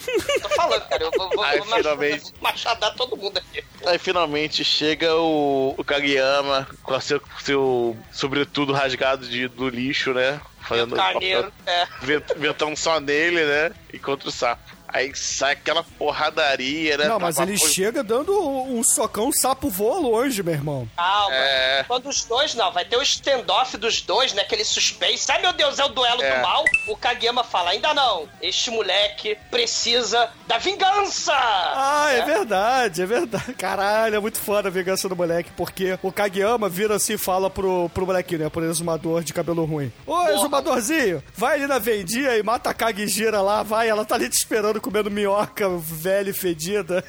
[0.42, 1.04] Tô falando, cara.
[1.04, 2.32] Eu vou, vou, Aí, vou machadar- finalmente.
[2.40, 3.64] machadar todo mundo aqui.
[3.86, 10.40] Aí finalmente chega o, o Kageyama com seu, seu sobretudo rasgado de, do lixo, né?
[10.62, 11.86] Fazendo Carneiro, é.
[12.02, 13.72] vent- ventando só nele, né?
[13.92, 14.62] E contra o sapo.
[14.92, 17.08] Aí sai aquela porradaria, né?
[17.08, 20.88] Não, mas ele chega dando um socão, o sapo voa longe, meu irmão.
[20.96, 21.34] Calma.
[21.34, 21.84] É.
[21.86, 24.42] Quando os dois, não, vai ter o standoff dos dois, né?
[24.42, 25.30] Aquele suspense.
[25.30, 26.36] Ai, meu Deus, é o duelo É.
[26.36, 26.64] do mal.
[26.88, 28.28] O Kageyama fala, ainda não.
[28.42, 31.32] Este moleque precisa da vingança!
[31.34, 32.24] Ah, é É.
[32.24, 33.54] verdade, é verdade.
[33.54, 37.48] Caralho, é muito foda a vingança do moleque, porque o Kageyama vira assim e fala
[37.50, 38.48] pro, pro molequinho, né?
[38.50, 39.92] Pro exumador de cabelo ruim.
[40.06, 44.28] Ô, exumadorzinho, vai ali na vendinha e mata a Kagegira lá, vai, ela tá ali
[44.28, 47.04] te esperando comendo minhoca velha e fedida.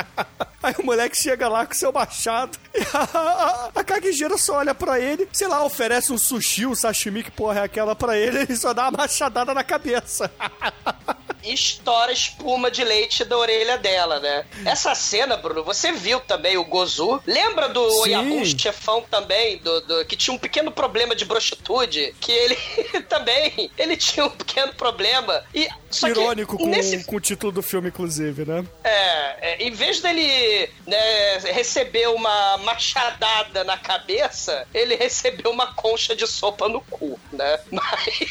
[0.62, 4.98] Aí o moleque chega lá com seu machado e a, a Kagegira só olha pra
[4.98, 8.56] ele, sei lá, oferece um sushi, um sashimi, que porra é aquela pra ele, ele
[8.56, 10.30] só dá uma machadada na cabeça.
[11.46, 14.44] E estoura espuma de leite da orelha dela, né?
[14.64, 17.22] Essa cena, Bruno, você viu também o Gozu.
[17.26, 18.00] Lembra do Sim.
[18.00, 22.14] Oyabu, chefão também, do, do- que tinha um pequeno problema de brostitude?
[22.20, 22.56] Que ele
[23.08, 25.44] também, ele tinha um pequeno problema.
[25.54, 28.64] E, só que Irônico com, nesse com o título do filme, inclusive, né?
[28.82, 36.16] É, é, em vez dele né, receber uma machadada na cabeça, ele recebeu uma concha
[36.16, 37.60] de sopa no cu, né?
[37.70, 38.30] Mas,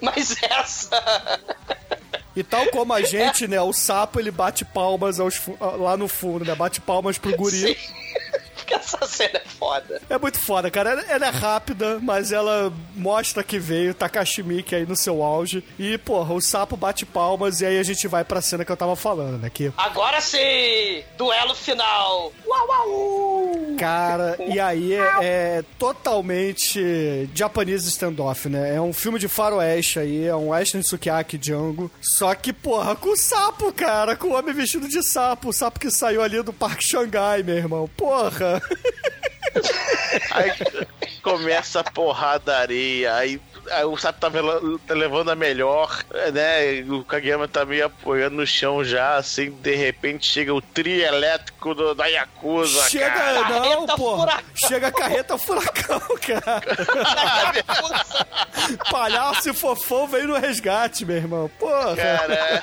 [0.00, 1.40] mas essa.
[2.36, 3.58] E tal como a gente, né?
[3.62, 5.40] O sapo ele bate palmas aos
[5.78, 6.54] lá no fundo, né?
[6.54, 7.74] Bate palmas pro guri.
[7.74, 7.76] Sim.
[8.66, 10.02] Porque essa cena é foda.
[10.10, 10.90] É muito foda, cara.
[10.90, 15.62] Ela, ela é rápida, mas ela mostra que veio Takashi Miike aí no seu auge.
[15.78, 18.76] E, porra, o sapo bate palmas e aí a gente vai pra cena que eu
[18.76, 19.48] tava falando, né?
[19.48, 21.04] Que, Agora sim!
[21.16, 22.32] Duelo final!
[22.46, 23.76] Uau, uau!
[23.78, 28.74] cara, e aí é, é totalmente Japanese standoff, né?
[28.74, 31.90] É um filme de faroeste aí, é um Western Sukiyaki Django.
[32.00, 35.50] Só que, porra, com o sapo, cara, com o homem vestido de sapo.
[35.50, 37.88] O sapo que saiu ali do Parque Xangai, meu irmão.
[37.96, 38.55] Porra!
[40.30, 40.52] Aí
[41.22, 43.40] começa a porradaria, aí
[43.86, 44.30] o sapo tá,
[44.86, 46.02] tá levando a melhor,
[46.32, 46.82] né?
[46.88, 51.74] O Kageyama tá meio apoiando no chão já, assim, de repente chega o trio elétrico
[51.74, 53.48] do, da Yakuza, Chega, cara.
[53.48, 54.16] não, pô.
[54.66, 56.62] Chega a carreta furacão, cara.
[58.90, 61.50] Palhaço e fofão veio no resgate, meu irmão.
[61.58, 61.96] Porra.
[61.96, 62.60] Cara, é.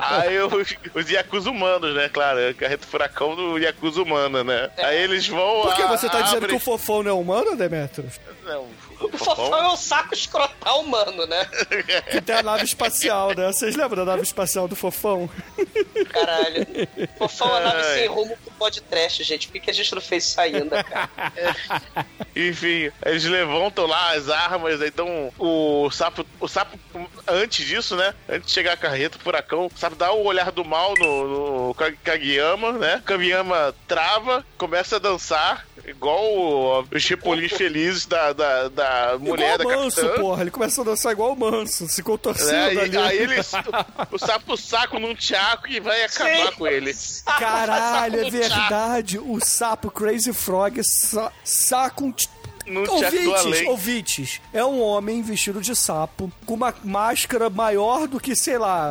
[0.00, 2.08] aí os, os Yakuza humanos, né?
[2.08, 4.70] Claro, é a carreta furacão do Yakuza humana, né?
[4.78, 5.62] Aí eles vão.
[5.62, 8.20] Por que a- você tá dizendo abre- que o fofão não é humano, Demetrius?
[8.44, 8.66] Não,
[9.00, 11.46] O fofão é um saco escrotal humano, né?
[12.10, 13.46] Que tem a nave espacial, né?
[13.46, 15.28] Vocês lembram da nave espacial do fofão?
[16.10, 16.66] Caralho.
[17.18, 19.48] Fofão é uma nave sem rumo pro podcast, gente.
[19.48, 21.10] Por que, que a gente não fez isso ainda, cara?
[22.34, 26.78] Enfim, eles levantam lá as armas, aí então o sapo, o sapo,
[27.26, 28.14] antes disso, né?
[28.28, 31.68] Antes de chegar a carreta, o furacão, o sapo dá o olhar do mal no,
[31.68, 33.02] no Kageyama, né?
[33.04, 39.74] Kageyama trava, começa a dançar, igual o- os chipolins felizes da, da, da mulher igual
[39.74, 40.20] da o manso, capitã.
[40.20, 40.42] porra.
[40.42, 42.74] Ele começou a dançar igual o manso, se contorcendo?
[42.74, 42.96] E- ali.
[42.98, 43.52] aí eles,
[44.10, 46.56] o sapo saca num tiaco e vai acabar Sim.
[46.56, 46.94] com ele.
[47.38, 49.18] Caralho, é Saco verdade.
[49.18, 52.12] O sapo Crazy Frog sa saca um.
[52.66, 53.68] Num tiaco do Ouvintes, além.
[53.68, 58.90] ouvintes, é um homem vestido de sapo, com uma máscara maior do que, sei lá,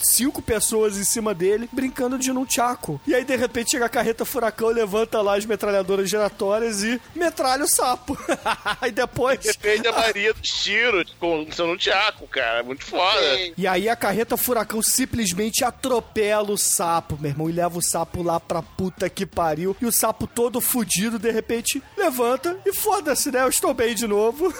[0.00, 3.00] cinco pessoas em cima dele, brincando de num tchaco.
[3.06, 7.64] E aí, de repente, chega a carreta furacão, levanta lá as metralhadoras giratórias e metralha
[7.64, 8.16] o sapo.
[8.80, 9.40] aí depois...
[9.40, 12.62] Defende a Maria dos tiros com no tiaco, cara.
[12.62, 13.36] Muito foda.
[13.36, 13.52] Sim.
[13.56, 18.22] E aí a carreta furacão simplesmente atropela o sapo, meu irmão, e leva o sapo
[18.22, 19.76] lá pra puta que pariu.
[19.80, 22.72] E o sapo todo fudido, de repente, levanta e
[23.08, 23.42] foda-se, né?
[23.42, 24.52] Eu estou bem de novo.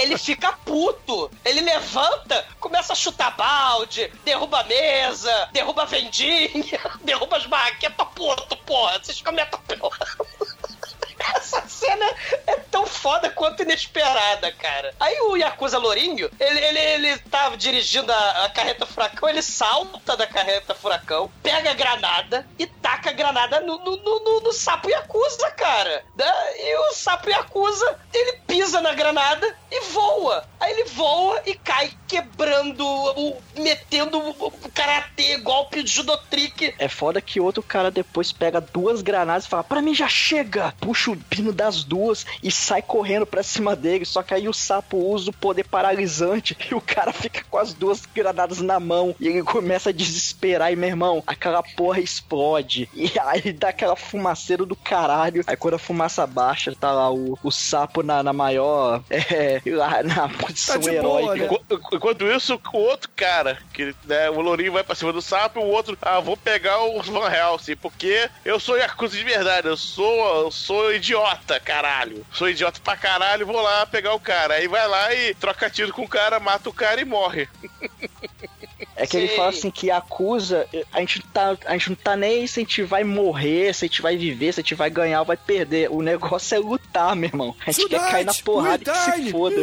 [0.00, 1.30] Ele fica puto.
[1.44, 8.06] Ele levanta, começa a chutar balde, derruba a mesa, derruba a vendinha, derruba as barraquetas,
[8.14, 8.98] puto, porra.
[8.98, 10.06] Vocês comentam porra.
[11.34, 12.04] Essa cena
[12.46, 14.94] é tão foda quanto inesperada, cara.
[15.00, 20.16] Aí o Yakuza Lourinho, ele, ele, ele tava dirigindo a, a carreta furacão, ele salta
[20.16, 24.88] da carreta furacão, pega a granada e taca a granada no, no, no- no- sapo
[24.88, 26.04] Yakuza, cara.
[26.58, 30.44] E o sapo Yakuza, ele pisa na granada e voa.
[30.60, 36.74] Aí ele voa e cai quebrando, o, metendo o, o karatê, golpe de judotrick.
[36.78, 40.74] É foda que outro cara depois pega duas granadas e fala, pra mim já chega!
[40.80, 44.04] Puxa o pino das duas e sai correndo pra cima dele.
[44.04, 47.72] Só que aí o sapo usa o poder paralisante e o cara fica com as
[47.74, 50.72] duas granadas na mão e ele começa a desesperar.
[50.72, 52.88] E meu irmão, aquela porra explode.
[52.94, 55.42] E aí dá aquela fumaceira do caralho.
[55.46, 59.02] Aí quando a fumaça baixa, tá lá o, o sapo na, na maior.
[59.36, 61.34] É, lá na posição boa, heróica.
[61.34, 61.44] né?
[61.46, 65.58] Enqu- Enquanto isso, o outro cara, que né, o Lourinho vai pra cima do sapo,
[65.60, 69.76] o outro, ah, vou pegar o Van Helsing, porque eu sou Yakuza de verdade, eu
[69.76, 72.26] sou, eu sou idiota, caralho.
[72.32, 74.54] Sou idiota pra caralho, vou lá pegar o cara.
[74.54, 77.48] Aí vai lá e troca tiro com o cara, mata o cara e morre.
[78.94, 79.36] É que ele Sim.
[79.36, 82.60] fala assim que acusa, a gente, não tá, a gente não tá nem aí se
[82.60, 85.26] a gente vai morrer, se a gente vai viver, se a gente vai ganhar ou
[85.26, 85.90] vai perder.
[85.90, 87.54] O negócio é lutar, meu irmão.
[87.66, 89.56] A gente quer cair na porrada e que se foda.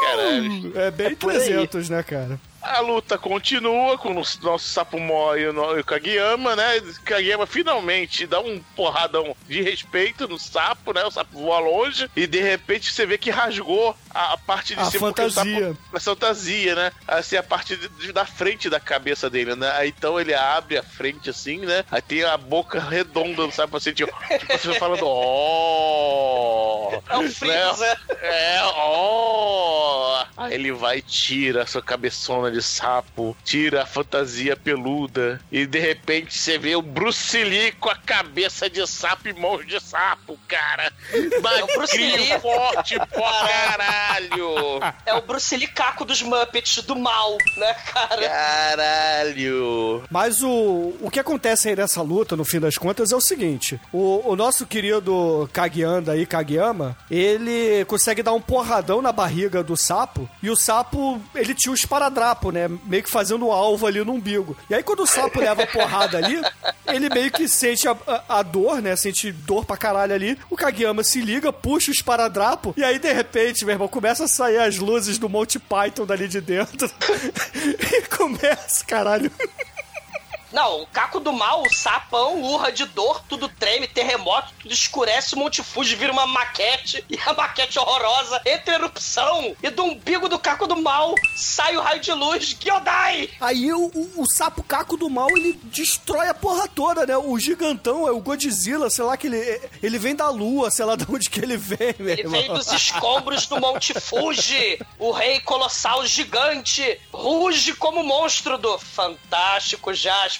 [0.00, 0.78] Caralho.
[0.78, 1.16] É bem aí.
[1.16, 2.38] 300, né, cara?
[2.62, 6.80] A luta continua com o nosso Sapumó e o Kageyama, né?
[7.04, 11.02] Kageyama finalmente dá um porradão de respeito no sapo, né?
[11.04, 14.80] O sapo voa longe e de repente você vê que rasgou a, a parte de
[14.80, 15.08] A cima.
[15.08, 15.68] o fantasia.
[15.68, 16.92] Sapo, a fantasia, né?
[17.06, 19.70] Assim, a parte de- de- da frente da cabeça dele, né?
[19.76, 21.84] Aí então ele abre a frente assim, né?
[21.90, 27.00] Aí tem a boca redonda do sapo assim, tipo, tipo você falando, ó.
[27.08, 27.98] É o Freeza.
[28.22, 30.24] É, ó!
[30.36, 35.66] Aí ele vai e tira a sua cabeçona de sapo, tira a fantasia peluda, e
[35.66, 39.78] de repente você vê o Bruce Lee com a cabeça de sapo e mãos de
[39.80, 40.92] sapo, cara.
[41.12, 41.30] Lee.
[41.40, 43.99] Magrinho, forte pra caralho!
[45.06, 48.28] É o Bruce Lee Caco dos Muppets do mal, né, cara?
[48.28, 50.02] Caralho!
[50.10, 53.80] Mas o, o que acontece aí nessa luta, no fim das contas, é o seguinte:
[53.92, 59.76] o, o nosso querido Kagianda aí, Kageyama, ele consegue dar um porradão na barriga do
[59.76, 62.68] sapo, e o sapo, ele tinha o esparadrapo, né?
[62.84, 64.56] Meio que fazendo um alvo ali no umbigo.
[64.68, 66.40] E aí, quando o sapo leva a porrada ali,
[66.86, 68.96] ele meio que sente a, a- a dor, né?
[68.96, 70.38] Sente dor pra caralho ali.
[70.48, 74.28] O Kageyama se liga, puxa o esparadrapo, e aí, de repente, meu irmão, começa a
[74.28, 76.90] sair as luzes do Monty Python dali de dentro.
[77.54, 79.30] e começa, caralho.
[80.52, 85.34] Não, o caco do mal, o sapão, urra de dor, tudo treme, terremoto, tudo escurece,
[85.34, 89.84] o Monte Fuji vira uma maquete, e a maquete horrorosa entra em erupção, e do
[89.84, 93.30] umbigo do caco do mal sai o raio de luz, Gyodai!
[93.40, 97.16] Aí o, o, o sapo caco do mal, ele destrói a porra toda, né?
[97.16, 100.96] O gigantão é o Godzilla, sei lá que ele, ele vem da lua, sei lá
[100.96, 102.40] de onde que ele vem, meu Ele irmão.
[102.40, 109.92] vem dos escombros do Monte Fuji, o rei colossal gigante, ruge como monstro do fantástico
[109.94, 110.39] Jaspion.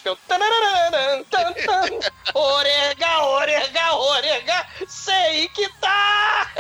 [1.30, 1.98] Tan, tan.
[2.34, 6.50] Orega, orega, orega, sei que tá!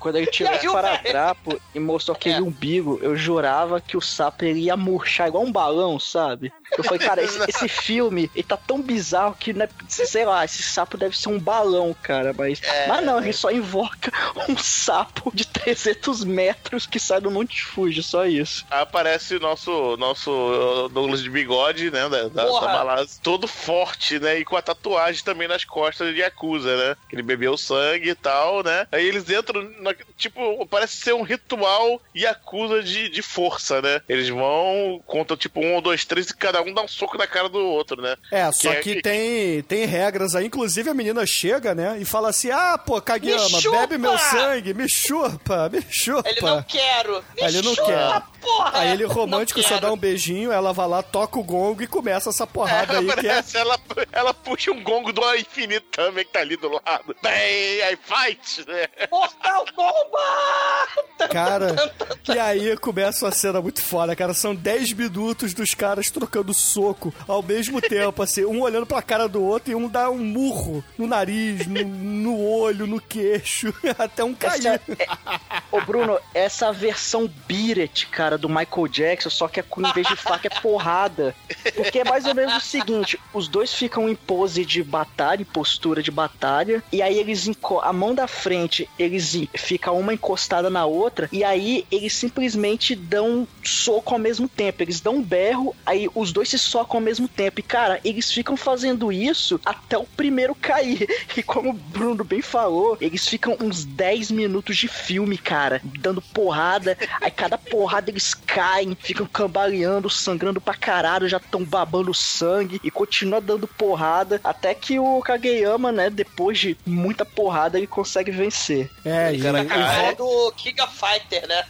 [0.00, 2.40] Quando ele tirou o paradrapo e mostrou aquele É.
[2.40, 6.52] umbigo, eu jurava que o sapo ele ia murchar igual um balão, sabe?
[6.76, 10.62] Eu falei, cara, esse, esse filme, ele tá tão bizarro que, né, sei lá, esse
[10.62, 12.60] sapo deve ser um balão, cara, mas...
[12.62, 12.86] É.
[12.86, 14.12] mas não, ele só invoca
[14.48, 18.66] um sapo de 300 metros que sai do Monte Fuji, só isso.
[18.70, 22.08] Aparece o nosso, nosso Douglas de bigode, né?
[22.08, 24.38] Da, da, da balada, todo forte, né?
[24.38, 26.96] E com a tatuagem também nas costas de Yakuza, né?
[27.08, 28.86] Que ele bebeu sangue e tal, né?
[28.92, 34.00] Aí eles entram, na- tipo, parece ser um ritual Yakuza de, de força, né?
[34.08, 37.48] Eles vão, contam tipo um, dois, três e cada um dá um soco na cara
[37.48, 38.16] do outro, né?
[38.30, 40.46] É, só Que é- que tem, tem regras aí.
[40.46, 41.98] Inclusive a menina chega, né?
[42.00, 46.28] E fala assim: Ah, pô, Kageyama, Me bebe meu sangue, me chupa, me chupa.
[46.28, 47.24] Ele não quero.
[47.36, 48.38] Me ele não chupa, quer.
[48.40, 48.70] Porra.
[48.78, 52.30] Aí ele romântico só dá um beijinho, ela vai lá, toca o gongo e começa
[52.30, 53.42] essa porrada aí que é.
[53.54, 53.78] Ela,
[54.12, 57.16] ela puxa um gongo do infinito também que tá ali do lado.
[57.22, 58.86] Bem, aí fight, né?
[59.10, 61.32] Mortal Kombat!
[61.32, 61.74] Cara,
[62.34, 64.32] e aí começa uma cena muito foda, cara.
[64.34, 69.28] São 10 minutos dos caras trocando soco ao mesmo tempo, assim, um olhando pra cara
[69.28, 74.24] do outro e um dá um murro no nariz, no, no olho, no queixo, até
[74.24, 74.66] um cair.
[74.66, 77.30] Essa é- Ô Bruno, essa versão
[77.78, 81.34] It, cara, do Michael Jackson, só que é com, em vez de faca é porrada.
[81.74, 85.44] Porque é mais ou menos o seguinte: os dois ficam em pose de batalha, em
[85.44, 87.48] postura de batalha, e aí eles
[87.82, 93.46] a mão da frente, eles fica uma encostada na outra, e aí eles simplesmente dão
[93.62, 94.82] soco ao mesmo tempo.
[94.82, 97.58] Eles dão um berro, aí os dois se socam ao mesmo tempo.
[97.58, 101.06] E cara, eles ficam fazendo isso até o primeiro cair.
[101.36, 106.20] E como o Bruno bem falou, eles ficam uns 10 minutos de filme, cara, dando
[106.20, 106.98] porrada.
[107.20, 112.90] Aí cada porrada eles caem, ficam cambaleando, sangrando pra caralho, já tão babando sangue e
[112.90, 118.90] continua dando porrada até que o Kageyama, né, depois de muita porrada, ele consegue vencer.
[119.04, 121.64] É, e, A e cara rola, do King of Fighter, né?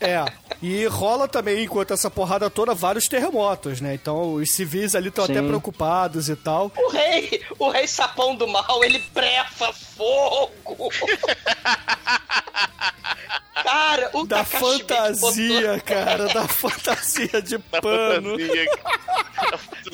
[0.00, 0.24] é,
[0.62, 3.94] e rola também, enquanto essa porrada toda, vários terremotos, né?
[3.94, 6.70] Então os civis ali estão até preocupados e tal.
[6.76, 10.50] O rei, o rei sapão do mal, ele brefa fogo.
[13.62, 18.36] Cara, o Da Takashi fantasia, botou- cara, da fantasia de Da pano.
[18.38, 18.70] fantasia.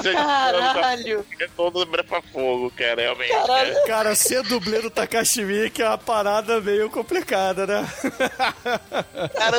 [0.13, 1.27] Caralho.
[1.29, 3.31] pano É todo brepa fogo, cara, realmente.
[3.33, 3.75] Caralho.
[3.87, 7.89] Cara, ser dublê do Takashi Miike é uma parada meio complicada, né?
[9.35, 9.57] Cara,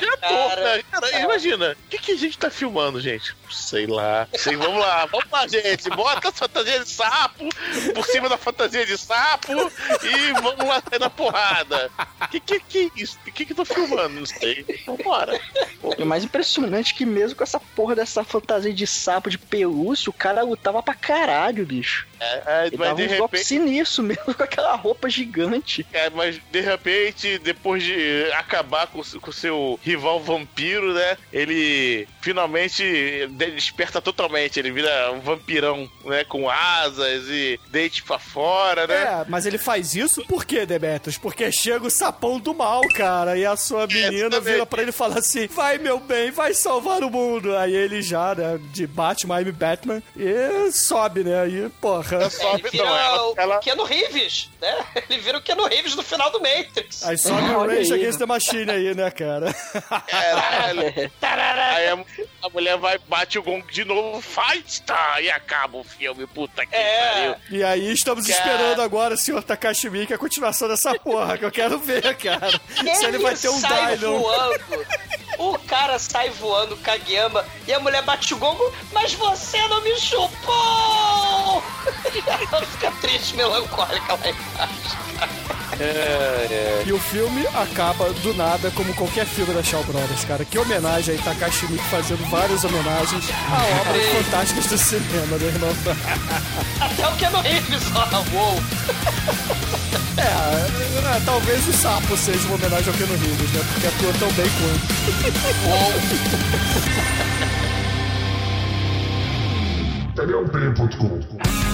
[0.00, 0.82] não, tô, cara.
[0.90, 3.34] Cara, imagina, o que, que a gente tá filmando, gente?
[3.50, 4.28] Sei lá.
[4.34, 5.88] Sei, vamos lá, vamos lá, gente.
[5.90, 7.48] Bota a fantasia de sapo
[7.94, 9.52] por cima da fantasia de sapo
[10.02, 11.90] e vamos lá sair na porrada.
[12.30, 13.18] Que que que é isso?
[13.26, 14.20] O que que eu tô filmando?
[14.20, 14.64] Não sei.
[14.86, 15.40] Vambora.
[15.98, 19.38] E o mais impressionante é que mesmo com essa porra dessa fantasia de sapo de
[19.38, 22.06] pelúcia, o cara lutava pra caralho, bicho.
[22.20, 25.86] É, é, Ele mas dava de uns golpes repente, sinistros mesmo com aquela roupa gigante.
[25.92, 31.16] é, mas de repente, depois de acabar com o seu rival vampiro, né?
[31.32, 34.58] Ele finalmente desperta totalmente.
[34.58, 36.24] Ele vira um vampirão, né?
[36.24, 38.94] Com asas e dente pra fora, né?
[38.94, 41.18] É, mas ele faz isso por quê, Demetrius?
[41.18, 44.94] Porque chega o sapão do mal, cara, e a sua menina vira pra ele e
[44.94, 47.56] fala assim: vai, meu bem, vai salvar o mundo.
[47.56, 51.42] Aí ele já, né, de Batman, I'm Batman, e sobe, né?
[51.42, 52.05] Aí, porra.
[52.12, 54.84] É, ele Sobe, vira não, ela- o ela- Keanu Reeves, né?
[55.08, 57.02] Ele vira o Keanu Reeves no final do Matrix.
[57.04, 57.92] Aí sobe o Rage.
[57.92, 59.52] Against the Machine aí, né, cara?
[60.10, 60.82] Caralho.
[61.76, 61.98] Aí a,
[62.42, 65.20] a mulher vai, bate o gongo de novo, fight, tá?
[65.20, 67.12] E acaba o filme, puta que É.
[67.12, 67.36] pariu.
[67.58, 68.38] E aí estamos Cara.
[68.38, 72.60] esperando agora, senhor Takashi Miike, a continuação dessa porra, que eu quero ver, cara.
[72.94, 74.18] Se ele vai ter um sai Dino.
[74.18, 74.86] voando.
[75.38, 79.94] O cara sai voando, Kageyama, e a mulher bate o gongo, mas você não me
[80.00, 81.62] chupou!
[82.52, 84.96] Ela fica triste, melancólica lá embaixo.
[86.86, 90.44] E o filme acaba do nada, como qualquer filme da Shaw Brothers, cara.
[90.44, 95.70] Que homenagem aí, Takashi Miike fazendo várias homenagens a obras fantásticas do cinema, né, irmão?
[96.80, 98.56] Até o Keanu Reeves, ó, uou.
[100.18, 103.62] É, é, talvez o sapo seja uma homenagem ao Keanu Reeves, né?
[103.70, 104.96] Porque atua tão bem quanto.
[110.16, 111.20] feriump.com.
[111.44, 111.65] E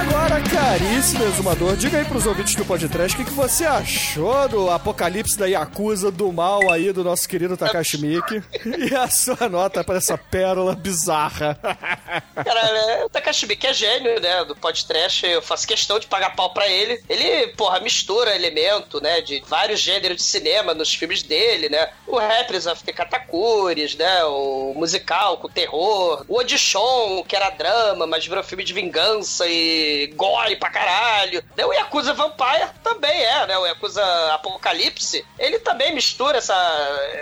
[0.00, 5.38] agora, caríssimo exumador, diga aí pros ouvintes do podcast o que, você achou do apocalipse
[5.38, 9.98] da Yakuza do mal aí do nosso querido Takashi Miike e a sua nota pra
[9.98, 11.58] essa pérola bizarra.
[12.34, 14.44] Cara, é, o Takashi Miike é gênio, né?
[14.44, 17.02] Do podcast, eu faço questão de pagar pau pra ele.
[17.08, 19.20] Ele, porra, mistura elemento, né?
[19.20, 21.90] De vários gêneros de cinema nos filmes dele, né?
[22.06, 24.24] O Rappers of the Katakures, né?
[24.24, 26.24] O musical com terror.
[26.26, 31.42] O Audition, que era drama, mas virou filme de vingança e gore pra caralho.
[31.56, 31.64] Né?
[31.64, 33.58] O Yakuza Vampire também é, né?
[33.58, 34.02] O Yakuza
[34.34, 35.24] Apocalipse.
[35.38, 36.54] Ele também mistura essa,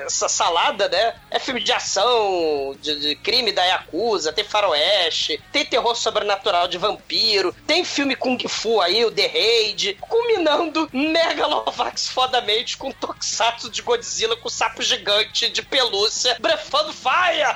[0.06, 1.14] essa salada, né?
[1.30, 6.78] É filme de ação, de, de crime da Yakuza, tem faroeste, tem terror sobrenatural de
[6.78, 13.82] vampiro, tem filme Kung Fu aí, o The Raid, culminando Megalovax fodamente com Tokusatsu de
[13.82, 17.48] Godzilla com sapo gigante de pelúcia, brefando fire!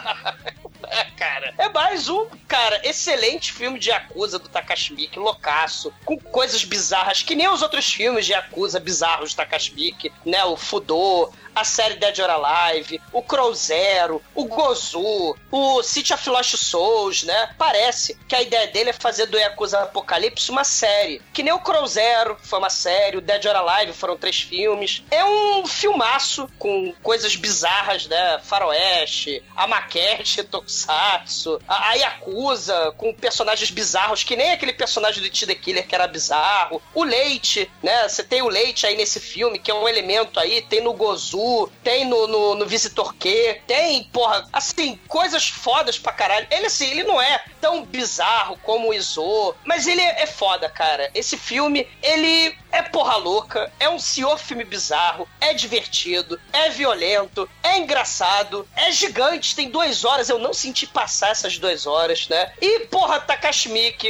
[0.88, 1.54] É, cara.
[1.58, 7.22] É mais um, cara, excelente filme de Yakuza do Takashi Miike, loucaço, com coisas bizarras,
[7.22, 10.44] que nem os outros filmes de Yakuza bizarros do Takashi Miike, né?
[10.44, 16.28] O Fudô, a série Dead or Alive, o Crow Zero, o Gozu, o City of
[16.28, 17.54] Lost Souls, né?
[17.58, 21.20] Parece que a ideia dele é fazer do Yakuza Apocalipse uma série.
[21.32, 25.02] Que nem o Crow Zero foi uma série, o Dead or Alive foram três filmes.
[25.10, 28.40] É um filmaço com coisas bizarras, né?
[28.44, 35.46] Faroeste, a maquete, Tokusatsu, a Yakuza com personagens bizarros, que nem aquele personagem do It
[35.46, 36.82] The Killer que era bizarro.
[36.94, 38.08] O Leite, né?
[38.08, 41.70] Você tem o Leite aí nesse filme, que é um elemento aí, tem no Gozu,
[41.82, 46.46] tem no, no, no Visitor Q, tem, porra, assim, coisas fodas pra caralho.
[46.50, 50.68] Ele, assim, ele não é tão bizarro como o Izo, mas ele é, é foda,
[50.68, 51.10] cara.
[51.14, 57.48] Esse filme, ele é porra louca, é um senhor filme bizarro, é divertido, é violento,
[57.62, 62.52] é engraçado, é gigante, tem duas horas, eu não senti passar essas duas horas, né?
[62.60, 63.62] E, porra, Takashi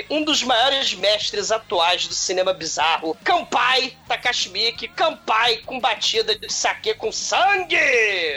[0.09, 3.17] um dos maiores mestres atuais do cinema bizarro.
[3.25, 4.51] Kampai, Takashi
[4.95, 7.77] Kampai com batida de saque com sangue!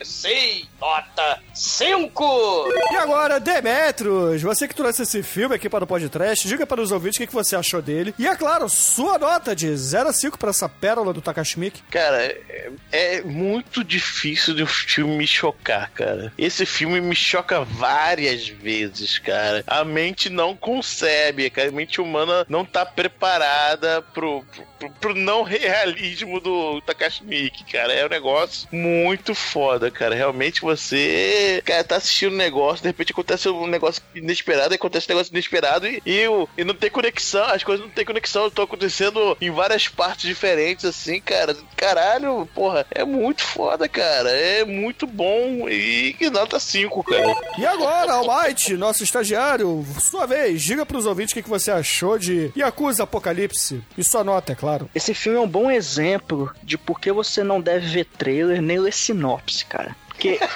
[0.04, 2.70] Sim, nota 5!
[2.92, 6.92] E agora, Demetros, você que trouxe esse filme aqui para o podcast, diga para os
[6.92, 8.14] ouvintes o que que você achou dele.
[8.18, 11.82] E é claro, sua nota de 0 a 5 para essa pérola do Takashi Miike.
[11.90, 16.32] Cara, é, é muito difícil de um filme me chocar, cara.
[16.38, 19.64] Esse filme me choca várias vezes, cara.
[19.68, 21.70] A mente não concebe, cara.
[21.70, 24.64] A mente humana não tá preparada pro, pro,
[25.00, 27.94] pro não realismo do Takashi Miike, cara.
[27.94, 30.16] É um negócio muito foda, cara.
[30.16, 35.14] Realmente você, cara, tá assistindo um negócio, de repente acontece um negócio inesperado, acontece um
[35.14, 36.26] negócio inesperado e, e,
[36.58, 40.86] e não tem conexão, as coisas não tem conexão, estão acontecendo em várias partes diferentes,
[40.86, 41.56] assim, cara.
[41.76, 44.30] Caralho, porra, é muito foda, cara.
[44.30, 47.36] É muito bom e nota 5, cara.
[47.58, 51.72] E agora, Almighty, nosso estagiário, sua vez, diga para os ouvintes o que que você
[51.72, 53.82] achou de Yakuza Apocalipse.
[53.98, 54.75] E sua nota, é claro.
[54.94, 58.80] Esse filme é um bom exemplo de por que você não deve ver trailer nem
[58.80, 59.96] ler sinopse, cara.
[60.08, 60.40] Porque.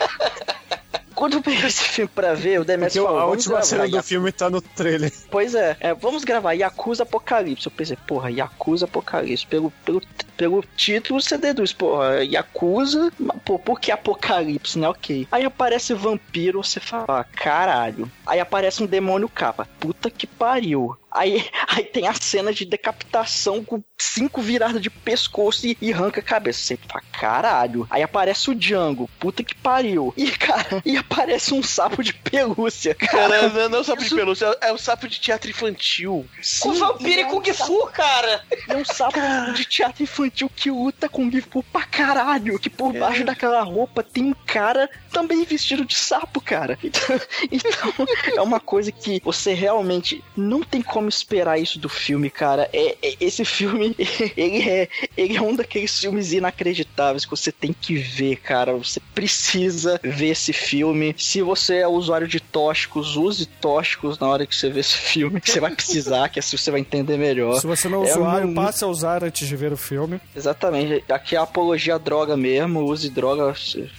[1.19, 3.65] Quando eu peguei esse filme pra ver, o Demetrio Porque falou, a "Vamos última gravar
[3.65, 5.11] cena do Yakuza." filme tá no trailer.
[5.29, 7.65] Pois é, é, vamos gravar Yakuza Apocalipse.
[7.67, 9.45] Eu pensei, porra, Yakuza Apocalipse.
[9.45, 10.01] Pelo, pelo,
[10.37, 14.87] pelo título você deduz, porra, Yakuza, mas, pô, por que Apocalipse, né?
[14.87, 15.27] Ok.
[15.29, 18.09] Aí aparece vampiro, você fala, ah, caralho.
[18.25, 19.67] Aí aparece um demônio capa.
[19.77, 20.95] Puta que pariu.
[21.11, 26.19] Aí, aí tem a cena de decapitação com cinco viradas de pescoço e, e arranca
[26.21, 26.59] a cabeça.
[26.59, 27.87] Você fala, caralho.
[27.89, 29.09] Aí aparece o Django.
[29.19, 30.13] Puta que pariu.
[30.15, 32.95] E, cara, e aparece um sapo de pelúcia.
[32.95, 36.27] Cara, não, não é o sapo de isso- pelúcia, é o sapo de teatro infantil.
[36.59, 38.43] Com vampiro e Kung Fu, cara!
[38.67, 39.19] É um sapo
[39.53, 42.59] de teatro infantil que luta com Fu pra caralho.
[42.59, 46.77] Que por baixo daquela roupa tem um cara também vestido de sapo, cara.
[46.89, 47.19] Então,
[47.51, 48.05] então,
[48.35, 52.69] é uma coisa que você realmente não tem como esperar isso do filme, cara.
[52.73, 53.95] É, é- esse filme,
[54.35, 58.73] ele é, ele é um daqueles filmes inacreditáveis que você tem que ver, cara.
[58.73, 61.15] Você precisa ver esse filme.
[61.17, 65.41] Se você é usuário de tóxicos, use tóxicos na hora que você vê esse filme.
[65.43, 67.59] Você vai precisar, que assim você vai entender melhor.
[67.59, 70.19] Se você não é usuário, muito- passe a usar antes de ver o filme.
[70.35, 71.03] Exatamente.
[71.09, 72.83] Aqui é apologia à droga mesmo.
[72.83, 73.53] Use droga,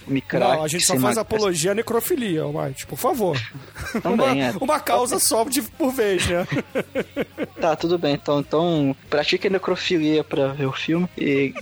[0.07, 3.37] me não, a gente só faz apologia à necrofilia, Almighty, por favor.
[4.01, 4.53] Também, uma, é.
[4.59, 6.47] uma causa só de por vez, né?
[7.59, 8.13] Tá, tudo bem.
[8.13, 11.07] Então, então pratique necrofilia pra ver o filme.
[11.17, 11.53] E,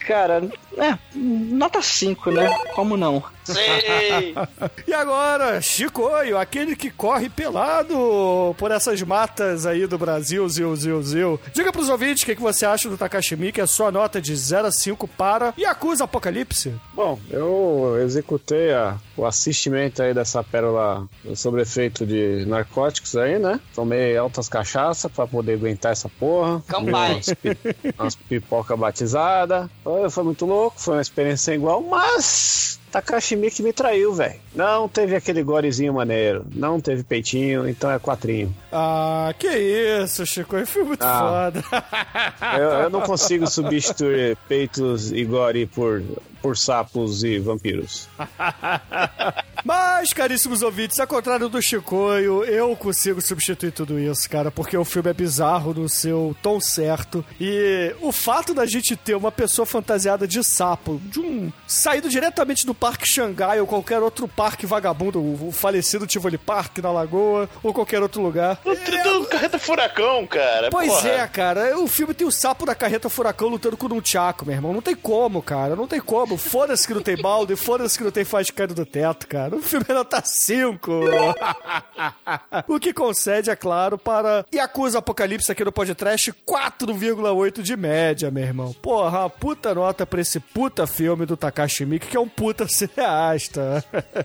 [0.00, 0.42] cara,
[0.76, 2.48] É, nota 5, né?
[2.74, 3.22] Como não?
[3.44, 4.34] Sei.
[4.86, 11.02] E agora, Chicoio, aquele que corre pelado por essas matas aí do Brasil, zil, zil,
[11.02, 11.40] zil.
[11.52, 14.34] Diga pros ouvintes o que, que você acha do Takashi Miike, a sua nota de
[14.34, 16.74] 0 a 5 para Yakuza Apocalipse.
[16.94, 23.60] Bom, eu executei a- o assistimento aí dessa pérola sobre efeito de narcóticos aí, né?
[23.74, 26.62] Tomei altas cachaças pra poder aguentar essa porra.
[26.66, 27.12] Campai.
[27.14, 27.58] Umas, pi-
[27.98, 29.68] umas pipoca batizada.
[29.82, 34.38] Foi, foi muito louco, foi uma experiência igual, mas Takashi Miike me traiu, velho.
[34.54, 38.54] Não teve aquele gorezinho maneiro, não teve peitinho, então é quatrinho.
[38.72, 41.50] Ah, que isso, Chicoio, foi muito Ah.
[41.52, 41.64] foda.
[42.56, 46.02] Eu, eu não consigo substituir peitos e gore por,
[46.40, 48.06] por sapos e vampiros.
[49.64, 54.84] Mas, caríssimos ouvintes, ao contrário do Chicoio, eu consigo substituir tudo isso, cara, porque o
[54.84, 57.24] filme é bizarro no seu tom certo.
[57.40, 61.50] E o fato da gente ter uma pessoa fantasiada de sapo, de um.
[61.66, 66.92] saído diretamente do Parque Xangai ou qualquer outro parque vagabundo, o falecido Tivoli Park na
[66.92, 68.60] Lagoa ou qualquer outro lugar.
[68.62, 68.74] O
[69.20, 70.68] do carreta furacão, cara.
[70.70, 71.08] Pois porra.
[71.08, 71.78] é, cara.
[71.78, 74.74] O filme tem o sapo da carreta furacão lutando com um tchaco, meu irmão.
[74.74, 75.74] Não tem como, cara.
[75.74, 76.36] Não tem como.
[76.36, 79.56] Foda-se que não tem balde, foda-se que não tem faz caindo do teto, cara.
[79.56, 80.92] O filme é nota 5.
[82.68, 88.44] o que concede, é claro, para Yakuza Apocalipse aqui no podcast 4,8 de média, meu
[88.44, 88.74] irmão.
[88.82, 93.84] Porra, puta nota pra esse puta filme do Takashi Miike, que é um puta cineasta.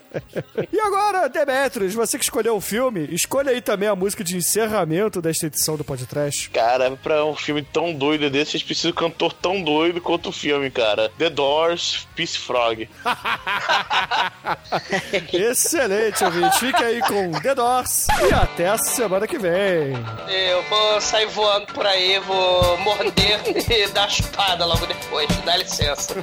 [0.72, 5.22] e agora, Demetrius, você que escolheu o filme, escolha aí também a música de encerramento
[5.22, 6.50] desta edição do podcast.
[6.50, 10.30] Cara, pra um filme tão doido desse, vocês precisam de um cantor tão doido quanto
[10.30, 11.10] o filme, cara.
[11.18, 12.90] The Doors, Peace Frog.
[15.34, 16.60] Excelente, ouvinte.
[16.60, 19.94] Fique aí com The Doors e até a semana que vem.
[20.28, 23.40] Eu vou sair voando por aí, vou morder
[23.70, 25.28] e dar chupada logo depois.
[25.46, 26.16] Dá licença.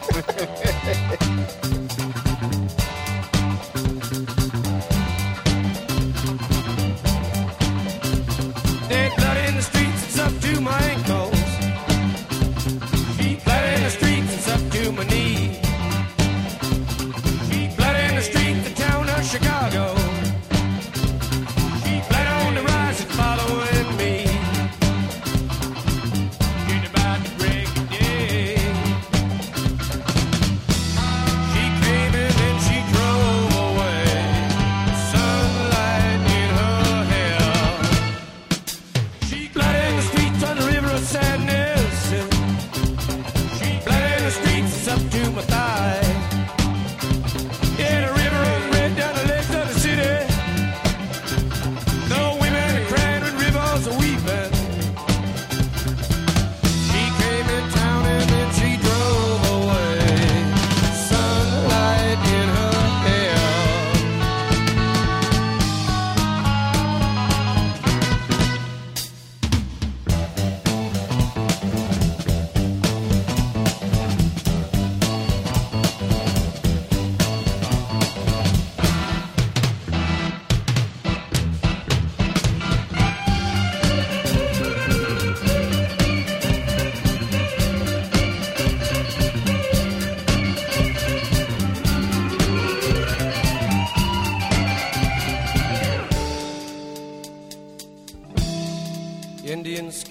[9.17, 9.46] Dead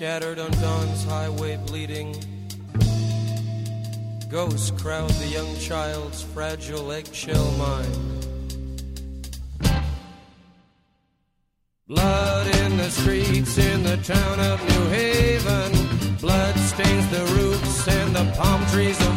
[0.06, 2.14] Scattered on Dawn's highway bleeding.
[4.30, 8.28] Ghosts crowd the young child's fragile eggshell mind.
[11.88, 16.18] Blood in the streets in the town of New Haven.
[16.18, 19.15] Blood stains the roofs and the palm trees of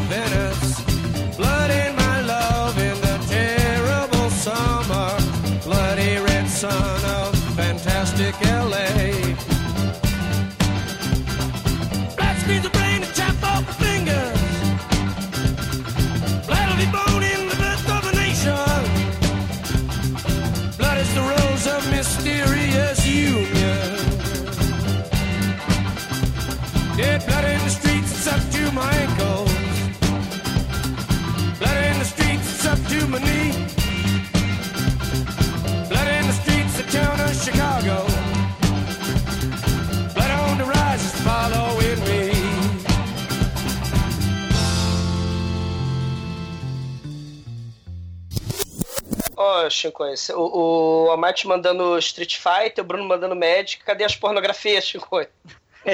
[50.13, 53.83] Esse- o, o Amate mandando Street Fighter, o Bruno mandando Magic.
[53.85, 55.21] Cadê as pornografias, Chico?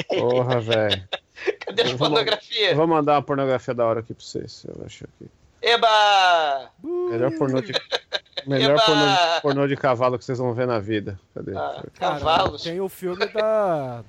[0.09, 1.09] Porra, velho.
[1.67, 2.71] Cadê as Eu vou- pornografias?
[2.71, 4.65] Eu vou mandar uma pornografia da hora aqui pra vocês.
[4.67, 5.31] Eu acho aqui.
[5.63, 6.71] Eba!
[6.83, 7.73] Melhor pornô de.
[8.47, 11.19] Melhor pornô, pornô de cavalo que vocês vão ver na vida.
[11.35, 11.57] Cadê?
[11.57, 12.63] Ah, cavalos.
[12.63, 14.05] Tem o filme da.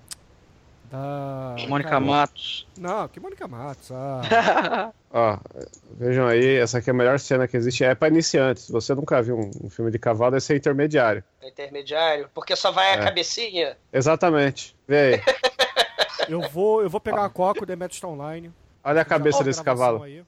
[0.96, 1.56] Da.
[1.68, 2.68] Mônica cara, Matos.
[2.78, 3.92] Não, que Mônica Matos.
[3.92, 4.92] Ah.
[5.12, 5.38] Ó,
[5.98, 7.84] vejam aí, essa aqui é a melhor cena que existe.
[7.84, 8.64] É pra iniciantes.
[8.64, 11.24] Se você nunca viu um, um filme de cavalo, esse é intermediário.
[11.42, 12.30] É intermediário.
[12.34, 13.04] Porque só vai a É.
[13.04, 13.78] cabecinha.
[13.92, 14.76] Exatamente.
[14.88, 15.22] Vê aí.
[16.30, 18.52] eu, vou, eu vou pegar a coca, o Demetrius tá online.
[18.84, 20.04] Olha a cabeça desse cavalo.
[20.04, 20.24] aí.